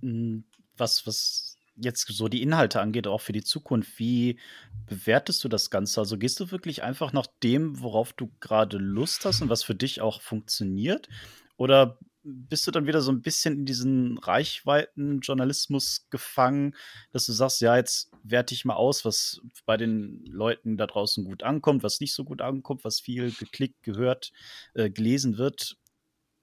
Hm, 0.00 0.44
was, 0.76 1.06
was 1.08 1.56
jetzt 1.76 2.06
so 2.06 2.28
die 2.28 2.42
Inhalte 2.42 2.80
angeht, 2.80 3.06
auch 3.06 3.20
für 3.20 3.32
die 3.32 3.42
Zukunft, 3.42 3.98
wie 3.98 4.38
bewertest 4.86 5.42
du 5.42 5.48
das 5.48 5.70
Ganze? 5.70 6.00
Also 6.00 6.18
gehst 6.18 6.38
du 6.40 6.50
wirklich 6.50 6.82
einfach 6.82 7.12
nach 7.12 7.26
dem, 7.42 7.80
worauf 7.80 8.12
du 8.12 8.30
gerade 8.40 8.78
Lust 8.78 9.24
hast 9.24 9.42
und 9.42 9.48
was 9.48 9.62
für 9.62 9.74
dich 9.74 10.00
auch 10.00 10.20
funktioniert? 10.20 11.08
Oder 11.56 11.98
bist 12.24 12.66
du 12.66 12.70
dann 12.70 12.86
wieder 12.86 13.00
so 13.00 13.10
ein 13.10 13.22
bisschen 13.22 13.54
in 13.58 13.66
diesen 13.66 14.18
Reichweiten-Journalismus 14.18 16.06
gefangen, 16.10 16.74
dass 17.10 17.26
du 17.26 17.32
sagst, 17.32 17.60
ja, 17.60 17.76
jetzt 17.76 18.10
werte 18.22 18.54
ich 18.54 18.64
mal 18.64 18.74
aus, 18.74 19.04
was 19.04 19.40
bei 19.66 19.76
den 19.76 20.24
Leuten 20.26 20.76
da 20.76 20.86
draußen 20.86 21.24
gut 21.24 21.42
ankommt, 21.42 21.82
was 21.82 22.00
nicht 22.00 22.14
so 22.14 22.24
gut 22.24 22.40
ankommt, 22.40 22.84
was 22.84 23.00
viel 23.00 23.32
geklickt, 23.32 23.82
gehört, 23.82 24.32
äh, 24.74 24.90
gelesen 24.90 25.38
wird. 25.38 25.76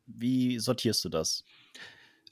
Wie 0.05 0.59
sortierst 0.59 1.05
du 1.05 1.09
das? 1.09 1.43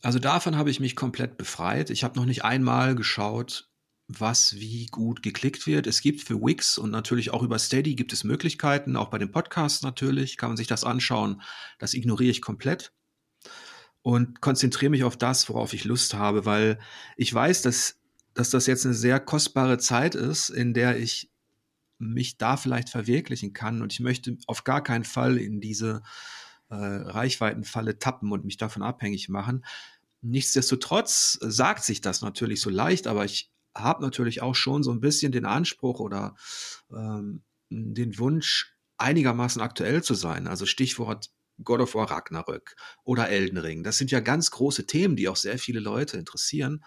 Also 0.02 0.20
davon 0.20 0.58
habe 0.58 0.70
ich 0.70 0.80
mich 0.80 0.96
komplett 0.96 1.38
befreit. 1.38 1.90
Ich 1.90 2.04
habe 2.04 2.20
noch 2.20 2.26
nicht 2.26 2.44
einmal 2.44 2.96
geschaut, 2.96 3.70
was 4.08 4.56
wie 4.56 4.88
gut 4.88 5.22
geklickt 5.22 5.68
wird. 5.68 5.88
Es 5.88 6.02
gibt 6.02 6.22
für 6.22 6.42
Wix 6.42 6.78
und 6.78 6.92
natürlich 6.92 7.32
auch 7.32 7.44
über 7.44 7.60
Steady 7.60 7.96
gibt 7.96 8.14
es 8.14 8.24
Möglichkeiten, 8.24 8.96
auch 8.96 9.10
bei 9.10 9.18
den 9.18 9.32
Podcasts 9.32 9.82
natürlich 9.84 10.38
kann 10.38 10.50
man 10.50 10.58
sich 10.58 10.68
das 10.68 10.84
anschauen. 10.84 11.42
Das 11.78 11.94
ignoriere 11.94 12.32
ich 12.32 12.42
komplett 12.42 12.94
und 14.08 14.40
konzentriere 14.40 14.90
mich 14.90 15.04
auf 15.04 15.18
das, 15.18 15.50
worauf 15.50 15.74
ich 15.74 15.84
Lust 15.84 16.14
habe, 16.14 16.46
weil 16.46 16.80
ich 17.18 17.34
weiß, 17.34 17.62
dass, 17.62 18.00
dass 18.34 18.50
das 18.50 18.66
jetzt 18.66 18.86
eine 18.86 18.96
sehr 18.96 19.20
kostbare 19.20 19.80
Zeit 19.80 20.16
ist, 20.16 20.48
in 20.48 20.74
der 20.74 20.98
ich 20.98 21.30
mich 21.98 22.38
da 22.38 22.56
vielleicht 22.56 22.88
verwirklichen 22.88 23.52
kann 23.52 23.82
und 23.82 23.92
ich 23.92 24.00
möchte 24.00 24.38
auf 24.48 24.64
gar 24.64 24.82
keinen 24.82 25.04
Fall 25.04 25.38
in 25.38 25.60
diese 25.60 26.04
äh, 26.70 26.76
Reichweitenfalle 26.76 28.00
tappen 28.00 28.32
und 28.32 28.46
mich 28.46 28.56
davon 28.56 28.82
abhängig 28.82 29.28
machen. 29.28 29.66
Nichtsdestotrotz 30.22 31.38
sagt 31.42 31.84
sich 31.84 32.00
das 32.00 32.22
natürlich 32.22 32.62
so 32.62 32.70
leicht, 32.70 33.08
aber 33.08 33.26
ich 33.26 33.52
habe 33.76 34.02
natürlich 34.02 34.42
auch 34.42 34.56
schon 34.56 34.84
so 34.84 34.92
ein 34.92 35.02
bisschen 35.02 35.34
den 35.34 35.44
Anspruch 35.46 36.00
oder 36.00 36.38
ähm, 36.94 37.44
den 37.70 38.18
Wunsch, 38.18 38.74
einigermaßen 38.98 39.62
aktuell 39.62 40.02
zu 40.02 40.14
sein. 40.14 40.48
Also 40.48 40.66
Stichwort 40.66 41.30
God 41.64 41.82
of 41.82 41.96
War 41.96 42.10
Ragnarök 42.10 42.76
oder 43.04 43.30
Elden 43.30 43.58
Ring. 43.58 43.84
Das 43.84 43.98
sind 43.98 44.12
ja 44.12 44.20
ganz 44.20 44.52
große 44.52 44.86
Themen, 44.86 45.16
die 45.16 45.28
auch 45.28 45.36
sehr 45.36 45.58
viele 45.58 45.80
Leute 45.80 46.18
interessieren, 46.18 46.84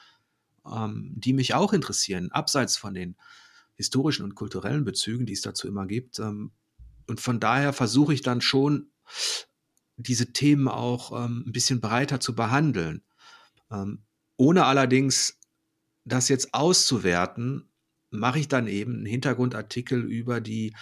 ähm, 0.67 1.13
die 1.17 1.33
mich 1.33 1.55
auch 1.55 1.73
interessieren, 1.73 2.31
abseits 2.31 2.77
von 2.77 2.95
den 2.95 3.17
historischen 3.75 4.25
und 4.25 4.35
kulturellen 4.35 4.85
Bezügen, 4.85 5.27
die 5.27 5.33
es 5.33 5.41
dazu 5.41 5.67
immer 5.67 5.87
gibt. 5.87 6.19
Ähm, 6.19 6.53
und 7.07 7.21
von 7.21 7.41
daher 7.41 7.73
versuche 7.73 8.15
ich 8.15 8.23
dann 8.23 8.41
schon, 8.41 8.91
diese 9.97 10.33
Themen 10.33 10.69
auch 10.69 11.13
ähm, 11.25 11.45
ein 11.47 11.53
bisschen 11.53 11.81
breiter 11.81 12.21
zu 12.21 12.35
behandeln, 12.35 13.03
ähm, 13.71 14.05
ohne 14.37 14.65
allerdings 14.65 15.39
das 16.05 16.29
jetzt 16.29 16.55
auszuwerten, 16.55 17.69
mache 18.11 18.39
ich 18.39 18.49
dann 18.49 18.67
eben 18.67 18.95
einen 18.95 19.07
Hintergrundartikel 19.07 20.01
über 20.01 20.41
die 20.41 20.75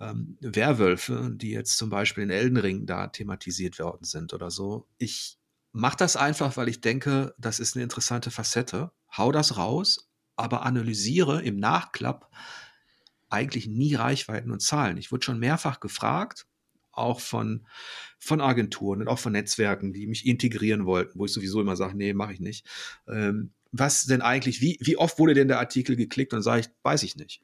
ähm, 0.00 0.36
Werwölfe, 0.40 1.32
die 1.34 1.50
jetzt 1.50 1.76
zum 1.76 1.90
Beispiel 1.90 2.24
in 2.24 2.30
Elden 2.30 2.56
Ring 2.56 2.86
da 2.86 3.08
thematisiert 3.08 3.78
worden 3.78 4.04
sind 4.04 4.32
oder 4.34 4.50
so. 4.50 4.86
Ich 4.98 5.38
mache 5.72 5.96
das 5.96 6.16
einfach, 6.16 6.56
weil 6.56 6.68
ich 6.68 6.80
denke, 6.80 7.34
das 7.38 7.58
ist 7.58 7.76
eine 7.76 7.84
interessante 7.84 8.30
Facette. 8.30 8.92
Hau 9.16 9.32
das 9.32 9.56
raus, 9.56 10.10
aber 10.36 10.64
analysiere 10.64 11.42
im 11.42 11.56
Nachklapp 11.56 12.30
eigentlich 13.28 13.66
nie 13.66 13.94
Reichweiten 13.94 14.50
und 14.50 14.60
Zahlen. 14.60 14.96
Ich 14.96 15.10
wurde 15.10 15.24
schon 15.24 15.38
mehrfach 15.38 15.80
gefragt, 15.80 16.46
auch 16.92 17.20
von, 17.20 17.66
von 18.18 18.40
Agenturen 18.40 19.02
und 19.02 19.08
auch 19.08 19.18
von 19.18 19.32
Netzwerken, 19.32 19.92
die 19.92 20.06
mich 20.06 20.26
integrieren 20.26 20.86
wollten, 20.86 21.18
wo 21.18 21.26
ich 21.26 21.32
sowieso 21.32 21.60
immer 21.60 21.76
sage, 21.76 21.96
nee, 21.96 22.14
mache 22.14 22.32
ich 22.32 22.40
nicht. 22.40 22.66
Ähm, 23.08 23.52
was 23.72 24.04
denn 24.04 24.22
eigentlich, 24.22 24.60
wie, 24.60 24.78
wie 24.80 24.96
oft 24.96 25.18
wurde 25.18 25.34
denn 25.34 25.48
der 25.48 25.58
Artikel 25.58 25.96
geklickt? 25.96 26.32
Und 26.32 26.42
sage 26.42 26.60
ich, 26.60 26.68
weiß 26.82 27.02
ich 27.02 27.16
nicht. 27.16 27.42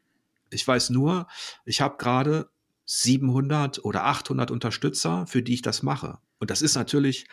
Ich 0.53 0.67
weiß 0.67 0.91
nur, 0.91 1.27
ich 1.65 1.81
habe 1.81 1.97
gerade 1.99 2.51
700 2.85 3.85
oder 3.85 4.05
800 4.05 4.51
Unterstützer, 4.51 5.27
für 5.27 5.43
die 5.43 5.55
ich 5.55 5.63
das 5.63 5.83
mache. 5.83 6.19
Und 6.39 6.51
das 6.51 6.63
ist 6.63 6.75
natürlich 6.75 7.27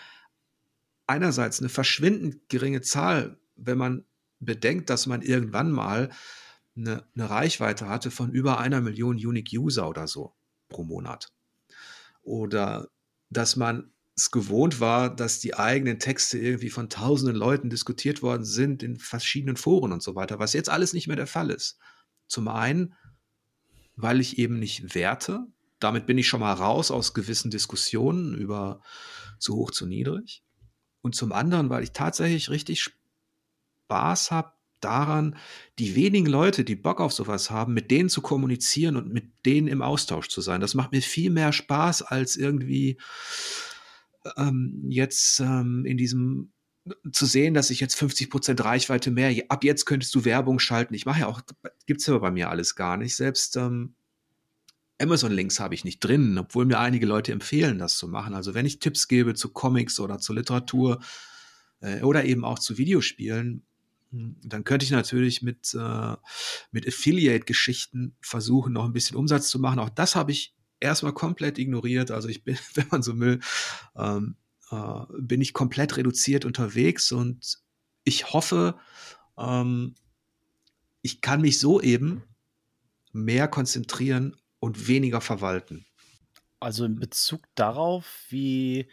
einerseits 1.08 1.60
eine 1.60 1.70
verschwindend 1.70 2.50
geringe 2.50 2.82
Zahl, 2.82 3.40
wenn 3.56 3.78
man 3.78 4.06
bedenkt, 4.40 4.90
dass 4.90 5.08
man 5.08 5.22
irgendwann 5.22 5.72
mal 5.72 6.10
eine, 6.78 7.04
eine 7.16 7.30
Reichweite 7.30 7.90
hatte 7.90 8.12
von 8.12 8.32
über 8.32 8.60
einer 8.60 8.82
Million 8.82 9.16
Unique 9.16 9.52
User 9.54 9.90
oder 9.90 10.08
so 10.08 10.34
pro 10.70 10.84
Monat. 10.84 11.34
Oder 12.22 12.88
dass 13.30 13.56
man 13.56 13.92
es 14.16 14.32
gewohnt 14.32 14.80
war, 14.80 15.14
dass 15.14 15.40
die 15.40 15.56
eigenen 15.56 16.00
Texte 16.00 16.38
irgendwie 16.38 16.70
von 16.70 16.90
tausenden 16.90 17.36
Leuten 17.36 17.70
diskutiert 17.70 18.22
worden 18.22 18.44
sind 18.44 18.84
in 18.84 18.98
verschiedenen 18.98 19.56
Foren 19.56 19.92
und 19.92 20.04
so 20.04 20.16
weiter, 20.16 20.40
was 20.40 20.54
jetzt 20.54 20.70
alles 20.70 20.94
nicht 20.94 21.08
mehr 21.08 21.16
der 21.16 21.28
Fall 21.28 21.50
ist. 21.50 21.80
Zum 22.28 22.48
einen, 22.48 22.96
weil 24.02 24.20
ich 24.20 24.38
eben 24.38 24.60
nicht 24.60 24.96
werte. 24.96 25.46
Damit 25.80 26.06
bin 26.06 26.18
ich 26.18 26.28
schon 26.28 26.40
mal 26.40 26.54
raus 26.54 26.92
aus 26.92 27.14
gewissen 27.14 27.52
Diskussionen 27.52 28.36
über 28.36 28.82
zu 29.40 29.56
hoch, 29.56 29.72
zu 29.72 29.86
niedrig. 29.86 30.44
Und 31.02 31.16
zum 31.16 31.32
anderen, 31.32 31.70
weil 31.70 31.84
ich 31.84 31.92
tatsächlich 31.92 32.50
richtig 32.50 32.82
Spaß 33.88 34.32
habe 34.32 34.52
daran, 34.82 35.36
die 35.78 35.96
wenigen 35.96 36.26
Leute, 36.26 36.64
die 36.64 36.76
Bock 36.76 37.02
auf 37.02 37.12
sowas 37.14 37.50
haben, 37.50 37.74
mit 37.74 37.92
denen 37.92 38.10
zu 38.10 38.22
kommunizieren 38.22 38.96
und 38.96 39.12
mit 39.12 39.46
denen 39.46 39.68
im 39.68 39.82
Austausch 39.82 40.30
zu 40.30 40.42
sein. 40.42 40.62
Das 40.62 40.76
macht 40.76 40.92
mir 40.92 41.02
viel 41.02 41.32
mehr 41.32 41.52
Spaß 41.52 42.02
als 42.02 42.38
irgendwie 42.38 42.98
ähm, 44.38 44.86
jetzt 44.90 45.40
ähm, 45.40 45.86
in 45.86 45.98
diesem 45.98 46.52
zu 47.12 47.26
sehen, 47.26 47.54
dass 47.54 47.70
ich 47.70 47.80
jetzt 47.80 47.96
50 47.96 48.30
Prozent 48.30 48.64
Reichweite 48.64 49.12
mehr, 49.12 49.34
ab 49.50 49.64
jetzt 49.64 49.86
könntest 49.86 50.14
du 50.16 50.26
Werbung 50.26 50.60
schalten. 50.60 50.94
Ich 50.94 51.06
mache 51.06 51.22
ja 51.22 51.28
auch, 51.28 51.42
gibt 51.86 52.02
es 52.02 52.08
ja 52.08 52.18
bei 52.18 52.32
mir 52.32 52.50
alles 52.50 52.76
gar 52.76 52.98
nicht. 52.98 53.16
Selbst 53.16 53.58
ähm, 53.58 53.96
Amazon-Links 55.02 55.60
habe 55.60 55.76
ich 55.76 55.86
nicht 55.86 56.00
drin, 56.00 56.38
obwohl 56.38 56.66
mir 56.66 56.80
einige 56.80 57.06
Leute 57.06 57.32
empfehlen, 57.32 57.78
das 57.78 57.98
zu 57.98 58.08
machen. 58.08 58.34
Also 58.34 58.54
wenn 58.54 58.66
ich 58.66 58.80
Tipps 58.80 59.08
gebe 59.08 59.34
zu 59.34 59.50
Comics 59.50 60.00
oder 60.00 60.20
zu 60.20 60.34
Literatur 60.34 61.00
äh, 61.82 62.02
oder 62.02 62.26
eben 62.26 62.44
auch 62.44 62.60
zu 62.60 62.78
Videospielen, 62.78 63.64
hm, 64.12 64.36
dann 64.44 64.64
könnte 64.64 64.86
ich 64.86 64.92
natürlich 64.92 65.42
mit, 65.42 65.74
äh, 65.74 66.16
mit 66.72 66.88
Affiliate-Geschichten 66.88 68.16
versuchen, 68.22 68.74
noch 68.74 68.86
ein 68.86 68.94
bisschen 68.94 69.16
Umsatz 69.16 69.50
zu 69.50 69.60
machen. 69.60 69.80
Auch 69.80 69.90
das 69.90 70.16
habe 70.16 70.32
ich 70.32 70.54
erstmal 70.80 71.14
komplett 71.14 71.58
ignoriert. 71.60 72.12
Also 72.12 72.28
ich 72.28 72.44
bin, 72.44 72.58
wenn 72.74 72.88
man 72.92 73.04
so 73.04 73.20
will, 73.20 73.40
ähm, 73.96 74.36
äh, 74.72 75.02
bin 75.20 75.42
ich 75.42 75.54
komplett 75.54 75.98
reduziert 75.98 76.46
unterwegs 76.46 77.12
und 77.12 77.60
ich 78.04 78.34
hoffe, 78.34 78.78
ähm, 79.38 79.96
ich 81.02 81.22
kann 81.22 81.42
mich 81.42 81.60
so 81.60 81.82
eben 81.82 82.24
mehr 83.12 83.48
konzentrieren 83.48 84.36
und 84.60 84.88
weniger 84.88 85.22
verwalten. 85.22 85.86
Also 86.60 86.84
in 86.84 87.00
Bezug 87.00 87.42
darauf, 87.56 88.26
wie 88.30 88.90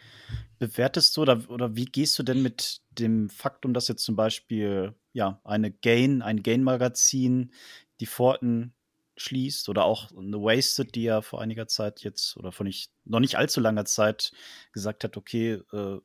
bewertest 0.57 1.17
du 1.17 1.23
oder, 1.23 1.49
oder 1.49 1.75
wie 1.75 1.85
gehst 1.85 2.17
du 2.17 2.23
denn 2.23 2.41
mit 2.41 2.81
dem 2.91 3.29
Faktum, 3.29 3.73
dass 3.73 3.89
jetzt 3.89 4.05
zum 4.05 4.15
Beispiel 4.15 4.95
ja 5.11 5.41
eine 5.43 5.71
Gain, 5.71 6.21
ein 6.21 6.43
Gain-Magazin 6.43 7.51
die 7.99 8.05
Pforten 8.05 8.73
schließt 9.17 9.67
oder 9.69 9.85
auch 9.85 10.11
eine 10.15 10.37
Wasted, 10.37 10.95
die 10.95 11.03
ja 11.03 11.21
vor 11.21 11.41
einiger 11.41 11.67
Zeit 11.67 12.01
jetzt 12.03 12.37
oder 12.37 12.51
vor 12.51 12.65
nicht, 12.65 12.91
noch 13.05 13.19
nicht 13.19 13.35
allzu 13.35 13.59
langer 13.59 13.85
Zeit 13.85 14.31
gesagt 14.71 15.03
hat, 15.03 15.17
okay, 15.17 15.61
äh, 15.73 15.99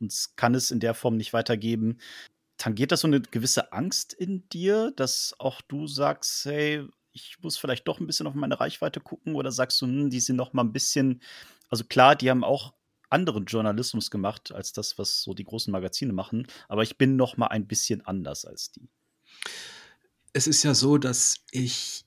uns 0.00 0.36
kann 0.36 0.54
es 0.54 0.70
in 0.70 0.80
der 0.80 0.94
Form 0.94 1.16
nicht 1.16 1.32
weitergeben. 1.32 1.98
Tangiert 2.58 2.92
das 2.92 3.00
so 3.00 3.08
eine 3.08 3.20
gewisse 3.20 3.72
Angst 3.72 4.12
in 4.12 4.48
dir, 4.48 4.92
dass 4.96 5.34
auch 5.38 5.60
du 5.62 5.86
sagst, 5.86 6.44
hey, 6.44 6.86
ich 7.12 7.38
muss 7.40 7.56
vielleicht 7.56 7.86
doch 7.88 8.00
ein 8.00 8.06
bisschen 8.06 8.26
auf 8.26 8.34
meine 8.34 8.60
Reichweite 8.60 9.00
gucken 9.00 9.36
oder 9.36 9.52
sagst 9.52 9.80
du, 9.80 9.86
hm, 9.86 10.10
die 10.10 10.20
sind 10.20 10.36
noch 10.36 10.52
mal 10.52 10.64
ein 10.64 10.72
bisschen, 10.72 11.22
also 11.70 11.84
klar, 11.84 12.16
die 12.16 12.30
haben 12.30 12.44
auch 12.44 12.74
anderen 13.10 13.44
Journalismus 13.44 14.10
gemacht 14.10 14.52
als 14.52 14.72
das, 14.72 14.98
was 14.98 15.22
so 15.22 15.34
die 15.34 15.44
großen 15.44 15.70
Magazine 15.70 16.12
machen, 16.12 16.46
aber 16.68 16.82
ich 16.82 16.98
bin 16.98 17.16
noch 17.16 17.36
mal 17.36 17.46
ein 17.46 17.66
bisschen 17.66 18.04
anders 18.04 18.44
als 18.44 18.72
die. 18.72 18.88
Es 20.32 20.48
ist 20.48 20.64
ja 20.64 20.74
so, 20.74 20.98
dass 20.98 21.44
ich 21.52 22.04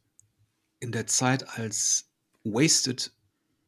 in 0.80 0.91
der 0.91 1.07
Zeit, 1.07 1.57
als 1.57 2.09
Wasted 2.43 3.11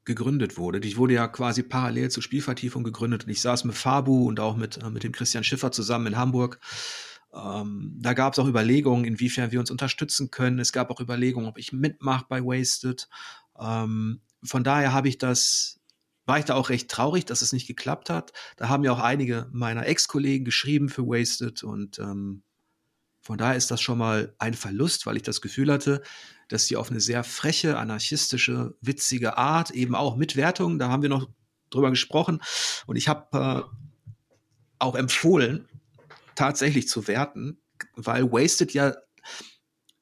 gegründet 0.06 0.58
wurde. 0.58 0.80
Die 0.80 0.98
wurde 0.98 1.14
ja 1.14 1.28
quasi 1.28 1.64
parallel 1.64 2.10
zur 2.10 2.24
Spielvertiefung 2.24 2.84
gegründet 2.84 3.26
und 3.26 3.30
ich 3.30 3.42
saß 3.42 3.64
mit 3.66 3.76
Fabu 3.76 4.28
und 4.28 4.40
auch 4.40 4.56
mit, 4.56 4.78
äh, 4.78 4.90
mit 4.90 5.04
dem 5.04 5.12
Christian 5.12 5.44
Schiffer 5.44 5.72
zusammen 5.72 6.08
in 6.08 6.18
Hamburg. 6.18 6.60
Ähm, 7.34 7.96
da 8.00 8.14
gab 8.14 8.34
es 8.34 8.40
auch 8.40 8.48
Überlegungen, 8.48 9.06
inwiefern 9.06 9.52
wir 9.52 9.60
uns 9.60 9.70
unterstützen 9.70 10.32
können. 10.32 10.60
Es 10.60 10.72
gab 10.72 10.90
auch 10.90 11.00
Überlegungen, 11.00 11.48
ob 11.48 11.60
ich 11.60 11.72
mitmache 11.72 12.26
bei 12.28 12.42
Wasted. 12.42 13.08
Ähm, 13.60 14.22
von 14.44 14.64
daher 14.64 14.94
habe 14.94 15.10
ich 15.10 15.20
das, 15.20 15.80
war 16.26 16.40
ich 16.40 16.46
da 16.46 16.56
auch 16.56 16.70
recht 16.70 16.90
traurig, 16.90 17.26
dass 17.26 17.44
es 17.44 17.54
nicht 17.54 17.68
geklappt 17.68 18.10
hat. 18.10 18.34
Da 18.58 18.68
haben 18.68 18.84
ja 18.84 18.92
auch 18.92 19.00
einige 19.00 19.48
meiner 19.52 19.86
Ex-Kollegen 19.86 20.46
geschrieben 20.46 20.90
für 20.90 21.04
Wasted 21.04 21.64
und 21.64 22.00
ähm, 22.00 22.42
von 23.22 23.38
daher 23.38 23.56
ist 23.56 23.72
das 23.72 23.82
schon 23.82 23.98
mal 23.98 24.34
ein 24.40 24.54
Verlust, 24.54 25.06
weil 25.06 25.18
ich 25.18 25.24
das 25.24 25.42
Gefühl 25.42 25.72
hatte, 25.72 26.02
dass 26.48 26.66
sie 26.66 26.78
auf 26.78 26.90
eine 26.90 27.00
sehr 27.00 27.24
freche, 27.24 27.78
anarchistische, 27.78 28.76
witzige 28.82 29.38
Art, 29.38 29.72
eben 29.72 29.96
auch 29.96 30.16
mit 30.16 30.36
Wertung, 30.36 30.80
da 30.80 30.90
haben 30.90 31.04
wir 31.04 31.10
noch 31.10 31.30
drüber 31.70 31.90
gesprochen. 31.92 32.42
Und 32.88 32.96
ich 32.96 33.08
habe 33.08 33.68
äh, 33.70 34.10
auch 34.80 34.96
empfohlen, 34.96 35.68
tatsächlich 36.36 36.88
zu 36.88 37.08
werten, 37.08 37.62
weil 37.96 38.32
Wasted 38.32 38.74
ja 38.74 38.96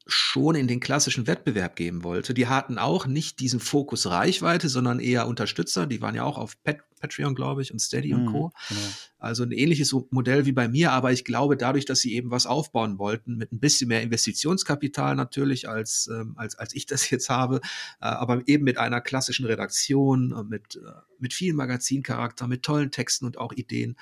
schon 0.08 0.56
in 0.56 0.68
den 0.68 0.80
klassischen 0.80 1.28
Wettbewerb 1.28 1.76
geben 1.76 2.04
wollte. 2.04 2.34
Die 2.34 2.48
hatten 2.48 2.78
auch 2.78 3.06
nicht 3.06 3.40
diesen 3.40 3.60
Fokus 3.60 4.08
Reichweite, 4.08 4.70
sondern 4.70 5.00
eher 5.00 5.28
Unterstützer. 5.28 5.86
Die 5.86 6.02
waren 6.02 6.16
ja 6.16 6.24
auch 6.24 6.38
auf 6.38 6.62
Pat 6.64 6.80
Patreon, 7.00 7.36
glaube 7.36 7.62
ich, 7.62 7.72
und 7.72 7.80
Steady 7.80 8.14
mhm, 8.14 8.20
und 8.20 8.34
Co. 8.34 8.54
Genau. 8.70 8.82
Also 9.20 9.44
ein 9.44 9.52
ähnliches 9.52 9.94
Modell 10.10 10.46
wie 10.46 10.52
bei 10.52 10.68
mir, 10.68 10.92
aber 10.92 11.12
ich 11.12 11.24
glaube, 11.26 11.58
dadurch, 11.58 11.86
dass 11.86 12.00
sie 12.00 12.14
eben 12.14 12.32
was 12.32 12.46
aufbauen 12.46 12.98
wollten, 12.98 13.38
mit 13.38 13.52
ein 13.52 13.60
bisschen 13.60 13.88
mehr 13.88 14.02
Investitionskapital 14.02 15.16
natürlich, 15.16 15.70
als, 15.70 16.10
ähm, 16.12 16.34
als, 16.38 16.56
als 16.56 16.74
ich 16.76 16.86
das 16.86 17.10
jetzt 17.10 17.30
habe, 17.30 17.62
äh, 18.02 18.06
aber 18.06 18.42
eben 18.48 18.64
mit 18.64 18.78
einer 18.78 19.02
klassischen 19.02 19.46
Redaktion, 19.46 20.32
äh, 20.32 20.44
mit, 20.44 20.76
äh, 20.76 20.92
mit 21.20 21.34
viel 21.34 21.54
Magazincharakter, 21.54 22.48
mit 22.48 22.64
tollen 22.64 22.92
Texten 22.92 23.26
und 23.26 23.38
auch 23.38 23.54
Ideen, 23.54 23.96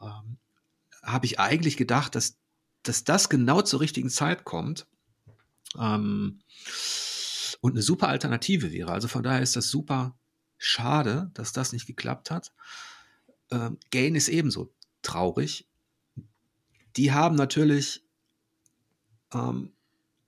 ähm, 0.00 0.38
habe 1.02 1.26
ich 1.26 1.40
eigentlich 1.40 1.76
gedacht, 1.76 2.14
dass, 2.14 2.38
dass 2.82 3.04
das 3.04 3.28
genau 3.28 3.62
zur 3.62 3.80
richtigen 3.80 4.10
Zeit 4.10 4.44
kommt 4.44 4.86
ähm, 5.78 6.40
und 7.60 7.72
eine 7.72 7.82
super 7.82 8.08
Alternative 8.08 8.72
wäre. 8.72 8.92
Also 8.92 9.08
von 9.08 9.22
daher 9.22 9.42
ist 9.42 9.56
das 9.56 9.68
super 9.68 10.16
schade, 10.58 11.30
dass 11.34 11.52
das 11.52 11.72
nicht 11.72 11.86
geklappt 11.86 12.30
hat. 12.30 12.52
Ähm, 13.50 13.78
Gain 13.90 14.14
ist 14.14 14.28
ebenso 14.28 14.72
traurig. 15.02 15.68
Die 16.96 17.12
haben 17.12 17.36
natürlich 17.36 18.04
ähm, 19.32 19.72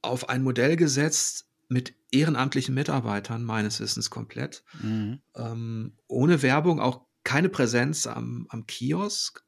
auf 0.02 0.28
ein 0.28 0.42
Modell 0.42 0.76
gesetzt 0.76 1.48
mit 1.68 1.94
ehrenamtlichen 2.10 2.74
Mitarbeitern, 2.74 3.44
meines 3.44 3.80
Wissens 3.80 4.10
komplett. 4.10 4.64
Mhm. 4.80 5.20
Ähm, 5.34 5.96
ohne 6.06 6.42
Werbung, 6.42 6.80
auch 6.80 7.06
keine 7.24 7.48
Präsenz 7.48 8.06
am, 8.06 8.46
am 8.50 8.66
Kiosk, 8.66 9.42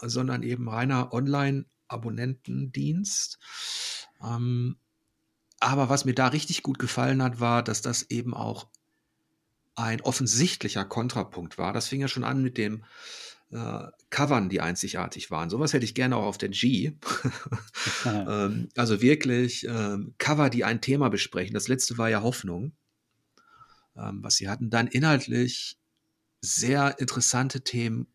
sondern 0.00 0.42
eben 0.42 0.68
reiner 0.68 1.12
Online-Abonnentendienst. 1.12 3.38
Ähm, 4.22 4.76
aber 5.60 5.88
was 5.88 6.04
mir 6.04 6.14
da 6.14 6.28
richtig 6.28 6.62
gut 6.62 6.78
gefallen 6.78 7.22
hat, 7.22 7.40
war, 7.40 7.62
dass 7.62 7.82
das 7.82 8.10
eben 8.10 8.34
auch 8.34 8.68
ein 9.74 10.00
offensichtlicher 10.00 10.84
Kontrapunkt 10.84 11.58
war. 11.58 11.72
Das 11.72 11.88
fing 11.88 12.00
ja 12.00 12.08
schon 12.08 12.24
an 12.24 12.42
mit 12.42 12.56
dem 12.58 12.84
äh, 13.50 13.84
Covern, 14.10 14.48
die 14.48 14.60
einzigartig 14.60 15.30
waren. 15.30 15.50
Sowas 15.50 15.72
hätte 15.72 15.84
ich 15.84 15.94
gerne 15.94 16.16
auch 16.16 16.24
auf 16.24 16.38
der 16.38 16.48
G. 16.48 16.92
ähm, 18.04 18.68
also 18.76 19.00
wirklich 19.02 19.66
ähm, 19.68 20.14
Cover, 20.18 20.50
die 20.50 20.64
ein 20.64 20.80
Thema 20.80 21.10
besprechen. 21.10 21.54
Das 21.54 21.68
letzte 21.68 21.98
war 21.98 22.08
ja 22.08 22.22
Hoffnung, 22.22 22.72
ähm, 23.96 24.22
was 24.22 24.36
sie 24.36 24.48
hatten. 24.48 24.70
Dann 24.70 24.86
inhaltlich 24.86 25.78
sehr 26.40 26.98
interessante 26.98 27.62
Themen 27.62 28.06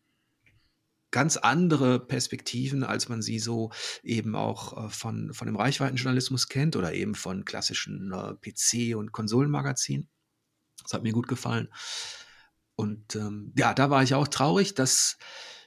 ganz 1.12 1.36
andere 1.36 2.00
Perspektiven, 2.00 2.82
als 2.82 3.08
man 3.08 3.22
sie 3.22 3.38
so 3.38 3.70
eben 4.02 4.34
auch 4.34 4.86
äh, 4.86 4.88
von, 4.88 5.32
von 5.32 5.46
dem 5.46 5.56
Reichweitenjournalismus 5.56 6.48
kennt 6.48 6.74
oder 6.74 6.92
eben 6.94 7.14
von 7.14 7.44
klassischen 7.44 8.10
äh, 8.10 8.34
PC- 8.34 8.96
und 8.96 9.12
Konsolenmagazinen. 9.12 10.08
Das 10.82 10.94
hat 10.94 11.04
mir 11.04 11.12
gut 11.12 11.28
gefallen. 11.28 11.68
Und 12.74 13.14
ähm, 13.14 13.52
ja, 13.56 13.74
da 13.74 13.90
war 13.90 14.02
ich 14.02 14.14
auch 14.14 14.26
traurig, 14.26 14.74
dass, 14.74 15.18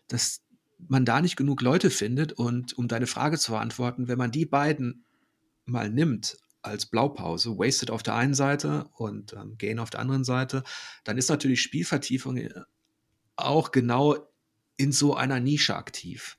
dass 0.08 0.41
man 0.78 1.06
da 1.06 1.22
nicht 1.22 1.38
genug 1.38 1.62
Leute 1.62 1.89
findet. 1.89 2.34
Und 2.34 2.78
um 2.78 2.88
deine 2.88 3.08
Frage 3.08 3.38
zu 3.38 3.52
beantworten, 3.52 4.08
wenn 4.08 4.18
man 4.18 4.32
die 4.32 4.46
beiden 4.46 5.06
mal 5.66 5.89
nimmt 5.89 6.38
als 6.64 6.88
Blaupause, 6.88 7.58
Wasted 7.58 7.91
auf 7.91 8.02
der 8.02 8.16
einen 8.16 8.34
Seite 8.34 8.89
und 8.93 9.34
ähm, 9.34 9.56
Gain 9.58 9.80
auf 9.80 9.91
der 9.91 10.00
anderen 10.00 10.24
Seite, 10.24 10.64
dann 11.04 11.18
ist 11.18 11.30
natürlich 11.30 11.62
Spielvertiefung 11.62 12.38
äh, 12.38 12.50
auch 13.36 13.72
genau 13.72 14.28
in 14.78 14.91
so 14.91 15.15
einer 15.15 15.39
Nische 15.39 15.76
aktiv. 15.76 16.38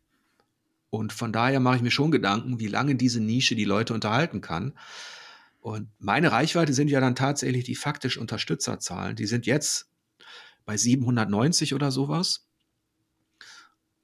Und 0.91 1.13
von 1.13 1.33
daher 1.33 1.61
mache 1.61 1.77
ich 1.77 1.83
mir 1.83 1.91
schon 1.91 2.11
Gedanken, 2.11 2.61
wie 2.61 2.69
lange 2.69 2.95
diese 2.95 3.21
Nische 3.21 3.55
die 3.55 3.65
Leute 3.65 3.95
unterhalten 3.95 4.41
kann. 4.41 4.79
Und 5.61 5.89
meine 5.99 6.31
Reichweite 6.31 6.73
sind 6.73 6.89
ja 6.89 7.01
dann 7.01 7.17
tatsächlich 7.17 7.65
die 7.65 7.75
faktisch 7.75 8.19
Unterstützerzahlen. 8.19 9.17
Die 9.17 9.27
sind 9.27 9.47
jetzt 9.47 9.91
bei 10.65 10.77
790 10.77 11.75
oder 11.75 11.91
sowas. 11.91 12.47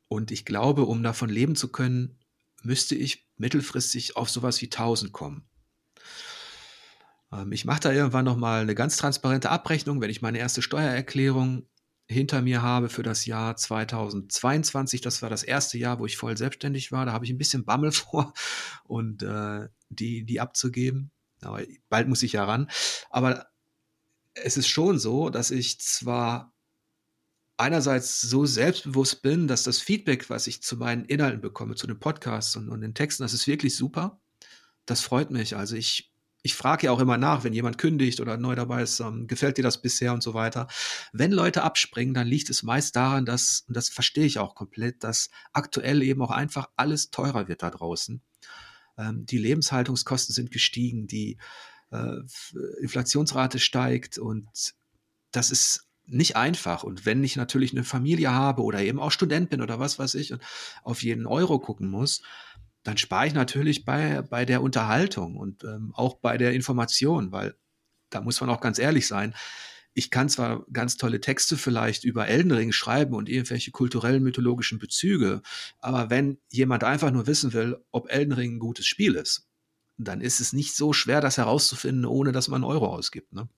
Und 0.09 0.31
ich 0.31 0.45
glaube, 0.45 0.85
um 0.85 1.03
davon 1.03 1.31
leben 1.31 1.57
zu 1.57 1.69
können, 1.69 2.19
müsste 2.63 2.95
ich 2.95 3.27
mittelfristig 3.37 4.17
auf 4.17 4.29
sowas 4.29 4.61
wie 4.61 4.67
1000 4.67 5.13
kommen. 5.13 5.45
Ähm, 7.33 7.53
ich 7.53 7.65
mache 7.65 7.81
da 7.81 7.93
irgendwann 7.93 8.25
nochmal 8.25 8.63
eine 8.63 8.75
ganz 8.75 8.97
transparente 8.97 9.51
Abrechnung, 9.51 10.01
wenn 10.01 10.11
ich 10.11 10.23
meine 10.23 10.39
erste 10.39 10.63
Steuererklärung 10.63 11.67
hinter 12.13 12.43
mir 12.43 12.63
habe 12.63 12.89
für 12.89 13.03
das 13.03 13.27
Jahr 13.27 13.57
2022. 13.57 15.01
Das 15.01 15.23
war 15.23 15.31
das 15.31 15.43
erste 15.43 15.79
Jahr, 15.79 15.99
wo 15.99 16.07
ich 16.07 16.17
voll 16.17 16.37
selbstständig 16.37 16.93
war. 16.93 17.07
Da 17.07 17.13
habe 17.13 17.25
ich 17.25 17.31
ein 17.31 17.39
bisschen 17.39 17.65
Bammel 17.65 17.93
vor 17.93 18.33
und 18.85 19.23
äh, 19.23 19.69
die, 19.89 20.25
die 20.25 20.41
abzugeben. 20.41 21.11
Aber 21.41 21.63
bald 21.89 22.09
muss 22.09 22.23
ich 22.23 22.33
ja 22.33 22.45
ran. 22.45 22.71
Aber 23.11 23.47
es 24.35 24.57
ist 24.57 24.69
schon 24.69 24.99
so, 24.99 25.31
dass 25.31 25.51
ich 25.51 25.81
zwar 25.81 26.55
einerseits 27.57 28.21
so 28.21 28.47
selbstbewusst 28.47 29.23
bin, 29.23 29.49
dass 29.49 29.63
das 29.63 29.79
Feedback, 29.79 30.31
was 30.31 30.47
ich 30.47 30.63
zu 30.63 30.77
meinen 30.77 31.05
Inhalten 31.05 31.41
bekomme, 31.41 31.75
zu 31.75 31.87
den 31.87 31.99
Podcasts 31.99 32.57
und, 32.57 32.69
und 32.69 32.81
den 32.81 32.95
Texten, 32.95 33.23
das 33.23 33.35
ist 33.35 33.47
wirklich 33.47 33.77
super. 33.77 34.21
Das 34.87 35.01
freut 35.01 35.31
mich. 35.31 35.57
Also 35.57 35.77
ich 35.77 36.12
ich 36.43 36.55
frage 36.55 36.87
ja 36.87 36.93
auch 36.93 36.99
immer 36.99 37.19
nach, 37.19 37.45
wenn 37.45 37.53
jemand 37.53 37.79
kündigt 37.79 38.21
oder 38.21 38.37
neu 38.37 38.55
dabei 38.55 38.83
ist, 38.83 39.01
ähm, 39.01 39.27
gefällt 39.27 39.59
dir 39.59 39.63
das 39.63 39.81
bisher 39.81 40.13
und 40.13 40.23
so 40.23 40.35
weiter. 40.35 40.67
Wenn 41.13 41.33
Leute 41.33 41.63
abspringen, 41.63 42.15
dann 42.15 42.27
liegt 42.27 42.51
es 42.51 42.63
meist 42.63 42.97
daran, 42.97 43.25
dass, 43.25 43.65
und 43.69 43.77
das 43.77 43.89
verstehe 43.89 44.25
ich 44.25 44.39
auch 44.39 44.55
komplett, 44.55 45.05
dass 45.05 45.31
aktuell 45.53 46.03
eben 46.03 46.21
auch 46.23 46.31
einfach 46.31 46.69
alles 46.77 47.11
teurer 47.11 47.49
wird 47.49 47.63
da 47.63 47.71
draußen. 47.71 48.21
Ähm, 48.99 49.25
die 49.27 49.39
Lebenshaltungskosten 49.39 50.35
sind 50.35 50.51
gestiegen, 50.51 51.07
die 51.07 51.39
äh, 51.91 52.17
Inflationsrate 52.81 53.59
steigt 53.59 54.19
und 54.19 54.49
das 55.31 55.51
ist 55.51 55.87
nicht 56.07 56.37
einfach. 56.37 56.83
Und 56.83 57.07
wenn 57.07 57.23
ich 57.23 57.37
natürlich 57.37 57.73
eine 57.73 57.85
Familie 57.85 58.33
habe 58.33 58.63
oder 58.63 58.81
eben 58.83 58.99
auch 58.99 59.13
Student 59.13 59.51
bin 59.51 59.63
oder 59.63 59.79
was 59.79 59.99
weiß 59.99 60.15
ich 60.17 60.33
und 60.33 60.43
auf 60.83 61.03
jeden 61.03 61.27
Euro 61.27 61.59
gucken 61.59 61.89
muss, 61.89 62.23
dann 62.83 62.97
spare 62.97 63.27
ich 63.27 63.35
natürlich 63.35 63.85
bei, 63.85 64.23
bei 64.23 64.45
der 64.45 64.63
Unterhaltung 64.63 65.37
und 65.37 65.65
ähm, 65.65 65.93
auch 65.95 66.15
bei 66.15 66.37
der 66.37 66.53
Information, 66.53 67.33
weil 67.33 67.55
da 68.11 68.21
muss 68.21 68.41
man 68.41 68.51
auch 68.51 68.61
ganz 68.61 68.79
ehrlich 68.79 69.07
sein. 69.07 69.35
Ich 69.95 70.11
kann 70.11 70.29
zwar 70.29 70.65
ganz 70.73 70.97
tolle 70.97 71.21
Texte 71.21 71.57
vielleicht 71.57 72.05
über 72.05 72.27
Elden 72.27 72.53
Ring 72.53 72.73
schreiben 72.73 73.15
und 73.15 73.29
irgendwelche 73.29 73.71
kulturellen, 73.71 74.23
mythologischen 74.23 74.79
Bezüge, 74.79 75.43
aber 75.81 76.11
wenn 76.11 76.39
jemand 76.51 76.83
einfach 76.85 77.11
nur 77.11 77.27
wissen 77.27 77.53
will, 77.53 77.79
ob 77.91 78.11
Elden 78.11 78.33
Ring 78.33 78.57
ein 78.57 78.59
gutes 78.59 78.87
Spiel 78.87 79.15
ist, 79.15 79.49
dann 79.99 80.21
ist 80.21 80.41
es 80.41 80.53
nicht 80.53 80.75
so 80.75 80.93
schwer, 80.93 81.21
das 81.21 81.37
herauszufinden, 81.37 82.07
ohne 82.07 82.33
dass 82.33 82.49
man 82.49 82.63
einen 82.63 82.71
Euro 82.73 82.87
ausgibt. 82.87 83.33
Ne? 83.33 83.49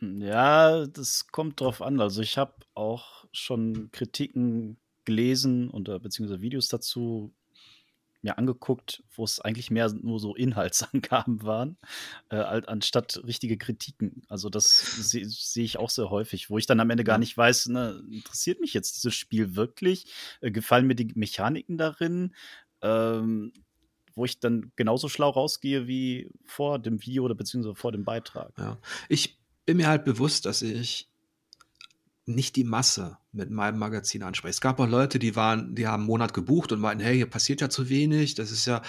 Ja, 0.00 0.86
das 0.86 1.26
kommt 1.26 1.60
drauf 1.60 1.82
an. 1.82 2.00
Also 2.00 2.22
ich 2.22 2.38
habe 2.38 2.54
auch 2.74 3.26
schon 3.32 3.90
Kritiken 3.92 4.78
gelesen 5.04 5.68
und 5.70 5.84
beziehungsweise 6.02 6.40
Videos 6.40 6.68
dazu 6.68 7.34
mir 8.22 8.38
angeguckt, 8.38 9.02
wo 9.14 9.24
es 9.24 9.40
eigentlich 9.40 9.70
mehr 9.70 9.90
nur 9.92 10.20
so 10.20 10.34
Inhaltsangaben 10.34 11.42
waren, 11.42 11.76
äh, 12.28 12.36
anstatt 12.36 13.20
richtige 13.24 13.56
Kritiken. 13.56 14.22
Also 14.28 14.50
das 14.50 15.10
sehe 15.10 15.26
seh 15.26 15.62
ich 15.62 15.78
auch 15.78 15.90
sehr 15.90 16.10
häufig, 16.10 16.50
wo 16.50 16.58
ich 16.58 16.66
dann 16.66 16.80
am 16.80 16.90
Ende 16.90 17.04
gar 17.04 17.18
nicht 17.18 17.36
weiß, 17.36 17.68
ne, 17.68 18.02
interessiert 18.10 18.60
mich 18.60 18.74
jetzt 18.74 18.96
dieses 18.96 19.14
Spiel 19.14 19.56
wirklich? 19.56 20.06
Äh, 20.40 20.50
gefallen 20.50 20.86
mir 20.86 20.94
die 20.94 21.12
Mechaniken 21.14 21.78
darin? 21.78 22.34
Ähm, 22.82 23.52
wo 24.14 24.24
ich 24.24 24.40
dann 24.40 24.72
genauso 24.76 25.08
schlau 25.08 25.30
rausgehe 25.30 25.86
wie 25.86 26.30
vor 26.44 26.78
dem 26.78 27.00
Video 27.02 27.24
oder 27.24 27.34
beziehungsweise 27.34 27.74
vor 27.74 27.92
dem 27.92 28.04
Beitrag. 28.04 28.52
Ja. 28.58 28.78
Ich 29.08 29.40
bin 29.64 29.78
mir 29.78 29.88
halt 29.88 30.04
bewusst, 30.04 30.46
dass 30.46 30.62
ich 30.62 31.08
nicht 32.26 32.56
die 32.56 32.64
Masse 32.64 33.18
mit 33.32 33.50
meinem 33.50 33.78
Magazin 33.78 34.22
anspreche. 34.22 34.50
Es 34.50 34.60
gab 34.60 34.80
auch 34.80 34.88
Leute, 34.88 35.18
die 35.18 35.36
waren, 35.36 35.74
die 35.74 35.86
haben 35.86 36.00
einen 36.00 36.06
Monat 36.06 36.34
gebucht 36.34 36.72
und 36.72 36.80
meinten, 36.80 37.04
hey, 37.04 37.16
hier 37.16 37.26
passiert 37.26 37.60
ja 37.60 37.70
zu 37.70 37.88
wenig. 37.88 38.34
Das 38.34 38.50
ist 38.50 38.66
ja, 38.66 38.82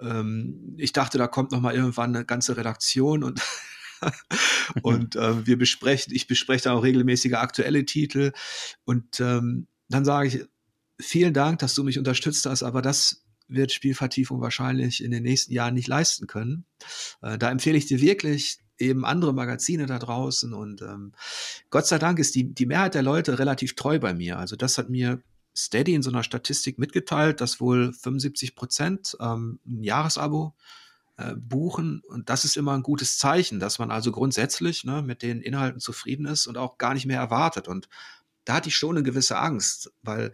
ähm, 0.00 0.74
ich 0.78 0.92
dachte, 0.92 1.18
da 1.18 1.26
kommt 1.26 1.52
noch 1.52 1.60
mal 1.60 1.74
irgendwann 1.74 2.14
eine 2.14 2.24
ganze 2.24 2.56
Redaktion 2.56 3.22
und 3.22 3.40
und 4.82 5.16
äh, 5.16 5.46
wir 5.46 5.58
besprechen, 5.58 6.14
ich 6.14 6.26
bespreche 6.26 6.64
da 6.64 6.72
auch 6.72 6.82
regelmäßige 6.82 7.34
aktuelle 7.34 7.84
Titel 7.84 8.32
und 8.84 9.20
ähm, 9.20 9.68
dann 9.88 10.04
sage 10.04 10.28
ich, 10.28 10.44
vielen 11.00 11.34
Dank, 11.34 11.60
dass 11.60 11.74
du 11.74 11.84
mich 11.84 11.98
unterstützt 11.98 12.46
hast, 12.46 12.62
aber 12.62 12.82
das 12.82 13.24
wird 13.48 13.72
Spielvertiefung 13.72 14.40
wahrscheinlich 14.40 15.04
in 15.04 15.10
den 15.10 15.22
nächsten 15.22 15.52
Jahren 15.52 15.74
nicht 15.74 15.88
leisten 15.88 16.26
können. 16.26 16.64
Äh, 17.20 17.38
da 17.38 17.50
empfehle 17.50 17.76
ich 17.78 17.86
dir 17.86 18.00
wirklich, 18.00 18.58
eben 18.82 19.04
andere 19.04 19.32
Magazine 19.32 19.86
da 19.86 19.98
draußen 19.98 20.52
und 20.52 20.82
ähm, 20.82 21.12
Gott 21.70 21.86
sei 21.86 21.98
Dank 21.98 22.18
ist 22.18 22.34
die, 22.34 22.52
die 22.52 22.66
Mehrheit 22.66 22.94
der 22.94 23.02
Leute 23.02 23.38
relativ 23.38 23.74
treu 23.74 23.98
bei 23.98 24.12
mir. 24.12 24.38
Also 24.38 24.56
das 24.56 24.78
hat 24.78 24.90
mir 24.90 25.22
Steady 25.56 25.94
in 25.94 26.02
so 26.02 26.10
einer 26.10 26.22
Statistik 26.22 26.78
mitgeteilt, 26.78 27.40
dass 27.40 27.60
wohl 27.60 27.92
75 27.92 28.54
Prozent 28.54 29.16
ähm, 29.20 29.60
ein 29.66 29.82
Jahresabo 29.82 30.54
äh, 31.16 31.34
buchen 31.36 32.02
und 32.08 32.28
das 32.28 32.44
ist 32.44 32.56
immer 32.56 32.72
ein 32.72 32.82
gutes 32.82 33.18
Zeichen, 33.18 33.60
dass 33.60 33.78
man 33.78 33.90
also 33.90 34.12
grundsätzlich 34.12 34.84
ne, 34.84 35.02
mit 35.02 35.22
den 35.22 35.40
Inhalten 35.40 35.80
zufrieden 35.80 36.26
ist 36.26 36.46
und 36.46 36.58
auch 36.58 36.78
gar 36.78 36.94
nicht 36.94 37.06
mehr 37.06 37.20
erwartet 37.20 37.68
und 37.68 37.88
da 38.44 38.54
hatte 38.54 38.68
ich 38.68 38.76
schon 38.76 38.96
eine 38.96 39.04
gewisse 39.04 39.38
Angst, 39.38 39.92
weil 40.02 40.32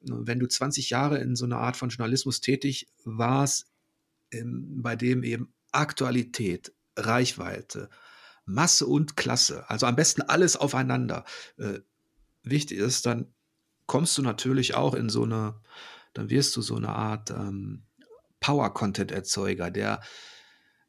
wenn 0.00 0.38
du 0.38 0.46
20 0.46 0.90
Jahre 0.90 1.18
in 1.18 1.36
so 1.36 1.44
einer 1.44 1.58
Art 1.58 1.76
von 1.76 1.90
Journalismus 1.90 2.40
tätig 2.40 2.88
warst, 3.04 3.66
ähm, 4.32 4.82
bei 4.82 4.96
dem 4.96 5.22
eben 5.22 5.52
Aktualität, 5.72 6.72
Reichweite, 6.96 7.90
Masse 8.44 8.86
und 8.86 9.16
Klasse, 9.16 9.68
also 9.68 9.86
am 9.86 9.96
besten 9.96 10.22
alles 10.22 10.56
aufeinander 10.56 11.24
äh, 11.58 11.80
wichtig 12.42 12.78
ist, 12.78 13.06
dann 13.06 13.32
kommst 13.86 14.16
du 14.18 14.22
natürlich 14.22 14.74
auch 14.74 14.94
in 14.94 15.08
so 15.08 15.24
eine, 15.24 15.60
dann 16.14 16.30
wirst 16.30 16.56
du 16.56 16.62
so 16.62 16.76
eine 16.76 16.90
Art 16.90 17.30
ähm, 17.30 17.82
Power-Content-Erzeuger, 18.40 19.70
der, 19.70 20.00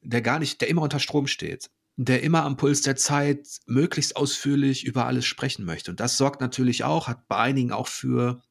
der 0.02 0.22
gar 0.22 0.40
nicht, 0.40 0.62
der 0.62 0.70
immer 0.70 0.84
unter 0.84 1.00
Strom 1.00 1.28
steht, 1.28 1.70
der 1.96 2.22
immer 2.22 2.44
am 2.44 2.58
Puls 2.58 2.82
der 2.82 2.96
Zeit 2.96 3.48
möglichst 3.66 4.16
ausführlich 4.16 4.86
über 4.86 5.06
alles 5.06 5.26
sprechen 5.26 5.66
möchte. 5.66 5.92
Und 5.92 6.00
das 6.00 6.18
sorgt 6.18 6.42
natürlich 6.42 6.84
auch, 6.84 7.08
hat 7.08 7.28
bei 7.28 7.38
einigen 7.38 7.72
auch 7.72 7.88
für, 7.88 8.42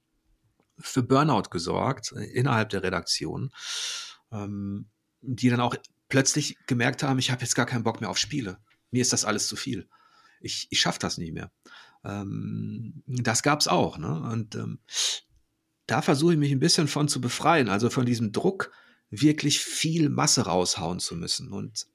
für 0.79 1.03
Burnout 1.03 1.51
gesorgt 1.51 2.13
äh, 2.17 2.25
innerhalb 2.25 2.71
der 2.71 2.83
Redaktion, 2.83 3.51
ähm, 4.33 4.89
die 5.21 5.49
dann 5.49 5.61
auch 5.61 5.77
plötzlich 6.09 6.57
gemerkt 6.67 7.03
haben, 7.03 7.19
ich 7.19 7.31
habe 7.31 7.43
jetzt 7.43 7.55
gar 7.55 7.67
keinen 7.67 7.85
Bock 7.85 8.01
mehr 8.01 8.11
auf 8.11 8.19
Spiele. 8.19 8.59
Mir 8.91 9.03
ist 9.03 9.13
das 9.13 9.25
alles 9.25 9.49
zu 9.49 9.57
viel. 9.57 9.89
Ich, 10.41 10.69
ich 10.71 10.81
schaffe 10.81 10.99
das 10.99 11.19
nicht 11.19 11.33
mehr. 11.33 11.51
Ähm, 12.05 13.03
das 13.07 13.43
gab 13.43 13.61
es 13.61 13.69
auch. 13.69 13.99
Ne? 13.99 14.21
Und 14.21 14.55
ähm, 14.55 14.79
da 15.87 16.03
versuche 16.03 16.33
ich 16.33 16.39
mich 16.39 16.53
ein 16.53 16.61
bisschen 16.61 16.89
von 16.89 17.09
zu 17.09 17.21
befreien, 17.21 17.69
also 17.69 17.91
von 17.91 18.07
diesem 18.07 18.33
Druck, 18.33 18.73
wirklich 19.11 19.61
viel 19.61 20.09
Masse 20.09 20.43
raushauen 20.43 20.99
zu 20.99 21.15
müssen. 21.15 21.53
Und 21.53 21.87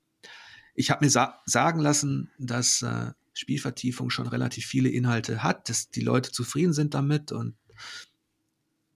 ich 0.74 0.92
habe 0.92 1.06
mir 1.06 1.12
sa 1.12 1.42
sagen 1.46 1.80
lassen, 1.80 2.32
dass 2.38 2.82
äh, 2.82 3.12
Spielvertiefung 3.34 4.10
schon 4.10 4.28
relativ 4.28 4.66
viele 4.66 4.90
Inhalte 4.90 5.44
hat, 5.44 5.70
dass 5.70 5.90
die 5.90 6.02
Leute 6.02 6.32
zufrieden 6.32 6.74
sind 6.74 6.94
damit 6.94 7.32
und 7.32 7.56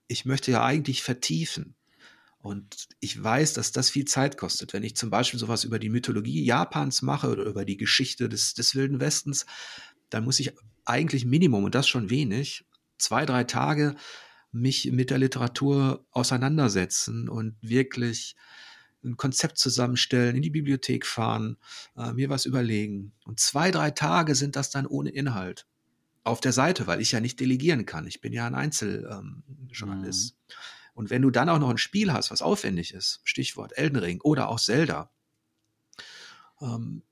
ich 0.08 0.24
möchte 0.24 0.50
ja 0.52 0.64
eigentlich 0.64 1.02
vertiefen. 1.02 1.75
Und 2.46 2.86
ich 3.00 3.20
weiß, 3.20 3.54
dass 3.54 3.72
das 3.72 3.90
viel 3.90 4.04
Zeit 4.04 4.38
kostet. 4.38 4.72
Wenn 4.72 4.84
ich 4.84 4.94
zum 4.94 5.10
Beispiel 5.10 5.40
sowas 5.40 5.64
über 5.64 5.80
die 5.80 5.88
Mythologie 5.88 6.44
Japans 6.44 7.02
mache 7.02 7.28
oder 7.28 7.42
über 7.42 7.64
die 7.64 7.76
Geschichte 7.76 8.28
des, 8.28 8.54
des 8.54 8.76
Wilden 8.76 9.00
Westens, 9.00 9.46
dann 10.10 10.24
muss 10.24 10.38
ich 10.38 10.52
eigentlich 10.84 11.24
Minimum, 11.24 11.64
und 11.64 11.74
das 11.74 11.88
schon 11.88 12.08
wenig, 12.08 12.64
zwei, 12.98 13.26
drei 13.26 13.42
Tage 13.42 13.96
mich 14.52 14.92
mit 14.92 15.10
der 15.10 15.18
Literatur 15.18 16.06
auseinandersetzen 16.12 17.28
und 17.28 17.56
wirklich 17.62 18.36
ein 19.02 19.16
Konzept 19.16 19.58
zusammenstellen, 19.58 20.36
in 20.36 20.42
die 20.42 20.50
Bibliothek 20.50 21.04
fahren, 21.04 21.56
äh, 21.96 22.12
mir 22.12 22.30
was 22.30 22.46
überlegen. 22.46 23.12
Und 23.24 23.40
zwei, 23.40 23.72
drei 23.72 23.90
Tage 23.90 24.36
sind 24.36 24.54
das 24.54 24.70
dann 24.70 24.86
ohne 24.86 25.10
Inhalt 25.10 25.66
auf 26.22 26.40
der 26.40 26.52
Seite, 26.52 26.86
weil 26.86 27.00
ich 27.00 27.10
ja 27.10 27.18
nicht 27.18 27.40
delegieren 27.40 27.86
kann. 27.86 28.06
Ich 28.06 28.20
bin 28.20 28.32
ja 28.32 28.46
ein 28.46 28.54
Einzeljournalist. 28.54 30.36
Ähm. 30.48 30.56
Und 30.96 31.10
wenn 31.10 31.20
du 31.20 31.30
dann 31.30 31.50
auch 31.50 31.58
noch 31.58 31.68
ein 31.68 31.76
Spiel 31.76 32.10
hast, 32.10 32.30
was 32.30 32.40
aufwendig 32.40 32.94
ist, 32.94 33.20
Stichwort 33.22 33.76
Elden 33.76 33.98
Ring 33.98 34.20
oder 34.22 34.48
auch 34.48 34.58
Zelda, 34.58 35.10
ähm, 36.62 37.02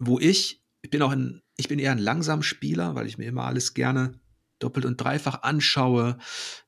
wo 0.00 0.18
ich, 0.18 0.60
ich 0.82 0.90
bin 0.90 1.00
auch 1.00 1.12
ein, 1.12 1.40
ich 1.56 1.68
bin 1.68 1.78
eher 1.78 1.92
ein 1.92 1.98
langsamer 1.98 2.42
Spieler, 2.42 2.96
weil 2.96 3.06
ich 3.06 3.18
mir 3.18 3.26
immer 3.26 3.44
alles 3.44 3.72
gerne 3.72 4.18
doppelt 4.58 4.84
und 4.84 5.00
dreifach 5.00 5.42
anschaue 5.42 6.18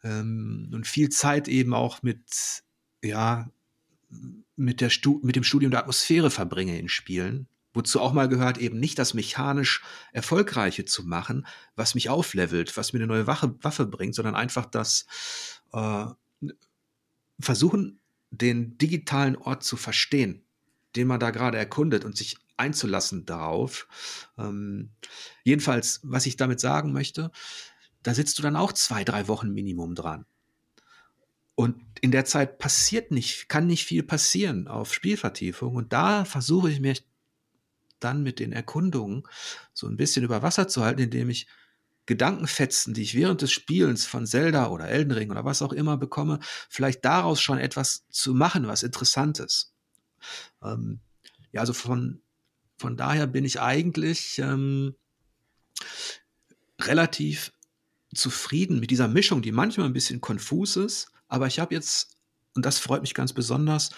ähm, 0.04 0.70
und 0.72 0.86
viel 0.86 1.08
Zeit 1.08 1.48
eben 1.48 1.74
auch 1.74 2.04
mit, 2.04 2.62
ja, 3.02 3.50
mit, 4.54 4.80
der 4.80 4.90
Stu 4.90 5.18
mit 5.24 5.34
dem 5.34 5.44
Studium 5.44 5.72
der 5.72 5.80
Atmosphäre 5.80 6.30
verbringe 6.30 6.78
in 6.78 6.88
Spielen. 6.88 7.48
Wozu 7.74 8.00
auch 8.00 8.12
mal 8.12 8.28
gehört, 8.28 8.58
eben 8.58 8.78
nicht 8.78 9.00
das 9.00 9.14
mechanisch 9.14 9.82
Erfolgreiche 10.12 10.84
zu 10.84 11.02
machen, 11.02 11.44
was 11.74 11.96
mich 11.96 12.08
auflevelt, 12.08 12.76
was 12.76 12.92
mir 12.92 13.00
eine 13.00 13.08
neue 13.08 13.26
Waffe, 13.26 13.56
Waffe 13.62 13.86
bringt, 13.86 14.14
sondern 14.14 14.36
einfach 14.36 14.66
das 14.66 15.06
äh, 15.72 16.06
versuchen, 17.40 18.01
den 18.30 18.78
digitalen 18.78 19.36
Ort 19.36 19.62
zu 19.62 19.76
verstehen, 19.76 20.45
den 20.97 21.07
man 21.07 21.20
da 21.20 21.30
gerade 21.30 21.59
erkundet 21.59 22.05
und 22.05 22.16
sich 22.16 22.36
einzulassen 22.57 23.26
darauf. 23.26 23.88
Ähm, 24.38 24.90
jedenfalls, 25.45 26.01
was 26.03 26.26
ich 26.26 26.36
damit 26.36 26.61
sagen 26.61 26.93
möchte, 26.93 27.30
da 28.03 28.14
sitzt 28.14 28.38
du 28.38 28.43
dann 28.43 28.57
auch 28.57 28.72
zwei, 28.72 29.05
drei 29.05 29.28
Wochen 29.28 29.53
Minimum 29.53 29.95
dran. 29.95 30.26
Und 31.55 31.76
in 32.01 32.11
der 32.11 32.24
Zeit 32.24 32.59
passiert 32.59 33.11
nicht, 33.11 33.49
kann 33.49 33.66
nicht 33.66 33.84
viel 33.84 34.03
passieren 34.03 34.68
auf 34.68 34.95
Spielvertiefung. 34.95 35.76
Und 35.76 35.93
da 35.93 36.24
versuche 36.24 36.70
ich 36.70 36.80
mich 36.80 37.07
dann 38.01 38.22
mit 38.22 38.40
den 38.40 38.53
Erkundungen 38.53 39.22
so 39.72 39.86
ein 39.86 39.97
bisschen 39.97 40.24
über 40.24 40.43
Wasser 40.43 40.66
zu 40.66 40.82
halten, 40.82 41.03
indem 41.03 41.30
ich 41.30 41.47
Gedankenfetzen, 42.07 42.94
die 42.94 43.03
ich 43.03 43.14
während 43.14 43.42
des 43.42 43.53
Spielens 43.53 44.07
von 44.07 44.26
Zelda 44.26 44.68
oder 44.68 44.88
Elden 44.88 45.12
Ring 45.12 45.30
oder 45.30 45.44
was 45.44 45.62
auch 45.62 45.72
immer 45.72 45.96
bekomme, 45.96 46.40
vielleicht 46.68 47.05
daraus 47.05 47.40
schon 47.40 47.59
etwas 47.59 48.07
zu 48.11 48.34
machen, 48.34 48.66
was 48.66 48.82
Interessantes. 48.82 49.74
Ähm, 50.62 51.00
ja, 51.53 51.61
also 51.61 51.72
von, 51.72 52.22
von 52.76 52.96
daher 52.96 53.26
bin 53.26 53.44
ich 53.44 53.61
eigentlich 53.61 54.38
ähm, 54.38 54.96
relativ 56.80 57.53
zufrieden 58.14 58.80
mit 58.80 58.90
dieser 58.90 59.09
Mischung, 59.09 59.42
die 59.42 59.53
manchmal 59.53 59.86
ein 59.86 59.92
bisschen 59.92 60.20
konfus 60.20 60.76
ist, 60.76 61.12
aber 61.28 61.46
ich 61.46 61.61
habe 61.61 61.74
jetzt, 61.74 62.16
und 62.55 62.66
das 62.66 62.78
freut 62.78 63.03
mich 63.03 63.14
ganz 63.14 63.32
besonders, 63.32 63.90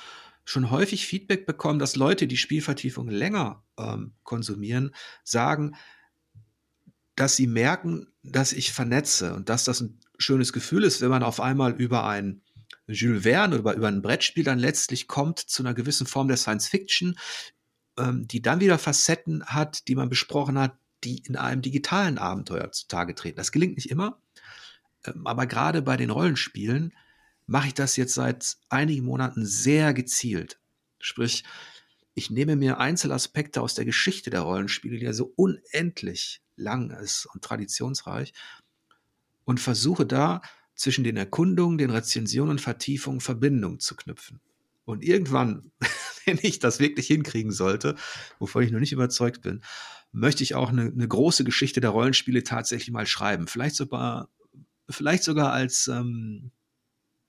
schon 0.44 0.70
häufig 0.70 1.06
Feedback 1.06 1.46
bekommen, 1.46 1.78
dass 1.78 1.96
Leute, 1.96 2.26
die 2.26 2.36
Spielvertiefung 2.36 3.08
länger 3.08 3.64
ähm, 3.78 4.14
konsumieren, 4.24 4.94
sagen, 5.24 5.74
dass 7.16 7.36
sie 7.36 7.46
merken, 7.46 8.08
dass 8.22 8.52
ich 8.52 8.72
vernetze 8.72 9.34
und 9.34 9.48
dass 9.48 9.64
das 9.64 9.80
ein 9.80 10.00
schönes 10.18 10.52
Gefühl 10.52 10.84
ist, 10.84 11.00
wenn 11.00 11.10
man 11.10 11.22
auf 11.22 11.40
einmal 11.40 11.72
über 11.72 12.06
ein 12.06 12.42
Jules 12.86 13.22
Verne 13.22 13.60
oder 13.60 13.74
über 13.74 13.88
ein 13.88 14.02
Brettspiel 14.02 14.44
dann 14.44 14.58
letztlich 14.58 15.08
kommt 15.08 15.38
zu 15.38 15.62
einer 15.62 15.74
gewissen 15.74 16.06
Form 16.06 16.28
der 16.28 16.36
Science 16.36 16.68
Fiction, 16.68 17.18
ähm, 17.98 18.26
die 18.28 18.42
dann 18.42 18.60
wieder 18.60 18.78
Facetten 18.78 19.44
hat, 19.46 19.88
die 19.88 19.94
man 19.94 20.08
besprochen 20.08 20.58
hat, 20.58 20.76
die 21.02 21.18
in 21.18 21.36
einem 21.36 21.62
digitalen 21.62 22.18
Abenteuer 22.18 22.72
zutage 22.72 23.14
treten. 23.14 23.36
Das 23.36 23.52
gelingt 23.52 23.76
nicht 23.76 23.90
immer, 23.90 24.20
ähm, 25.04 25.26
aber 25.26 25.46
gerade 25.46 25.82
bei 25.82 25.96
den 25.96 26.10
Rollenspielen 26.10 26.92
mache 27.46 27.68
ich 27.68 27.74
das 27.74 27.96
jetzt 27.96 28.14
seit 28.14 28.56
einigen 28.68 29.04
Monaten 29.04 29.44
sehr 29.44 29.94
gezielt. 29.94 30.58
Sprich, 30.98 31.44
ich 32.14 32.30
nehme 32.30 32.56
mir 32.56 32.78
Einzelaspekte 32.78 33.60
aus 33.60 33.74
der 33.74 33.84
Geschichte 33.84 34.30
der 34.30 34.40
Rollenspiele, 34.40 34.98
die 34.98 35.04
ja 35.04 35.12
so 35.12 35.32
unendlich 35.36 36.43
lang 36.56 36.90
ist 36.90 37.26
und 37.26 37.42
traditionsreich, 37.42 38.32
und 39.44 39.60
versuche 39.60 40.06
da 40.06 40.42
zwischen 40.74 41.04
den 41.04 41.16
Erkundungen, 41.16 41.78
den 41.78 41.90
Rezensionen 41.90 42.52
und 42.52 42.60
Vertiefungen 42.60 43.20
Verbindungen 43.20 43.78
zu 43.80 43.94
knüpfen. 43.94 44.40
Und 44.84 45.02
irgendwann, 45.04 45.70
wenn 46.24 46.38
ich 46.42 46.58
das 46.58 46.80
wirklich 46.80 47.06
hinkriegen 47.06 47.52
sollte, 47.52 47.96
wovon 48.38 48.62
ich 48.62 48.72
noch 48.72 48.80
nicht 48.80 48.92
überzeugt 48.92 49.42
bin, 49.42 49.62
möchte 50.12 50.42
ich 50.42 50.54
auch 50.54 50.70
eine, 50.70 50.82
eine 50.82 51.08
große 51.08 51.44
Geschichte 51.44 51.80
der 51.80 51.90
Rollenspiele 51.90 52.44
tatsächlich 52.44 52.92
mal 52.92 53.06
schreiben. 53.06 53.46
Vielleicht 53.46 53.76
sogar, 53.76 54.28
vielleicht 54.88 55.24
sogar 55.24 55.52
als 55.52 55.88
ähm, 55.88 56.50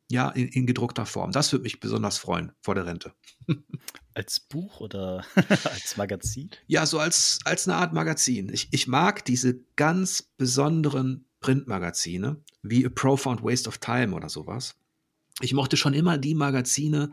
ja, 0.09 0.29
in, 0.29 0.47
in, 0.49 0.67
gedruckter 0.67 1.05
Form. 1.05 1.31
Das 1.31 1.51
würde 1.51 1.63
mich 1.63 1.79
besonders 1.79 2.17
freuen 2.17 2.51
vor 2.61 2.75
der 2.75 2.85
Rente. 2.85 3.13
Als 4.13 4.39
Buch 4.39 4.79
oder 4.79 5.25
als 5.65 5.97
Magazin? 5.97 6.51
Ja, 6.67 6.85
so 6.85 6.99
als, 6.99 7.39
als 7.43 7.67
eine 7.67 7.77
Art 7.77 7.93
Magazin. 7.93 8.49
Ich, 8.53 8.67
ich 8.71 8.87
mag 8.87 9.25
diese 9.25 9.59
ganz 9.75 10.21
besonderen 10.37 11.25
Printmagazine, 11.39 12.37
wie 12.61 12.85
A 12.85 12.89
Profound 12.89 13.43
Waste 13.43 13.67
of 13.67 13.79
Time 13.79 14.15
oder 14.15 14.29
sowas. 14.29 14.75
Ich 15.41 15.53
mochte 15.53 15.75
schon 15.77 15.93
immer 15.93 16.17
die 16.17 16.35
Magazine, 16.35 17.11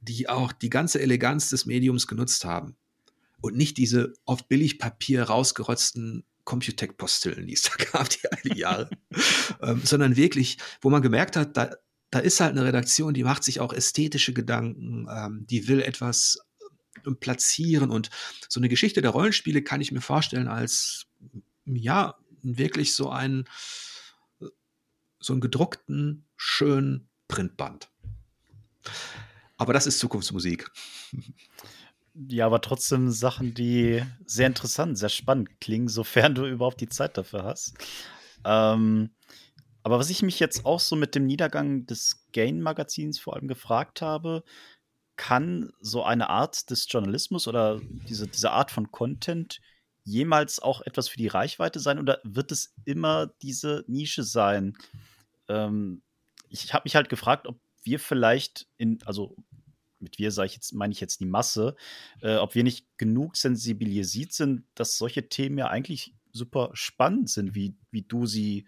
die 0.00 0.28
auch 0.28 0.52
die 0.52 0.70
ganze 0.70 1.00
Eleganz 1.00 1.50
des 1.50 1.66
Mediums 1.66 2.06
genutzt 2.06 2.44
haben. 2.44 2.76
Und 3.40 3.56
nicht 3.56 3.76
diese 3.76 4.14
auf 4.24 4.48
Billigpapier 4.48 5.24
rausgerotzten 5.24 6.24
Computec-Postillen, 6.44 7.46
die 7.46 7.52
es 7.52 7.62
da 7.62 7.72
gab, 7.92 8.08
die 8.08 8.30
all 8.30 8.40
die 8.42 8.58
Jahre. 8.58 8.90
ähm, 9.62 9.82
sondern 9.84 10.16
wirklich, 10.16 10.58
wo 10.80 10.90
man 10.90 11.02
gemerkt 11.02 11.36
hat, 11.36 11.56
da, 11.56 11.70
da 12.10 12.18
ist 12.18 12.40
halt 12.40 12.52
eine 12.52 12.64
Redaktion, 12.64 13.14
die 13.14 13.24
macht 13.24 13.44
sich 13.44 13.60
auch 13.60 13.72
ästhetische 13.72 14.32
Gedanken, 14.32 15.06
ähm, 15.10 15.46
die 15.48 15.68
will 15.68 15.80
etwas 15.80 16.38
äh, 17.04 17.10
platzieren 17.12 17.90
und 17.90 18.10
so 18.48 18.60
eine 18.60 18.68
Geschichte 18.68 19.02
der 19.02 19.10
Rollenspiele 19.10 19.62
kann 19.62 19.80
ich 19.80 19.92
mir 19.92 20.00
vorstellen 20.00 20.48
als, 20.48 21.06
ja, 21.64 22.16
wirklich 22.42 22.94
so 22.94 23.10
einen, 23.10 23.44
so 25.18 25.32
einen 25.32 25.40
gedruckten, 25.40 26.24
schönen 26.36 27.08
Printband. 27.28 27.90
Aber 29.56 29.72
das 29.72 29.86
ist 29.86 29.98
Zukunftsmusik. 29.98 30.70
Ja, 32.28 32.46
aber 32.46 32.60
trotzdem 32.62 33.10
Sachen, 33.10 33.52
die 33.52 34.02
sehr 34.24 34.46
interessant, 34.46 34.96
sehr 34.96 35.10
spannend 35.10 35.60
klingen, 35.60 35.88
sofern 35.88 36.34
du 36.34 36.46
überhaupt 36.46 36.80
die 36.80 36.88
Zeit 36.88 37.18
dafür 37.18 37.44
hast. 37.44 37.74
Ähm, 38.44 39.10
aber 39.86 40.00
was 40.00 40.10
ich 40.10 40.22
mich 40.22 40.40
jetzt 40.40 40.66
auch 40.66 40.80
so 40.80 40.96
mit 40.96 41.14
dem 41.14 41.26
Niedergang 41.26 41.86
des 41.86 42.26
Gain-Magazins 42.32 43.20
vor 43.20 43.36
allem 43.36 43.46
gefragt 43.46 44.02
habe, 44.02 44.42
kann 45.14 45.70
so 45.80 46.02
eine 46.02 46.28
Art 46.28 46.70
des 46.70 46.88
Journalismus 46.90 47.46
oder 47.46 47.80
diese, 48.08 48.26
diese 48.26 48.50
Art 48.50 48.72
von 48.72 48.90
Content 48.90 49.60
jemals 50.02 50.58
auch 50.58 50.80
etwas 50.80 51.06
für 51.06 51.18
die 51.18 51.28
Reichweite 51.28 51.78
sein 51.78 52.00
oder 52.00 52.18
wird 52.24 52.50
es 52.50 52.74
immer 52.84 53.28
diese 53.42 53.84
Nische 53.86 54.24
sein? 54.24 54.76
Ähm, 55.46 56.02
ich 56.48 56.74
habe 56.74 56.82
mich 56.82 56.96
halt 56.96 57.08
gefragt, 57.08 57.46
ob 57.46 57.60
wir 57.84 58.00
vielleicht 58.00 58.66
in, 58.78 58.98
also 59.04 59.36
mit 60.00 60.18
wir 60.18 60.32
sage 60.32 60.46
ich 60.46 60.54
jetzt, 60.54 60.74
meine 60.74 60.94
ich 60.94 61.00
jetzt 61.00 61.20
die 61.20 61.26
Masse, 61.26 61.76
äh, 62.22 62.38
ob 62.38 62.56
wir 62.56 62.64
nicht 62.64 62.88
genug 62.98 63.36
sensibilisiert 63.36 64.32
sind, 64.32 64.64
dass 64.74 64.98
solche 64.98 65.28
Themen 65.28 65.58
ja 65.58 65.68
eigentlich 65.68 66.12
super 66.32 66.70
spannend 66.74 67.30
sind, 67.30 67.54
wie, 67.54 67.76
wie 67.92 68.02
du 68.02 68.26
sie 68.26 68.66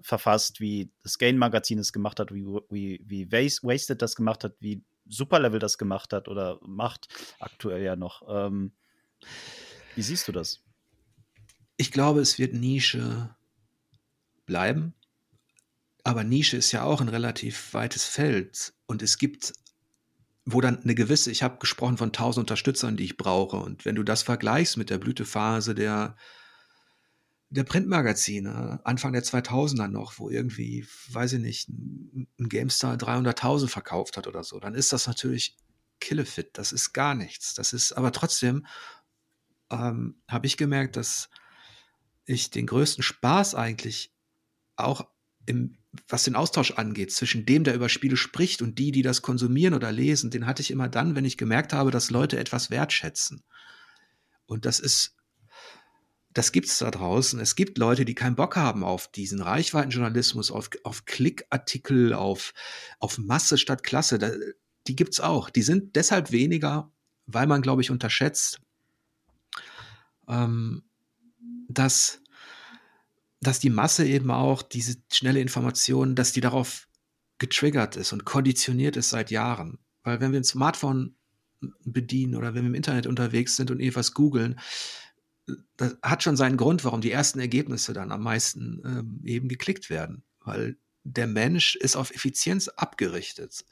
verfasst, 0.00 0.60
wie 0.60 0.90
das 1.02 1.18
Gain-Magazin 1.18 1.78
es 1.78 1.92
gemacht 1.92 2.20
hat, 2.20 2.32
wie, 2.32 2.44
wie, 2.70 3.00
wie 3.04 3.32
Wasted 3.32 4.02
das 4.02 4.16
gemacht 4.16 4.44
hat, 4.44 4.54
wie 4.60 4.84
Superlevel 5.06 5.58
das 5.58 5.78
gemacht 5.78 6.12
hat 6.12 6.28
oder 6.28 6.58
macht 6.62 7.08
aktuell 7.40 7.82
ja 7.82 7.96
noch. 7.96 8.22
Ähm, 8.28 8.72
wie 9.94 10.02
siehst 10.02 10.28
du 10.28 10.32
das? 10.32 10.60
Ich 11.76 11.92
glaube, 11.92 12.20
es 12.20 12.38
wird 12.38 12.54
Nische 12.54 13.34
bleiben. 14.46 14.94
Aber 16.04 16.24
Nische 16.24 16.56
ist 16.56 16.72
ja 16.72 16.84
auch 16.84 17.00
ein 17.00 17.08
relativ 17.08 17.74
weites 17.74 18.04
Feld. 18.04 18.72
Und 18.86 19.02
es 19.02 19.18
gibt, 19.18 19.52
wo 20.44 20.60
dann 20.60 20.82
eine 20.82 20.94
gewisse, 20.94 21.30
ich 21.30 21.42
habe 21.42 21.58
gesprochen 21.58 21.98
von 21.98 22.08
1000 22.08 22.44
Unterstützern, 22.44 22.96
die 22.96 23.04
ich 23.04 23.16
brauche. 23.16 23.58
Und 23.58 23.84
wenn 23.84 23.94
du 23.94 24.02
das 24.02 24.22
vergleichst 24.22 24.76
mit 24.76 24.90
der 24.90 24.98
Blütephase 24.98 25.74
der 25.74 26.16
der 27.50 27.64
Printmagazine, 27.64 28.80
Anfang 28.84 29.12
der 29.12 29.24
2000er 29.24 29.88
noch, 29.88 30.18
wo 30.18 30.28
irgendwie, 30.28 30.86
weiß 31.10 31.34
ich 31.34 31.40
nicht, 31.40 31.68
ein 31.68 32.28
GameStar 32.38 32.96
300.000 32.96 33.68
verkauft 33.68 34.16
hat 34.16 34.26
oder 34.26 34.44
so, 34.44 34.60
dann 34.60 34.74
ist 34.74 34.92
das 34.92 35.06
natürlich 35.06 35.56
Killefit. 36.00 36.50
Das 36.58 36.72
ist 36.72 36.92
gar 36.92 37.14
nichts. 37.14 37.54
Das 37.54 37.72
ist, 37.72 37.92
aber 37.92 38.12
trotzdem 38.12 38.66
ähm, 39.70 40.20
habe 40.28 40.46
ich 40.46 40.56
gemerkt, 40.56 40.96
dass 40.96 41.30
ich 42.26 42.50
den 42.50 42.66
größten 42.66 43.02
Spaß 43.02 43.54
eigentlich 43.54 44.12
auch 44.76 45.08
im, 45.46 45.78
was 46.06 46.24
den 46.24 46.36
Austausch 46.36 46.72
angeht, 46.72 47.12
zwischen 47.12 47.46
dem, 47.46 47.64
der 47.64 47.74
über 47.74 47.88
Spiele 47.88 48.18
spricht 48.18 48.60
und 48.60 48.78
die, 48.78 48.92
die 48.92 49.02
das 49.02 49.22
konsumieren 49.22 49.72
oder 49.72 49.90
lesen, 49.90 50.30
den 50.30 50.46
hatte 50.46 50.60
ich 50.60 50.70
immer 50.70 50.88
dann, 50.88 51.16
wenn 51.16 51.24
ich 51.24 51.38
gemerkt 51.38 51.72
habe, 51.72 51.90
dass 51.90 52.10
Leute 52.10 52.38
etwas 52.38 52.70
wertschätzen. 52.70 53.42
Und 54.44 54.66
das 54.66 54.78
ist 54.78 55.17
das 56.38 56.52
gibt 56.52 56.68
es 56.68 56.78
da 56.78 56.92
draußen. 56.92 57.40
Es 57.40 57.56
gibt 57.56 57.78
Leute, 57.78 58.04
die 58.04 58.14
keinen 58.14 58.36
Bock 58.36 58.54
haben 58.54 58.84
auf 58.84 59.08
diesen 59.08 59.42
Reichweitenjournalismus, 59.42 60.52
auf, 60.52 60.70
auf 60.84 61.04
Klickartikel, 61.04 62.12
auf, 62.12 62.54
auf 63.00 63.18
Masse 63.18 63.58
statt 63.58 63.82
Klasse. 63.82 64.20
Da, 64.20 64.30
die 64.86 64.94
gibt 64.94 65.14
es 65.14 65.20
auch. 65.20 65.50
Die 65.50 65.62
sind 65.62 65.96
deshalb 65.96 66.30
weniger, 66.30 66.92
weil 67.26 67.48
man, 67.48 67.60
glaube 67.60 67.82
ich, 67.82 67.90
unterschätzt, 67.90 68.60
ähm, 70.28 70.84
dass, 71.68 72.22
dass 73.40 73.58
die 73.58 73.70
Masse 73.70 74.06
eben 74.06 74.30
auch 74.30 74.62
diese 74.62 74.94
schnelle 75.12 75.40
Information, 75.40 76.14
dass 76.14 76.30
die 76.30 76.40
darauf 76.40 76.86
getriggert 77.38 77.96
ist 77.96 78.12
und 78.12 78.24
konditioniert 78.24 78.96
ist 78.96 79.10
seit 79.10 79.32
Jahren. 79.32 79.80
Weil 80.04 80.20
wenn 80.20 80.30
wir 80.30 80.38
ein 80.38 80.44
Smartphone 80.44 81.16
bedienen 81.84 82.36
oder 82.36 82.54
wenn 82.54 82.62
wir 82.62 82.68
im 82.68 82.76
Internet 82.76 83.08
unterwegs 83.08 83.56
sind 83.56 83.72
und 83.72 83.80
etwas 83.80 84.14
googeln, 84.14 84.60
das 85.76 85.96
hat 86.02 86.22
schon 86.22 86.36
seinen 86.36 86.56
Grund, 86.56 86.84
warum 86.84 87.00
die 87.00 87.12
ersten 87.12 87.40
Ergebnisse 87.40 87.92
dann 87.92 88.12
am 88.12 88.22
meisten 88.22 88.82
ähm, 88.84 89.20
eben 89.24 89.48
geklickt 89.48 89.90
werden, 89.90 90.22
weil 90.40 90.76
der 91.04 91.26
Mensch 91.26 91.76
ist 91.76 91.96
auf 91.96 92.10
Effizienz 92.10 92.68
abgerichtet. 92.68 93.64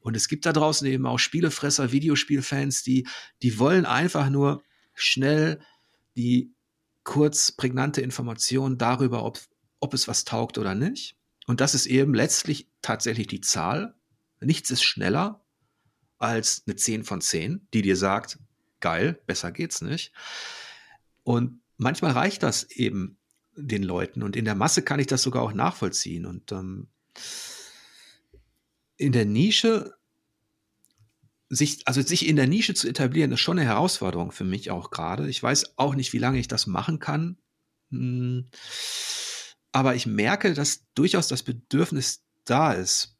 Und 0.00 0.16
es 0.16 0.28
gibt 0.28 0.46
da 0.46 0.52
draußen 0.52 0.86
eben 0.86 1.06
auch 1.06 1.18
Spielefresser, 1.18 1.92
Videospielfans, 1.92 2.82
die, 2.82 3.06
die 3.42 3.58
wollen 3.58 3.86
einfach 3.86 4.28
nur 4.28 4.62
schnell 4.94 5.60
die 6.16 6.52
kurz 7.04 7.52
prägnante 7.52 8.00
Information 8.00 8.78
darüber, 8.78 9.24
ob, 9.24 9.40
ob 9.80 9.94
es 9.94 10.06
was 10.08 10.24
taugt 10.24 10.58
oder 10.58 10.74
nicht. 10.74 11.16
Und 11.46 11.60
das 11.60 11.74
ist 11.74 11.86
eben 11.86 12.14
letztlich 12.14 12.68
tatsächlich 12.82 13.26
die 13.26 13.40
Zahl. 13.40 13.94
Nichts 14.40 14.70
ist 14.70 14.82
schneller 14.82 15.44
als 16.18 16.62
eine 16.66 16.76
10 16.76 17.04
von 17.04 17.20
10, 17.20 17.66
die 17.72 17.82
dir 17.82 17.96
sagt, 17.96 18.38
geil, 18.80 19.20
besser 19.26 19.50
geht's 19.50 19.80
nicht. 19.80 20.12
Und 21.22 21.60
manchmal 21.76 22.12
reicht 22.12 22.42
das 22.42 22.64
eben 22.70 23.18
den 23.54 23.82
Leuten. 23.82 24.22
Und 24.22 24.36
in 24.36 24.44
der 24.44 24.54
Masse 24.54 24.82
kann 24.82 25.00
ich 25.00 25.06
das 25.06 25.22
sogar 25.22 25.42
auch 25.42 25.52
nachvollziehen. 25.52 26.26
Und 26.26 26.52
ähm, 26.52 26.88
in 28.96 29.12
der 29.12 29.24
Nische, 29.24 29.94
sich, 31.48 31.86
also 31.86 32.00
sich 32.02 32.26
in 32.26 32.36
der 32.36 32.46
Nische 32.46 32.74
zu 32.74 32.88
etablieren, 32.88 33.32
ist 33.32 33.40
schon 33.40 33.58
eine 33.58 33.68
Herausforderung 33.68 34.32
für 34.32 34.44
mich 34.44 34.70
auch 34.70 34.90
gerade. 34.90 35.28
Ich 35.28 35.42
weiß 35.42 35.78
auch 35.78 35.94
nicht, 35.94 36.12
wie 36.12 36.18
lange 36.18 36.38
ich 36.38 36.48
das 36.48 36.66
machen 36.66 36.98
kann. 36.98 37.38
Hm. 37.90 38.48
Aber 39.72 39.94
ich 39.94 40.06
merke, 40.06 40.54
dass 40.54 40.86
durchaus 40.94 41.28
das 41.28 41.42
Bedürfnis 41.42 42.24
da 42.44 42.72
ist, 42.72 43.16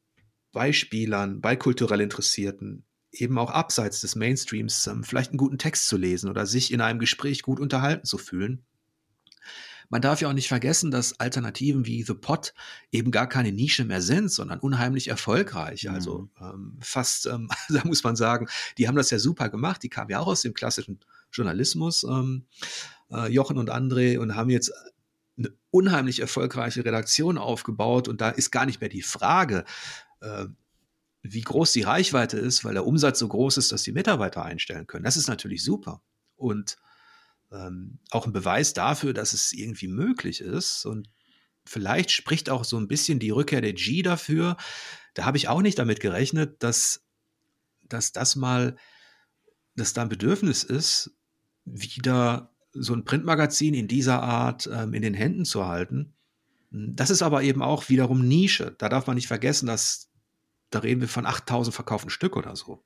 bei 0.53 0.73
Spielern, 0.73 1.41
bei 1.41 1.57
kulturell 1.57 2.01
Interessierten, 2.01 2.85
eben 3.13 3.39
auch 3.39 3.51
abseits 3.51 4.01
des 4.01 4.17
Mainstreams 4.17 4.87
ähm, 4.87 5.05
vielleicht 5.05 5.31
einen 5.31 5.39
guten 5.39 5.59
Text 5.59 5.89
zu 5.89 5.97
lesen 5.97 6.31
oder 6.31 6.47
sich 6.47 6.73
in 6.73 6.81
einem 6.81 6.99
Gespräch 6.99 7.43
gut 7.43 7.61
unterhalten 7.61 8.07
zu 8.07 8.19
fühlen. 8.19 8.65
Man 9.91 10.01
darf 10.01 10.23
ja 10.23 10.29
auch 10.29 10.33
nicht 10.33 10.49
vergessen, 10.49 10.91
dass 10.91 11.21
Alternativen 11.21 11.85
wie 11.85 12.03
The 12.03 12.15
Pot 12.15 12.55
eben 12.93 13.11
gar 13.11 13.29
keine 13.29 13.53
Nische 13.53 13.85
mehr 13.85 14.01
sind, 14.01 14.31
sondern 14.31 14.59
unheimlich 14.59 15.09
erfolgreich. 15.09 15.85
Mhm. 15.85 15.91
Also 15.91 16.31
ähm, 16.41 16.79
fast, 16.81 17.27
ähm, 17.27 17.51
da 17.69 17.83
muss 17.85 18.03
man 18.03 18.17
sagen, 18.17 18.49
die 18.79 18.89
haben 18.89 18.97
das 18.97 19.11
ja 19.11 19.19
super 19.19 19.51
gemacht. 19.51 19.83
Die 19.83 19.91
kamen 19.91 20.11
ja 20.11 20.21
auch 20.21 20.29
aus 20.29 20.41
dem 20.41 20.55
klassischen 20.55 20.99
Journalismus, 21.31 22.05
ähm, 22.05 22.47
äh, 23.11 23.31
Jochen 23.31 23.59
und 23.59 23.71
André, 23.71 24.19
und 24.19 24.35
haben 24.35 24.49
jetzt 24.49 24.73
eine 25.37 25.53
unheimlich 25.71 26.21
erfolgreiche 26.21 26.87
Redaktion 26.87 27.37
aufgebaut. 27.37 28.09
Und 28.09 28.23
da 28.23 28.31
ist 28.31 28.51
gar 28.51 28.65
nicht 28.65 28.81
mehr 28.81 28.91
die 28.91 29.03
Frage, 29.03 29.67
äh, 30.21 30.47
wie 31.23 31.41
groß 31.41 31.73
die 31.73 31.83
Reichweite 31.83 32.39
ist, 32.39 32.65
weil 32.65 32.75
der 32.75 32.87
Umsatz 32.87 33.19
so 33.19 33.29
groß 33.29 33.57
ist, 33.57 33.73
dass 33.73 33.85
die 33.85 33.93
Mitarbeiter 33.93 34.45
einstellen 34.45 34.87
können. 34.87 35.05
Das 35.05 35.17
ist 35.17 35.29
natürlich 35.29 35.63
super. 35.63 36.03
Und 36.37 36.77
ähm, 37.53 37.99
auch 38.11 38.27
ein 38.27 38.33
Beweis 38.33 38.75
dafür, 38.75 39.13
dass 39.13 39.33
es 39.33 39.53
irgendwie 39.53 39.89
möglich 39.89 40.41
ist. 40.41 40.85
Und 40.85 41.09
vielleicht 41.65 42.11
spricht 42.11 42.51
auch 42.51 42.65
so 42.65 42.77
ein 42.77 42.89
bisschen 42.89 43.21
die 43.21 43.31
Rückkehr 43.31 43.61
der 43.61 43.73
G 43.73 44.03
dafür. 44.03 44.57
Da 45.15 45.25
habe 45.25 45.37
ich 45.37 45.49
auch 45.49 45.63
nicht 45.63 45.79
damit 45.79 46.01
gerechnet, 46.01 46.63
dass, 46.63 47.05
dass 47.83 48.13
das 48.13 48.35
mal, 48.35 48.77
dass 49.77 49.93
da 49.93 50.03
ein 50.03 50.09
Bedürfnis 50.09 50.65
ist, 50.65 51.13
wieder 51.65 52.53
so 52.73 52.95
ein 52.95 53.05
Printmagazin 53.05 53.75
in 53.75 53.87
dieser 53.87 54.23
Art 54.23 54.69
ähm, 54.73 54.95
in 54.95 55.03
den 55.03 55.15
Händen 55.15 55.45
zu 55.45 55.67
halten. 55.69 56.15
Das 56.71 57.11
ist 57.11 57.23
aber 57.23 57.43
eben 57.43 57.63
auch 57.63 57.91
wiederum 57.91 58.27
Nische. 58.27 58.75
Da 58.79 58.89
darf 58.89 59.07
man 59.07 59.15
nicht 59.15 59.29
vergessen, 59.29 59.67
dass 59.67 60.12
da 60.75 60.81
reden 60.81 61.01
wir 61.01 61.09
von 61.09 61.27
8000 61.27 61.75
verkauften 61.75 62.11
Stück 62.11 62.37
oder 62.37 62.57
so, 62.57 62.85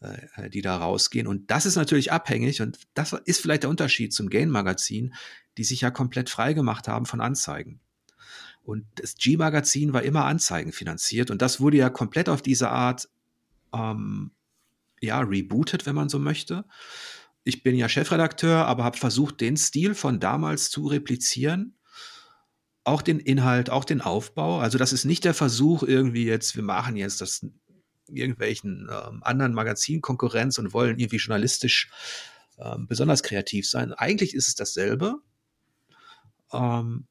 äh, 0.00 0.48
die 0.50 0.62
da 0.62 0.76
rausgehen. 0.76 1.26
Und 1.26 1.50
das 1.50 1.66
ist 1.66 1.76
natürlich 1.76 2.12
abhängig 2.12 2.62
und 2.62 2.78
das 2.94 3.12
ist 3.12 3.40
vielleicht 3.40 3.64
der 3.64 3.70
Unterschied 3.70 4.12
zum 4.12 4.30
Gain-Magazin, 4.30 5.14
die 5.58 5.64
sich 5.64 5.82
ja 5.82 5.90
komplett 5.90 6.30
frei 6.30 6.52
gemacht 6.52 6.88
haben 6.88 7.06
von 7.06 7.20
Anzeigen. 7.20 7.80
Und 8.62 8.86
das 8.94 9.16
G-Magazin 9.16 9.92
war 9.92 10.02
immer 10.02 10.24
Anzeigen 10.24 10.72
finanziert 10.72 11.30
und 11.30 11.42
das 11.42 11.60
wurde 11.60 11.76
ja 11.76 11.90
komplett 11.90 12.28
auf 12.28 12.42
diese 12.42 12.70
Art 12.70 13.08
ähm, 13.74 14.30
ja, 15.00 15.20
rebootet, 15.20 15.84
wenn 15.84 15.96
man 15.96 16.08
so 16.08 16.20
möchte. 16.20 16.64
Ich 17.44 17.64
bin 17.64 17.74
ja 17.74 17.88
Chefredakteur, 17.88 18.66
aber 18.66 18.84
habe 18.84 18.96
versucht, 18.96 19.40
den 19.40 19.56
Stil 19.56 19.96
von 19.96 20.20
damals 20.20 20.70
zu 20.70 20.86
replizieren 20.86 21.76
auch 22.84 23.02
den 23.02 23.20
Inhalt, 23.20 23.70
auch 23.70 23.84
den 23.84 24.00
Aufbau. 24.00 24.58
Also 24.58 24.78
das 24.78 24.92
ist 24.92 25.04
nicht 25.04 25.24
der 25.24 25.34
Versuch 25.34 25.82
irgendwie 25.82 26.24
jetzt, 26.24 26.56
wir 26.56 26.62
machen 26.62 26.96
jetzt 26.96 27.20
das 27.20 27.46
irgendwelchen 28.08 28.88
ähm, 28.90 29.22
anderen 29.22 29.54
Magazin 29.54 30.00
Konkurrenz 30.00 30.58
und 30.58 30.74
wollen 30.74 30.98
irgendwie 30.98 31.16
journalistisch 31.16 31.90
ähm, 32.58 32.86
besonders 32.86 33.22
kreativ 33.22 33.68
sein. 33.68 33.92
Eigentlich 33.92 34.34
ist 34.34 34.48
es 34.48 34.54
dasselbe, 34.54 35.16
ähm, 36.52 37.06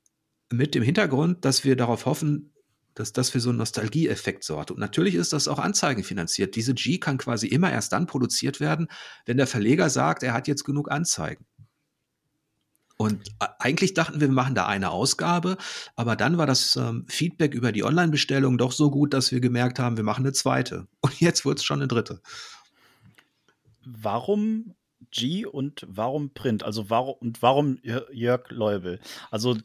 mit 0.51 0.75
dem 0.75 0.83
Hintergrund, 0.83 1.45
dass 1.45 1.63
wir 1.63 1.75
darauf 1.75 2.05
hoffen, 2.05 2.51
dass 2.93 3.13
das 3.13 3.29
für 3.29 3.39
so 3.39 3.49
einen 3.49 3.57
Nostalgieeffekt 3.57 4.43
sorgt. 4.43 4.69
Und 4.69 4.79
natürlich 4.79 5.15
ist 5.15 5.31
das 5.31 5.47
auch 5.47 5.59
anzeigenfinanziert. 5.59 6.55
Diese 6.55 6.73
G 6.73 6.97
kann 6.97 7.17
quasi 7.17 7.47
immer 7.47 7.71
erst 7.71 7.93
dann 7.93 8.05
produziert 8.05 8.59
werden, 8.59 8.87
wenn 9.25 9.37
der 9.37 9.47
Verleger 9.47 9.89
sagt, 9.89 10.23
er 10.23 10.33
hat 10.33 10.47
jetzt 10.49 10.65
genug 10.65 10.91
Anzeigen. 10.91 11.45
Und 13.01 13.31
eigentlich 13.57 13.95
dachten 13.95 14.21
wir, 14.21 14.27
wir 14.27 14.33
machen 14.33 14.53
da 14.53 14.67
eine 14.67 14.91
Ausgabe, 14.91 15.57
aber 15.95 16.15
dann 16.15 16.37
war 16.37 16.45
das 16.45 16.75
ähm, 16.75 17.03
Feedback 17.07 17.55
über 17.55 17.71
die 17.71 17.83
Online-Bestellung 17.83 18.59
doch 18.59 18.71
so 18.71 18.91
gut, 18.91 19.15
dass 19.15 19.31
wir 19.31 19.39
gemerkt 19.39 19.79
haben, 19.79 19.97
wir 19.97 20.03
machen 20.03 20.23
eine 20.23 20.33
zweite. 20.33 20.87
Und 21.01 21.19
jetzt 21.19 21.43
wird 21.43 21.57
es 21.57 21.63
schon 21.63 21.79
eine 21.79 21.87
dritte. 21.87 22.21
Warum 23.83 24.75
G 25.09 25.47
und 25.47 25.83
warum 25.89 26.31
Print? 26.35 26.61
Also 26.61 26.91
warum 26.91 27.15
und 27.19 27.41
warum 27.41 27.79
Jörg 27.81 28.51
Leubel? 28.51 28.99
Also 29.31 29.57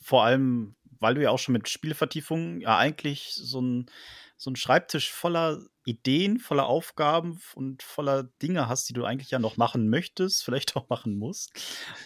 vor 0.00 0.24
allem, 0.24 0.74
weil 0.98 1.14
du 1.14 1.22
ja 1.22 1.28
auch 1.28 1.38
schon 1.38 1.52
mit 1.52 1.68
Spielvertiefung 1.68 2.62
ja 2.62 2.78
eigentlich 2.78 3.34
so 3.34 3.60
ein 3.60 3.90
so 4.38 4.50
ein 4.50 4.56
Schreibtisch 4.56 5.12
voller 5.12 5.60
Ideen, 5.84 6.38
voller 6.38 6.66
Aufgaben 6.66 7.40
und 7.54 7.82
voller 7.82 8.24
Dinge 8.42 8.68
hast, 8.68 8.88
die 8.88 8.92
du 8.92 9.04
eigentlich 9.04 9.30
ja 9.30 9.38
noch 9.38 9.56
machen 9.56 9.88
möchtest, 9.88 10.44
vielleicht 10.44 10.76
auch 10.76 10.88
machen 10.88 11.16
musst. 11.18 11.52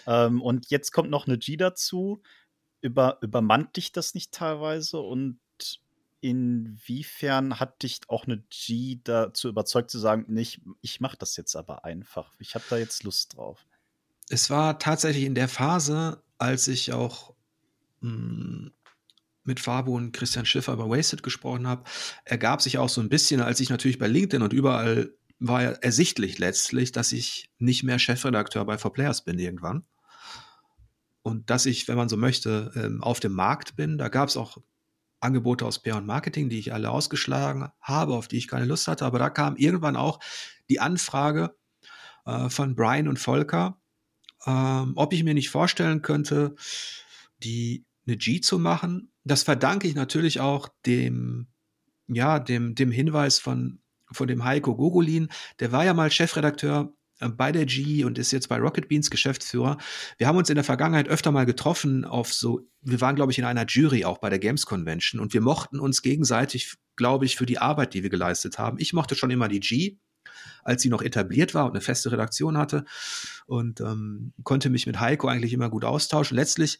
Ähm, 0.06 0.40
und 0.40 0.70
jetzt 0.70 0.92
kommt 0.92 1.10
noch 1.10 1.26
eine 1.26 1.38
G 1.38 1.56
dazu. 1.56 2.22
Über, 2.80 3.18
übermannt 3.22 3.76
dich 3.76 3.92
das 3.92 4.14
nicht 4.14 4.32
teilweise? 4.32 5.00
Und 5.00 5.38
inwiefern 6.20 7.60
hat 7.60 7.82
dich 7.82 8.00
auch 8.08 8.24
eine 8.24 8.42
G 8.48 9.00
dazu 9.04 9.48
überzeugt 9.48 9.90
zu 9.90 9.98
sagen, 9.98 10.24
nicht, 10.28 10.62
ich 10.80 11.00
mache 11.00 11.18
das 11.18 11.36
jetzt 11.36 11.54
aber 11.54 11.84
einfach. 11.84 12.32
Ich 12.38 12.54
habe 12.54 12.64
da 12.70 12.78
jetzt 12.78 13.02
Lust 13.04 13.36
drauf. 13.36 13.66
Es 14.30 14.48
war 14.48 14.78
tatsächlich 14.78 15.24
in 15.24 15.34
der 15.34 15.48
Phase, 15.48 16.22
als 16.38 16.68
ich 16.68 16.92
auch 16.92 17.34
mh, 18.00 18.10
hm, 18.10 18.72
mit 19.44 19.60
Fabo 19.60 19.94
und 19.94 20.12
Christian 20.12 20.46
Schiffer 20.46 20.72
über 20.72 20.88
Wasted 20.90 21.22
gesprochen 21.22 21.66
habe, 21.66 21.84
ergab 22.24 22.62
sich 22.62 22.78
auch 22.78 22.88
so 22.88 23.00
ein 23.00 23.08
bisschen, 23.08 23.40
als 23.40 23.60
ich 23.60 23.70
natürlich 23.70 23.98
bei 23.98 24.08
LinkedIn 24.08 24.42
und 24.42 24.52
überall 24.52 25.14
war 25.38 25.62
ja 25.62 25.70
ersichtlich 25.70 26.38
letztlich, 26.38 26.92
dass 26.92 27.12
ich 27.12 27.50
nicht 27.58 27.82
mehr 27.82 27.98
Chefredakteur 27.98 28.64
bei 28.64 28.76
4Players 28.76 29.24
bin 29.24 29.38
irgendwann. 29.38 29.84
Und 31.22 31.50
dass 31.50 31.66
ich, 31.66 31.88
wenn 31.88 31.96
man 31.96 32.08
so 32.08 32.16
möchte, 32.16 32.72
ähm, 32.76 33.02
auf 33.02 33.20
dem 33.20 33.32
Markt 33.32 33.76
bin. 33.76 33.98
Da 33.98 34.08
gab 34.08 34.28
es 34.28 34.36
auch 34.36 34.58
Angebote 35.20 35.64
aus 35.64 35.80
PR 35.80 35.96
und 35.96 36.06
Marketing, 36.06 36.50
die 36.50 36.58
ich 36.58 36.72
alle 36.72 36.90
ausgeschlagen 36.90 37.70
habe, 37.80 38.14
auf 38.14 38.28
die 38.28 38.36
ich 38.36 38.46
keine 38.46 38.66
Lust 38.66 38.88
hatte. 38.88 39.06
Aber 39.06 39.18
da 39.18 39.30
kam 39.30 39.56
irgendwann 39.56 39.96
auch 39.96 40.20
die 40.68 40.80
Anfrage 40.80 41.56
äh, 42.26 42.50
von 42.50 42.74
Brian 42.74 43.08
und 43.08 43.18
Volker, 43.18 43.80
ähm, 44.46 44.92
ob 44.96 45.12
ich 45.12 45.24
mir 45.24 45.34
nicht 45.34 45.50
vorstellen 45.50 46.02
könnte, 46.02 46.54
die 47.42 47.86
eine 48.06 48.16
G 48.18 48.40
zu 48.40 48.58
machen. 48.58 49.10
Das 49.24 49.42
verdanke 49.42 49.88
ich 49.88 49.94
natürlich 49.94 50.40
auch 50.40 50.68
dem, 50.86 51.48
ja, 52.08 52.38
dem, 52.38 52.74
dem 52.74 52.90
Hinweis 52.90 53.38
von, 53.38 53.80
von 54.12 54.28
dem 54.28 54.44
Heiko 54.44 54.76
Gogolin. 54.76 55.28
Der 55.60 55.72
war 55.72 55.84
ja 55.84 55.94
mal 55.94 56.10
Chefredakteur 56.10 56.94
äh, 57.20 57.28
bei 57.28 57.52
der 57.52 57.66
G 57.66 58.04
und 58.04 58.18
ist 58.18 58.32
jetzt 58.32 58.48
bei 58.48 58.58
Rocket 58.58 58.88
Beans 58.88 59.10
Geschäftsführer. 59.10 59.78
Wir 60.18 60.26
haben 60.26 60.36
uns 60.36 60.50
in 60.50 60.56
der 60.56 60.64
Vergangenheit 60.64 61.08
öfter 61.08 61.32
mal 61.32 61.46
getroffen 61.46 62.04
auf 62.04 62.32
so, 62.32 62.60
wir 62.82 63.00
waren, 63.00 63.16
glaube 63.16 63.32
ich, 63.32 63.38
in 63.38 63.44
einer 63.44 63.66
Jury 63.66 64.04
auch 64.04 64.18
bei 64.18 64.30
der 64.30 64.38
Games 64.38 64.66
Convention 64.66 65.20
und 65.20 65.32
wir 65.32 65.40
mochten 65.40 65.80
uns 65.80 66.02
gegenseitig, 66.02 66.74
glaube 66.96 67.24
ich, 67.24 67.36
für 67.36 67.46
die 67.46 67.58
Arbeit, 67.58 67.94
die 67.94 68.02
wir 68.02 68.10
geleistet 68.10 68.58
haben. 68.58 68.78
Ich 68.78 68.92
mochte 68.92 69.14
schon 69.14 69.30
immer 69.30 69.48
die 69.48 69.60
G, 69.60 69.96
als 70.64 70.82
sie 70.82 70.88
noch 70.88 71.02
etabliert 71.02 71.54
war 71.54 71.66
und 71.66 71.72
eine 71.72 71.80
feste 71.80 72.10
Redaktion 72.12 72.58
hatte 72.58 72.84
und 73.46 73.80
ähm, 73.80 74.32
konnte 74.42 74.70
mich 74.70 74.86
mit 74.86 75.00
Heiko 75.00 75.28
eigentlich 75.28 75.52
immer 75.52 75.70
gut 75.70 75.84
austauschen. 75.84 76.36
Letztlich 76.36 76.78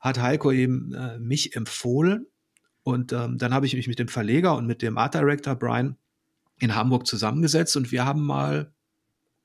hat 0.00 0.18
Heiko 0.18 0.52
eben 0.52 0.94
äh, 0.94 1.18
mich 1.18 1.56
empfohlen 1.56 2.26
und 2.82 3.12
ähm, 3.12 3.38
dann 3.38 3.52
habe 3.52 3.66
ich 3.66 3.74
mich 3.74 3.88
mit 3.88 3.98
dem 3.98 4.08
Verleger 4.08 4.56
und 4.56 4.66
mit 4.66 4.82
dem 4.82 4.98
Art 4.98 5.14
Director 5.14 5.54
Brian 5.54 5.96
in 6.60 6.74
Hamburg 6.74 7.06
zusammengesetzt 7.06 7.76
und 7.76 7.92
wir 7.92 8.04
haben 8.04 8.24
mal 8.24 8.72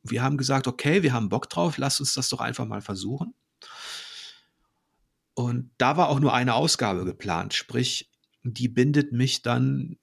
wir 0.03 0.21
haben 0.21 0.37
gesagt, 0.37 0.67
okay, 0.67 1.01
wir 1.01 1.13
haben 1.13 1.29
Bock 1.29 1.49
drauf, 1.49 1.77
lass 1.77 1.99
uns 1.99 2.13
das 2.13 2.29
doch 2.29 2.41
einfach 2.41 2.65
mal 2.65 2.81
versuchen. 2.81 3.33
Und 5.33 5.71
da 5.77 5.97
war 5.97 6.09
auch 6.09 6.19
nur 6.19 6.33
eine 6.33 6.53
Ausgabe 6.53 7.05
geplant, 7.05 7.53
sprich, 7.53 8.11
die 8.43 8.67
bindet 8.67 9.13
mich 9.13 9.41
dann, 9.41 9.97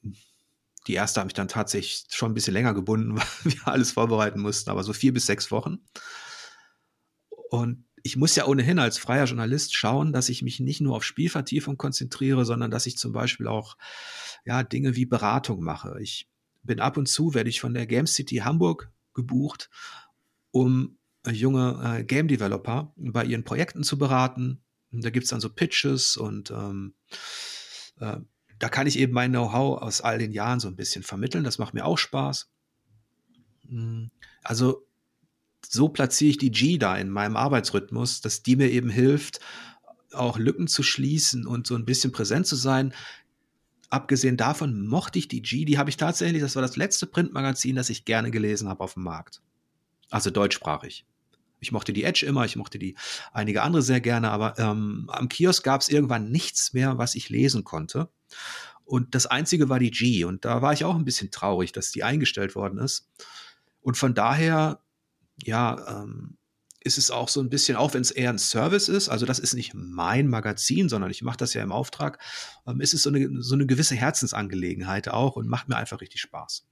die 0.86 0.94
erste 0.94 1.20
habe 1.20 1.28
ich 1.28 1.34
dann 1.34 1.46
tatsächlich 1.46 2.06
schon 2.08 2.32
ein 2.32 2.34
bisschen 2.34 2.54
länger 2.54 2.74
gebunden, 2.74 3.16
weil 3.16 3.52
wir 3.52 3.68
alles 3.68 3.92
vorbereiten 3.92 4.40
mussten, 4.40 4.70
aber 4.70 4.82
so 4.82 4.92
vier 4.92 5.12
bis 5.12 5.26
sechs 5.26 5.50
Wochen. 5.50 5.78
Und 7.50 7.84
ich 8.02 8.16
muss 8.16 8.36
ja 8.36 8.46
ohnehin 8.46 8.78
als 8.78 8.98
freier 8.98 9.24
Journalist 9.24 9.74
schauen, 9.74 10.12
dass 10.12 10.28
ich 10.28 10.42
mich 10.42 10.60
nicht 10.60 10.80
nur 10.80 10.96
auf 10.96 11.04
Spielvertiefung 11.04 11.76
konzentriere, 11.76 12.44
sondern 12.44 12.70
dass 12.70 12.86
ich 12.86 12.96
zum 12.96 13.12
Beispiel 13.12 13.46
auch 13.46 13.76
ja, 14.44 14.62
Dinge 14.62 14.96
wie 14.96 15.06
Beratung 15.06 15.62
mache. 15.62 15.96
Ich 16.00 16.28
bin 16.62 16.80
ab 16.80 16.96
und 16.96 17.06
zu, 17.06 17.34
werde 17.34 17.50
ich 17.50 17.60
von 17.60 17.74
der 17.74 17.86
Game 17.86 18.06
City 18.06 18.36
Hamburg 18.36 18.90
gebucht, 19.14 19.70
um 20.50 20.98
äh, 21.26 21.30
junge 21.30 21.98
äh, 21.98 22.04
Game 22.04 22.28
Developer 22.28 22.92
bei 22.96 23.24
ihren 23.24 23.44
Projekten 23.44 23.82
zu 23.82 23.98
beraten. 23.98 24.62
Da 24.90 25.10
gibt 25.10 25.24
es 25.24 25.30
dann 25.30 25.40
so 25.40 25.50
Pitches 25.50 26.16
und 26.16 26.50
ähm, 26.50 26.94
äh, 27.98 28.16
da 28.58 28.68
kann 28.68 28.86
ich 28.86 28.98
eben 28.98 29.12
mein 29.12 29.30
Know-how 29.30 29.80
aus 29.80 30.00
all 30.00 30.18
den 30.18 30.32
Jahren 30.32 30.60
so 30.60 30.68
ein 30.68 30.76
bisschen 30.76 31.02
vermitteln. 31.02 31.44
Das 31.44 31.58
macht 31.58 31.74
mir 31.74 31.84
auch 31.86 31.96
Spaß. 31.96 32.50
Hm, 33.68 34.10
also 34.42 34.86
so 35.68 35.88
platziere 35.88 36.30
ich 36.30 36.38
die 36.38 36.50
G 36.50 36.78
da 36.78 36.96
in 36.96 37.10
meinem 37.10 37.36
Arbeitsrhythmus, 37.36 38.20
dass 38.20 38.42
die 38.42 38.56
mir 38.56 38.70
eben 38.70 38.90
hilft, 38.90 39.40
auch 40.12 40.38
Lücken 40.38 40.66
zu 40.66 40.82
schließen 40.82 41.46
und 41.46 41.66
so 41.66 41.76
ein 41.76 41.84
bisschen 41.84 42.12
präsent 42.12 42.46
zu 42.46 42.56
sein 42.56 42.92
abgesehen 43.90 44.36
davon 44.36 44.86
mochte 44.86 45.18
ich 45.18 45.28
die 45.28 45.42
G, 45.42 45.64
die 45.64 45.76
habe 45.76 45.90
ich 45.90 45.96
tatsächlich, 45.96 46.40
das 46.40 46.54
war 46.54 46.62
das 46.62 46.76
letzte 46.76 47.06
Printmagazin, 47.06 47.76
das 47.76 47.90
ich 47.90 48.04
gerne 48.04 48.30
gelesen 48.30 48.68
habe 48.68 48.82
auf 48.82 48.94
dem 48.94 49.02
Markt. 49.02 49.42
Also 50.10 50.30
deutschsprachig. 50.30 51.04
Ich 51.58 51.72
mochte 51.72 51.92
die 51.92 52.04
Edge 52.04 52.24
immer, 52.24 52.44
ich 52.44 52.56
mochte 52.56 52.78
die 52.78 52.96
einige 53.32 53.62
andere 53.62 53.82
sehr 53.82 54.00
gerne, 54.00 54.30
aber 54.30 54.58
ähm, 54.58 55.10
am 55.12 55.28
Kiosk 55.28 55.62
gab 55.62 55.82
es 55.82 55.88
irgendwann 55.88 56.30
nichts 56.30 56.72
mehr, 56.72 56.96
was 56.96 57.14
ich 57.14 57.28
lesen 57.28 57.64
konnte. 57.64 58.08
Und 58.84 59.14
das 59.14 59.26
einzige 59.26 59.68
war 59.68 59.78
die 59.78 59.90
G. 59.90 60.24
Und 60.24 60.44
da 60.44 60.62
war 60.62 60.72
ich 60.72 60.84
auch 60.84 60.94
ein 60.94 61.04
bisschen 61.04 61.30
traurig, 61.30 61.72
dass 61.72 61.90
die 61.90 62.02
eingestellt 62.02 62.54
worden 62.54 62.78
ist. 62.78 63.08
Und 63.82 63.96
von 63.98 64.14
daher, 64.14 64.80
ja, 65.44 66.02
ähm, 66.02 66.36
ist 66.82 66.98
es 66.98 67.10
auch 67.10 67.28
so 67.28 67.40
ein 67.40 67.50
bisschen, 67.50 67.76
auch 67.76 67.92
wenn 67.92 68.00
es 68.00 68.10
eher 68.10 68.30
ein 68.30 68.38
Service 68.38 68.88
ist, 68.88 69.08
also 69.08 69.26
das 69.26 69.38
ist 69.38 69.54
nicht 69.54 69.74
mein 69.74 70.28
Magazin, 70.28 70.88
sondern 70.88 71.10
ich 71.10 71.22
mache 71.22 71.36
das 71.36 71.52
ja 71.52 71.62
im 71.62 71.72
Auftrag, 71.72 72.18
ähm, 72.66 72.80
ist 72.80 72.94
es 72.94 73.02
so 73.02 73.10
eine, 73.10 73.42
so 73.42 73.54
eine 73.54 73.66
gewisse 73.66 73.94
Herzensangelegenheit 73.94 75.08
auch 75.08 75.36
und 75.36 75.48
macht 75.48 75.68
mir 75.68 75.76
einfach 75.76 76.00
richtig 76.00 76.22
Spaß. 76.22 76.66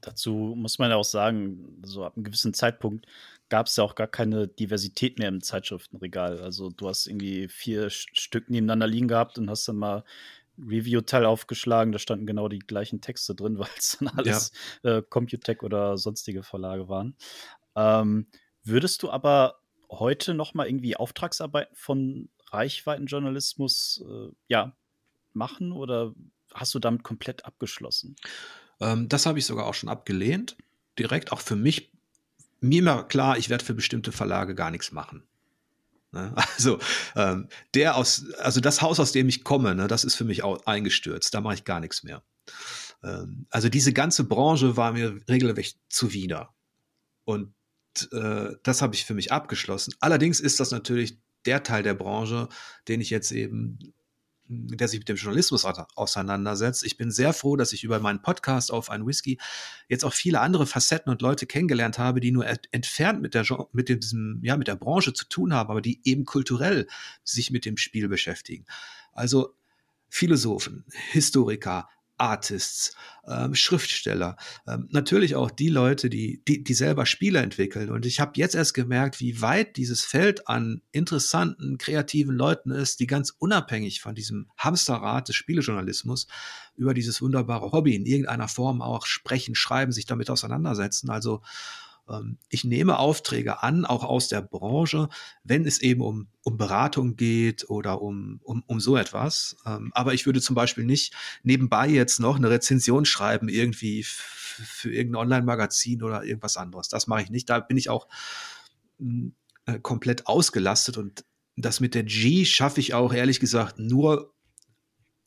Dazu 0.00 0.54
muss 0.56 0.78
man 0.78 0.90
ja 0.90 0.96
auch 0.96 1.04
sagen, 1.04 1.82
so 1.84 2.04
ab 2.04 2.16
einem 2.16 2.24
gewissen 2.24 2.54
Zeitpunkt 2.54 3.06
gab 3.50 3.66
es 3.66 3.76
ja 3.76 3.84
auch 3.84 3.94
gar 3.94 4.06
keine 4.06 4.48
Diversität 4.48 5.18
mehr 5.18 5.28
im 5.28 5.42
Zeitschriftenregal. 5.42 6.40
Also 6.40 6.70
du 6.70 6.88
hast 6.88 7.06
irgendwie 7.06 7.48
vier 7.48 7.90
Stück 7.90 8.48
nebeneinander 8.48 8.86
liegen 8.86 9.08
gehabt 9.08 9.36
und 9.38 9.50
hast 9.50 9.68
dann 9.68 9.76
mal 9.76 10.04
Review-Teil 10.66 11.24
aufgeschlagen, 11.24 11.92
da 11.92 11.98
standen 11.98 12.26
genau 12.26 12.48
die 12.48 12.58
gleichen 12.58 13.00
Texte 13.00 13.34
drin, 13.34 13.58
weil 13.58 13.68
es 13.78 13.98
dann 13.98 14.08
alles 14.08 14.52
ja. 14.82 14.98
äh, 14.98 15.02
Computec 15.02 15.62
oder 15.62 15.96
sonstige 15.96 16.42
Verlage 16.42 16.88
waren. 16.88 17.16
Ähm, 17.74 18.26
Würdest 18.62 19.02
du 19.02 19.10
aber 19.10 19.60
heute 19.90 20.34
noch 20.34 20.54
mal 20.54 20.66
irgendwie 20.66 20.96
Auftragsarbeiten 20.96 21.74
von 21.74 22.28
Reichweitenjournalismus 22.50 24.04
äh, 24.06 24.32
ja, 24.48 24.76
machen 25.32 25.72
oder 25.72 26.14
hast 26.52 26.74
du 26.74 26.78
damit 26.78 27.02
komplett 27.02 27.44
abgeschlossen? 27.44 28.16
Ähm, 28.80 29.08
das 29.08 29.26
habe 29.26 29.38
ich 29.38 29.46
sogar 29.46 29.66
auch 29.66 29.74
schon 29.74 29.88
abgelehnt. 29.88 30.56
Direkt 30.98 31.32
auch 31.32 31.40
für 31.40 31.56
mich. 31.56 31.92
Mir 32.60 32.80
immer 32.80 33.04
klar, 33.04 33.38
ich 33.38 33.48
werde 33.48 33.64
für 33.64 33.72
bestimmte 33.72 34.12
Verlage 34.12 34.54
gar 34.54 34.70
nichts 34.70 34.92
machen. 34.92 35.26
Ne? 36.12 36.34
Also 36.56 36.78
ähm, 37.16 37.48
der 37.74 37.96
aus, 37.96 38.24
also 38.38 38.60
das 38.60 38.82
Haus, 38.82 39.00
aus 39.00 39.12
dem 39.12 39.28
ich 39.28 39.44
komme, 39.44 39.74
ne, 39.74 39.88
das 39.88 40.04
ist 40.04 40.14
für 40.14 40.24
mich 40.24 40.42
auch 40.42 40.64
eingestürzt. 40.66 41.34
Da 41.34 41.40
mache 41.40 41.54
ich 41.54 41.64
gar 41.64 41.80
nichts 41.80 42.02
mehr. 42.02 42.22
Ähm, 43.02 43.46
also 43.50 43.68
diese 43.68 43.92
ganze 43.92 44.24
Branche 44.24 44.76
war 44.76 44.92
mir 44.92 45.20
regelrecht 45.28 45.78
zuwider. 45.88 46.54
Und 47.24 47.54
äh, 48.12 48.50
das 48.62 48.82
habe 48.82 48.94
ich 48.94 49.04
für 49.04 49.14
mich 49.14 49.32
abgeschlossen. 49.32 49.94
Allerdings 50.00 50.40
ist 50.40 50.60
das 50.60 50.70
natürlich 50.70 51.18
der 51.46 51.62
Teil 51.62 51.82
der 51.82 51.94
Branche, 51.94 52.48
den 52.88 53.00
ich 53.00 53.10
jetzt 53.10 53.32
eben 53.32 53.94
der 54.50 54.88
sich 54.88 54.98
mit 54.98 55.08
dem 55.08 55.16
Journalismus 55.16 55.64
auseinandersetzt. 55.64 56.82
Ich 56.84 56.96
bin 56.96 57.10
sehr 57.10 57.32
froh, 57.32 57.56
dass 57.56 57.72
ich 57.72 57.84
über 57.84 58.00
meinen 58.00 58.20
Podcast 58.20 58.72
auf 58.72 58.90
ein 58.90 59.06
Whisky 59.06 59.38
jetzt 59.88 60.04
auch 60.04 60.12
viele 60.12 60.40
andere 60.40 60.66
Facetten 60.66 61.10
und 61.10 61.22
Leute 61.22 61.46
kennengelernt 61.46 61.98
habe, 61.98 62.20
die 62.20 62.32
nur 62.32 62.46
entfernt 62.72 63.22
mit 63.22 63.34
der, 63.34 63.46
mit 63.72 63.88
diesem, 63.88 64.40
ja, 64.42 64.56
mit 64.56 64.66
der 64.66 64.76
Branche 64.76 65.12
zu 65.12 65.24
tun 65.26 65.54
haben, 65.54 65.70
aber 65.70 65.80
die 65.80 66.00
eben 66.04 66.24
kulturell 66.24 66.88
sich 67.22 67.50
mit 67.50 67.64
dem 67.64 67.76
Spiel 67.76 68.08
beschäftigen. 68.08 68.66
Also 69.12 69.54
Philosophen, 70.08 70.84
Historiker, 71.12 71.88
Artists, 72.20 72.94
ähm, 73.26 73.54
Schriftsteller, 73.54 74.36
ähm, 74.66 74.88
natürlich 74.90 75.34
auch 75.36 75.50
die 75.50 75.68
Leute, 75.68 76.10
die, 76.10 76.42
die, 76.46 76.62
die 76.62 76.74
selber 76.74 77.06
Spiele 77.06 77.40
entwickeln. 77.40 77.90
Und 77.90 78.06
ich 78.06 78.20
habe 78.20 78.32
jetzt 78.34 78.54
erst 78.54 78.74
gemerkt, 78.74 79.20
wie 79.20 79.40
weit 79.40 79.76
dieses 79.76 80.04
Feld 80.04 80.48
an 80.48 80.82
interessanten, 80.92 81.78
kreativen 81.78 82.36
Leuten 82.36 82.70
ist, 82.70 83.00
die 83.00 83.06
ganz 83.06 83.30
unabhängig 83.30 84.00
von 84.00 84.14
diesem 84.14 84.48
Hamsterrad 84.56 85.28
des 85.28 85.36
Spielejournalismus 85.36 86.26
über 86.76 86.94
dieses 86.94 87.22
wunderbare 87.22 87.72
Hobby 87.72 87.94
in 87.94 88.06
irgendeiner 88.06 88.48
Form 88.48 88.82
auch 88.82 89.06
sprechen, 89.06 89.54
schreiben, 89.54 89.92
sich 89.92 90.06
damit 90.06 90.30
auseinandersetzen. 90.30 91.10
Also 91.10 91.42
ich 92.48 92.64
nehme 92.64 92.98
Aufträge 92.98 93.62
an, 93.62 93.84
auch 93.84 94.04
aus 94.04 94.28
der 94.28 94.42
Branche, 94.42 95.08
wenn 95.44 95.66
es 95.66 95.80
eben 95.80 96.00
um, 96.00 96.28
um 96.42 96.56
Beratung 96.56 97.16
geht 97.16 97.68
oder 97.68 98.02
um, 98.02 98.40
um, 98.42 98.62
um 98.66 98.80
so 98.80 98.96
etwas. 98.96 99.56
Ähm, 99.66 99.90
aber 99.94 100.14
ich 100.14 100.26
würde 100.26 100.40
zum 100.40 100.54
Beispiel 100.54 100.84
nicht 100.84 101.14
nebenbei 101.42 101.88
jetzt 101.88 102.18
noch 102.18 102.36
eine 102.36 102.50
Rezension 102.50 103.04
schreiben, 103.04 103.48
irgendwie 103.48 104.02
für 104.04 104.92
irgendein 104.92 105.22
Online-Magazin 105.22 106.02
oder 106.02 106.24
irgendwas 106.24 106.56
anderes. 106.56 106.88
Das 106.88 107.06
mache 107.06 107.22
ich 107.22 107.30
nicht. 107.30 107.48
Da 107.48 107.60
bin 107.60 107.76
ich 107.76 107.88
auch 107.88 108.08
hm, 108.98 109.34
äh, 109.66 109.78
komplett 109.78 110.26
ausgelastet 110.26 110.98
und 110.98 111.24
das 111.56 111.80
mit 111.80 111.94
der 111.94 112.04
G 112.04 112.44
schaffe 112.44 112.80
ich 112.80 112.94
auch 112.94 113.12
ehrlich 113.12 113.40
gesagt 113.40 113.78
nur, 113.78 114.34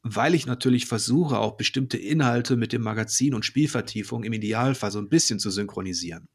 weil 0.01 0.35
ich 0.35 0.45
natürlich 0.45 0.85
versuche, 0.85 1.37
auch 1.37 1.55
bestimmte 1.55 1.97
Inhalte 1.97 2.57
mit 2.57 2.73
dem 2.73 2.81
Magazin 2.81 3.33
und 3.33 3.45
Spielvertiefung 3.45 4.23
im 4.23 4.33
Idealfall 4.33 4.91
so 4.91 4.99
ein 4.99 5.09
bisschen 5.09 5.39
zu 5.39 5.49
synchronisieren. 5.49 6.27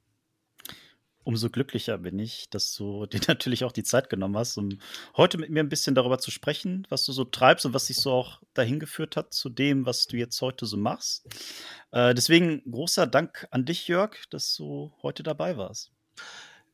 Umso 1.29 1.51
glücklicher 1.51 1.99
bin 1.99 2.19
ich, 2.19 2.49
dass 2.49 2.75
du 2.75 3.05
dir 3.13 3.21
natürlich 3.29 3.63
auch 3.63 3.73
die 3.73 3.83
Zeit 3.83 4.09
genommen 4.09 4.39
hast, 4.39 4.57
um 4.57 4.81
heute 5.15 5.37
mit 5.37 5.51
mir 5.51 5.61
ein 5.61 5.69
bisschen 5.69 5.95
darüber 5.95 6.19
zu 6.19 6.31
sprechen, 6.31 6.87
was 6.89 7.05
du 7.05 7.13
so 7.13 7.25
treibst 7.25 7.67
und 7.67 7.75
was 7.75 7.85
dich 7.85 7.99
so 7.99 8.13
auch 8.13 8.41
dahin 8.55 8.81
geführt 8.81 9.15
hat 9.15 9.35
zu 9.35 9.51
dem, 9.51 9.85
was 9.85 10.07
du 10.07 10.17
jetzt 10.17 10.41
heute 10.41 10.65
so 10.65 10.79
machst. 10.79 11.27
Äh, 11.91 12.15
deswegen 12.15 12.63
großer 12.71 13.07
Dank 13.07 13.47
an 13.51 13.67
dich, 13.67 13.89
Jörg, 13.89 14.17
dass 14.31 14.57
du 14.57 14.91
heute 15.03 15.23
dabei 15.23 15.59
warst. 15.59 15.93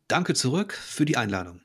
Danke 0.07 0.35
zurück 0.35 0.73
für 0.73 1.05
die 1.05 1.17
Einladung. 1.17 1.61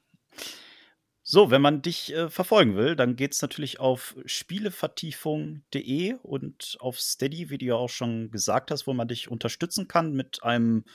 So, 1.22 1.52
wenn 1.52 1.62
man 1.62 1.84
dich 1.84 2.12
äh, 2.16 2.28
verfolgen 2.32 2.76
will, 2.76 2.96
dann 2.96 3.16
geht 3.16 3.34
es 3.36 3.42
natürlich 3.44 3.80
auf 3.80 4.16
spielevertiefung.de 4.26 6.16
und 6.24 6.78
auf 6.80 7.00
Steady, 7.00 7.52
wie 7.52 7.60
du 7.60 7.68
ja 7.68 7.76
auch 7.76 7.90
schon 7.90 8.32
gesagt 8.32 8.72
hast, 8.72 8.88
wo 8.88 8.94
man 8.94 9.08
dich 9.08 9.30
unterstützen 9.30 9.88
kann 9.88 10.14
mit 10.14 10.42
einem 10.42 10.86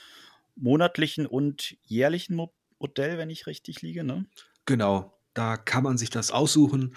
monatlichen 0.55 1.25
und 1.25 1.77
jährlichen 1.83 2.35
Mo 2.35 2.53
Modell, 2.77 3.17
wenn 3.17 3.29
ich 3.29 3.47
richtig 3.47 3.81
liege, 3.81 4.03
ne? 4.03 4.25
Genau, 4.65 5.17
da 5.33 5.57
kann 5.57 5.83
man 5.83 5.97
sich 5.97 6.09
das 6.09 6.29
aussuchen, 6.29 6.95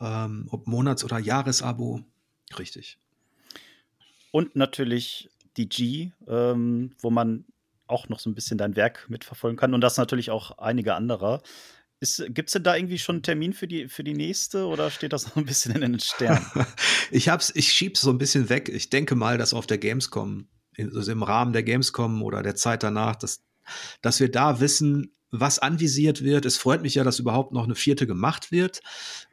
ähm, 0.00 0.48
ob 0.50 0.66
Monats- 0.66 1.04
oder 1.04 1.18
Jahresabo. 1.18 2.00
Richtig. 2.58 2.98
Und 4.32 4.56
natürlich 4.56 5.30
die 5.56 5.68
G, 5.68 6.10
ähm, 6.26 6.94
wo 7.00 7.10
man 7.10 7.44
auch 7.86 8.08
noch 8.08 8.18
so 8.18 8.30
ein 8.30 8.34
bisschen 8.34 8.58
dein 8.58 8.76
Werk 8.76 9.08
mitverfolgen 9.08 9.56
kann 9.56 9.74
und 9.74 9.80
das 9.80 9.96
natürlich 9.96 10.30
auch 10.30 10.58
einige 10.58 10.94
anderer. 10.94 11.42
Gibt 12.00 12.48
es 12.48 12.52
denn 12.52 12.62
da 12.62 12.76
irgendwie 12.76 12.98
schon 12.98 13.16
einen 13.16 13.22
Termin 13.22 13.52
für 13.52 13.66
die, 13.66 13.88
für 13.88 14.04
die 14.04 14.14
nächste 14.14 14.66
oder 14.66 14.90
steht 14.90 15.12
das 15.12 15.26
noch 15.28 15.36
ein 15.36 15.46
bisschen 15.46 15.74
in 15.74 15.92
den 15.92 16.00
Sternen? 16.00 16.44
ich 17.10 17.28
ich 17.28 17.72
schiebe 17.72 17.94
es 17.94 18.00
so 18.00 18.10
ein 18.10 18.18
bisschen 18.18 18.48
weg. 18.48 18.68
Ich 18.68 18.90
denke 18.90 19.14
mal, 19.14 19.38
dass 19.38 19.54
auf 19.54 19.66
der 19.66 19.78
Gamescom, 19.78 20.48
also 20.78 21.12
im 21.12 21.22
Rahmen 21.22 21.52
der 21.52 21.62
Gamescom 21.62 22.22
oder 22.22 22.42
der 22.42 22.54
Zeit 22.54 22.82
danach, 22.82 23.16
dass, 23.16 23.44
dass 24.02 24.20
wir 24.20 24.30
da 24.30 24.60
wissen, 24.60 25.14
was 25.30 25.58
anvisiert 25.58 26.22
wird. 26.22 26.46
Es 26.46 26.56
freut 26.56 26.82
mich 26.82 26.94
ja, 26.94 27.02
dass 27.02 27.18
überhaupt 27.18 27.52
noch 27.52 27.64
eine 27.64 27.74
vierte 27.74 28.06
gemacht 28.06 28.52
wird. 28.52 28.80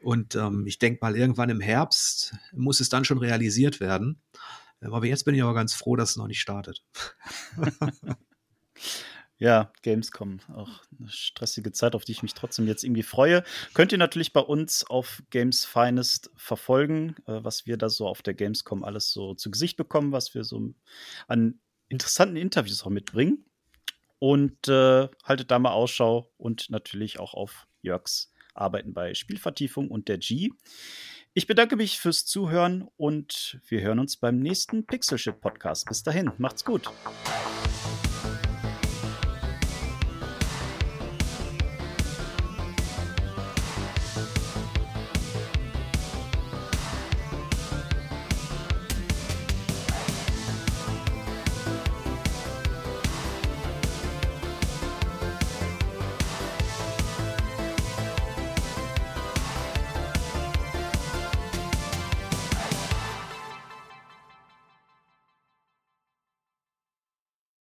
Und 0.02 0.34
ähm, 0.34 0.66
ich 0.66 0.78
denke 0.78 0.98
mal, 1.00 1.16
irgendwann 1.16 1.50
im 1.50 1.60
Herbst 1.60 2.34
muss 2.52 2.80
es 2.80 2.88
dann 2.88 3.04
schon 3.04 3.18
realisiert 3.18 3.78
werden. 3.78 4.20
Aber 4.80 5.06
jetzt 5.06 5.24
bin 5.24 5.34
ich 5.34 5.42
aber 5.42 5.54
ganz 5.54 5.74
froh, 5.74 5.94
dass 5.94 6.10
es 6.10 6.16
noch 6.16 6.26
nicht 6.26 6.40
startet. 6.40 6.82
Ja, 9.42 9.72
Gamescom, 9.82 10.38
auch 10.54 10.70
eine 10.96 11.08
stressige 11.08 11.72
Zeit, 11.72 11.96
auf 11.96 12.04
die 12.04 12.12
ich 12.12 12.22
mich 12.22 12.32
trotzdem 12.32 12.68
jetzt 12.68 12.84
irgendwie 12.84 13.02
freue. 13.02 13.42
Könnt 13.74 13.90
ihr 13.90 13.98
natürlich 13.98 14.32
bei 14.32 14.38
uns 14.38 14.88
auf 14.88 15.20
Games 15.30 15.64
Finest 15.64 16.30
verfolgen, 16.36 17.16
äh, 17.26 17.42
was 17.42 17.66
wir 17.66 17.76
da 17.76 17.88
so 17.88 18.06
auf 18.06 18.22
der 18.22 18.34
Gamescom 18.34 18.84
alles 18.84 19.10
so 19.10 19.34
zu 19.34 19.50
Gesicht 19.50 19.76
bekommen, 19.76 20.12
was 20.12 20.32
wir 20.36 20.44
so 20.44 20.72
an 21.26 21.58
interessanten 21.88 22.36
Interviews 22.36 22.84
auch 22.84 22.90
mitbringen. 22.90 23.44
Und 24.20 24.68
äh, 24.68 25.08
haltet 25.24 25.50
da 25.50 25.58
mal 25.58 25.72
Ausschau 25.72 26.30
und 26.36 26.70
natürlich 26.70 27.18
auch 27.18 27.34
auf 27.34 27.66
Jörgs 27.80 28.30
Arbeiten 28.54 28.94
bei 28.94 29.12
Spielvertiefung 29.12 29.90
und 29.90 30.06
der 30.06 30.18
G. 30.18 30.50
Ich 31.34 31.48
bedanke 31.48 31.74
mich 31.74 31.98
fürs 31.98 32.26
Zuhören 32.26 32.88
und 32.96 33.58
wir 33.66 33.80
hören 33.80 33.98
uns 33.98 34.18
beim 34.18 34.38
nächsten 34.38 34.86
Pixelship 34.86 35.40
Podcast. 35.40 35.86
Bis 35.88 36.04
dahin, 36.04 36.30
macht's 36.38 36.64
gut. 36.64 36.92